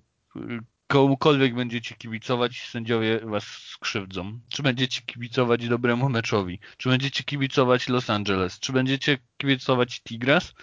Komukolwiek 0.94 1.56
będziecie 1.56 1.96
kibicować, 1.96 2.62
sędziowie 2.70 3.20
was 3.20 3.44
skrzywdzą. 3.44 4.40
Czy 4.50 4.64
będziecie 4.64 5.02
kibicować 5.02 5.68
dobremu 5.68 6.10
meczowi? 6.10 6.60
Czy 6.78 6.90
będziecie 6.90 7.24
kibicować 7.24 7.90
Los 7.90 8.10
Angeles? 8.10 8.60
Czy 8.60 8.74
będziecie 8.74 9.18
kibicować 9.38 10.02
Tigras? 10.02 10.54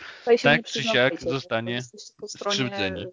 Tak 0.42 0.64
czy 0.64 0.82
siak 0.82 1.20
zostanie 1.20 1.82
skrzywdzenie 2.26 3.06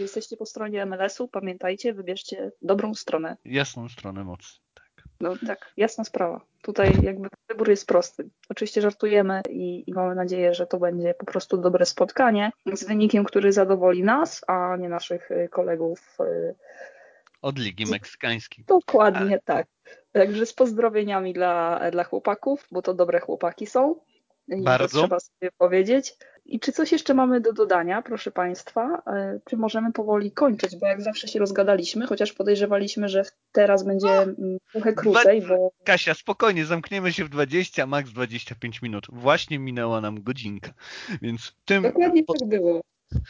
jesteście 0.00 0.36
po 0.36 0.46
stronie 0.46 0.86
MLS-u, 0.86 1.28
pamiętajcie, 1.28 1.94
wybierzcie 1.94 2.50
dobrą 2.62 2.94
stronę. 2.94 3.36
Jasną 3.44 3.88
stronę 3.88 4.24
mocy. 4.24 4.52
No 5.20 5.34
tak, 5.46 5.72
jasna 5.76 6.04
sprawa. 6.04 6.40
Tutaj 6.62 6.92
jakby 7.02 7.28
wybór 7.48 7.70
jest 7.70 7.86
prosty. 7.86 8.30
Oczywiście 8.48 8.80
żartujemy 8.80 9.42
i, 9.50 9.90
i, 9.90 9.92
mamy 9.92 10.14
nadzieję, 10.14 10.54
że 10.54 10.66
to 10.66 10.78
będzie 10.78 11.14
po 11.14 11.26
prostu 11.26 11.56
dobre 11.56 11.86
spotkanie 11.86 12.50
z 12.72 12.84
wynikiem, 12.84 13.24
który 13.24 13.52
zadowoli 13.52 14.02
nas, 14.02 14.44
a 14.46 14.76
nie 14.76 14.88
naszych 14.88 15.30
y, 15.30 15.48
kolegów. 15.52 16.18
Y, 16.20 16.54
Od 17.42 17.58
Ligi 17.58 17.86
Meksykańskiej. 17.86 18.64
Dokładnie 18.68 19.20
Ale... 19.20 19.40
tak. 19.44 19.66
Także 20.12 20.46
z 20.46 20.52
pozdrowieniami 20.52 21.32
dla, 21.32 21.80
dla 21.90 22.04
chłopaków, 22.04 22.66
bo 22.70 22.82
to 22.82 22.94
dobre 22.94 23.20
chłopaki 23.20 23.66
są. 23.66 23.94
I 24.48 24.62
Bardzo. 24.62 24.98
trzeba 24.98 25.20
sobie 25.20 25.50
powiedzieć. 25.58 26.14
I 26.48 26.60
czy 26.60 26.72
coś 26.72 26.92
jeszcze 26.92 27.14
mamy 27.14 27.40
do 27.40 27.52
dodania, 27.52 28.02
proszę 28.02 28.30
Państwa? 28.30 29.02
E, 29.06 29.40
czy 29.44 29.56
możemy 29.56 29.92
powoli 29.92 30.32
kończyć? 30.32 30.76
Bo 30.76 30.86
jak 30.86 31.02
zawsze 31.02 31.28
się 31.28 31.38
rozgadaliśmy, 31.38 32.06
chociaż 32.06 32.32
podejrzewaliśmy, 32.32 33.08
że 33.08 33.24
teraz 33.52 33.84
będzie 33.84 34.08
mm, 34.08 34.58
trochę 34.72 34.92
krócej, 34.92 35.42
bo... 35.42 35.70
Kasia, 35.84 36.14
spokojnie, 36.14 36.64
zamkniemy 36.64 37.12
się 37.12 37.24
w 37.24 37.28
20, 37.28 37.86
max 37.86 38.10
25 38.10 38.82
minut. 38.82 39.06
Właśnie 39.12 39.58
minęła 39.58 40.00
nam 40.00 40.22
godzinka, 40.22 40.70
więc 41.22 41.52
tym... 41.64 41.82
Dokładnie 41.82 42.24
tak 42.24 42.48
było. 42.48 42.80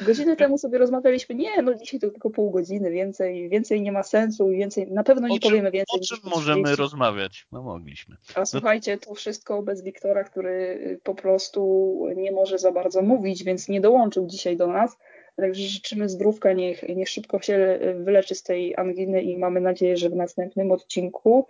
Godzinę 0.07 0.37
temu 0.37 0.59
sobie 0.59 0.79
rozmawialiśmy, 0.79 1.35
nie, 1.35 1.63
no 1.63 1.75
dzisiaj 1.75 2.01
to 2.01 2.11
tylko 2.11 2.31
pół 2.31 2.51
godziny, 2.51 2.91
więcej, 2.91 3.49
więcej 3.49 3.83
nie 3.83 3.93
ma 3.93 4.03
sensu, 4.03 4.49
więcej, 4.49 4.91
na 4.91 5.05
pewno 5.05 5.29
nie 5.29 5.41
czym, 5.41 5.51
powiemy 5.51 5.71
więcej. 5.71 6.01
O 6.01 6.05
czym 6.05 6.19
możemy 6.31 6.77
rozmawiać? 6.77 7.47
No 7.53 7.63
mogliśmy. 7.63 8.17
A 8.35 8.41
no 8.41 8.47
słuchajcie, 8.47 8.99
to 8.99 9.15
wszystko 9.15 9.63
bez 9.63 9.83
Wiktora, 9.83 10.25
który 10.25 11.01
po 11.03 11.15
prostu 11.15 11.93
nie 12.17 12.33
może 12.33 12.59
za 12.59 12.73
bardzo 12.73 13.03
mówić, 13.03 13.45
więc 13.45 13.69
nie 13.69 13.81
dołączył 13.81 14.27
dzisiaj 14.27 14.57
do 14.57 14.67
nas. 14.67 14.97
Także 15.37 15.63
życzymy 15.63 16.09
zdrówka, 16.09 16.53
niech, 16.53 16.83
niech 16.97 17.09
szybko 17.09 17.41
się 17.43 17.79
wyleczy 17.95 18.35
z 18.35 18.43
tej 18.43 18.77
anginy 18.77 19.23
i 19.23 19.39
mamy 19.39 19.61
nadzieję, 19.61 19.97
że 19.97 20.11
w 20.11 20.15
następnym 20.17 20.73
odcinku 20.73 21.47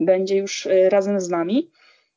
będzie 0.00 0.36
już 0.36 0.68
razem 0.88 1.20
z 1.20 1.28
nami. 1.28 1.70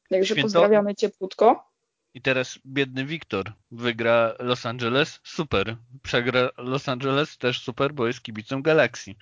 Także 0.10 0.34
Święto... 0.34 0.44
pozdrawiamy 0.44 0.96
ciepłutko. 0.96 1.75
I 2.16 2.22
teraz 2.22 2.60
biedny 2.66 3.06
Wiktor 3.06 3.54
wygra 3.72 4.34
Los 4.40 4.66
Angeles, 4.66 5.20
super. 5.24 5.78
Przegra 6.04 6.50
Los 6.58 6.90
Angeles, 6.90 7.38
też 7.38 7.62
super, 7.62 7.94
bo 7.94 8.08
jest 8.08 8.22
kibicem 8.22 8.62
Galaxii. 8.62 9.18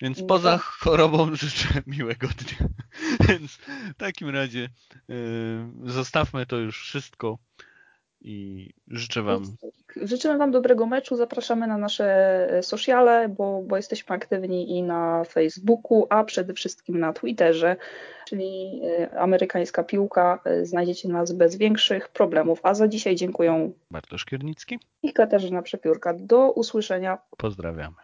Więc 0.00 0.18
no 0.18 0.26
poza 0.26 0.52
tak. 0.52 0.62
chorobą 0.62 1.34
życzę 1.36 1.82
miłego 1.86 2.28
dnia. 2.28 2.68
Więc 3.28 3.52
w 3.94 3.94
takim 3.96 4.28
razie 4.28 4.68
yy, 5.08 5.16
zostawmy 5.84 6.46
to 6.46 6.56
już 6.56 6.82
wszystko 6.82 7.38
i 8.22 8.68
życzę 8.88 9.22
Wam. 9.22 9.56
Życzymy 9.96 10.38
Wam 10.38 10.50
dobrego 10.50 10.86
meczu. 10.86 11.16
Zapraszamy 11.16 11.66
na 11.66 11.78
nasze 11.78 12.06
e, 12.50 12.62
sociale, 12.62 13.28
bo, 13.28 13.62
bo 13.66 13.76
jesteśmy 13.76 14.16
aktywni 14.16 14.78
i 14.78 14.82
na 14.82 15.24
Facebooku, 15.24 16.06
a 16.10 16.24
przede 16.24 16.54
wszystkim 16.54 17.00
na 17.00 17.12
Twitterze, 17.12 17.76
czyli 18.26 18.80
e, 18.84 19.18
amerykańska 19.20 19.82
piłka. 19.82 20.40
E, 20.44 20.66
znajdziecie 20.66 21.08
nas 21.08 21.32
bez 21.32 21.56
większych 21.56 22.08
problemów. 22.08 22.60
A 22.62 22.74
za 22.74 22.88
dzisiaj 22.88 23.16
dziękuję 23.16 23.70
Bartosz 23.90 24.24
Kiernicki 24.24 24.78
i 25.02 25.12
Katarzyna 25.12 25.62
Przepiórka. 25.62 26.14
Do 26.14 26.52
usłyszenia. 26.52 27.18
Pozdrawiamy. 27.36 27.96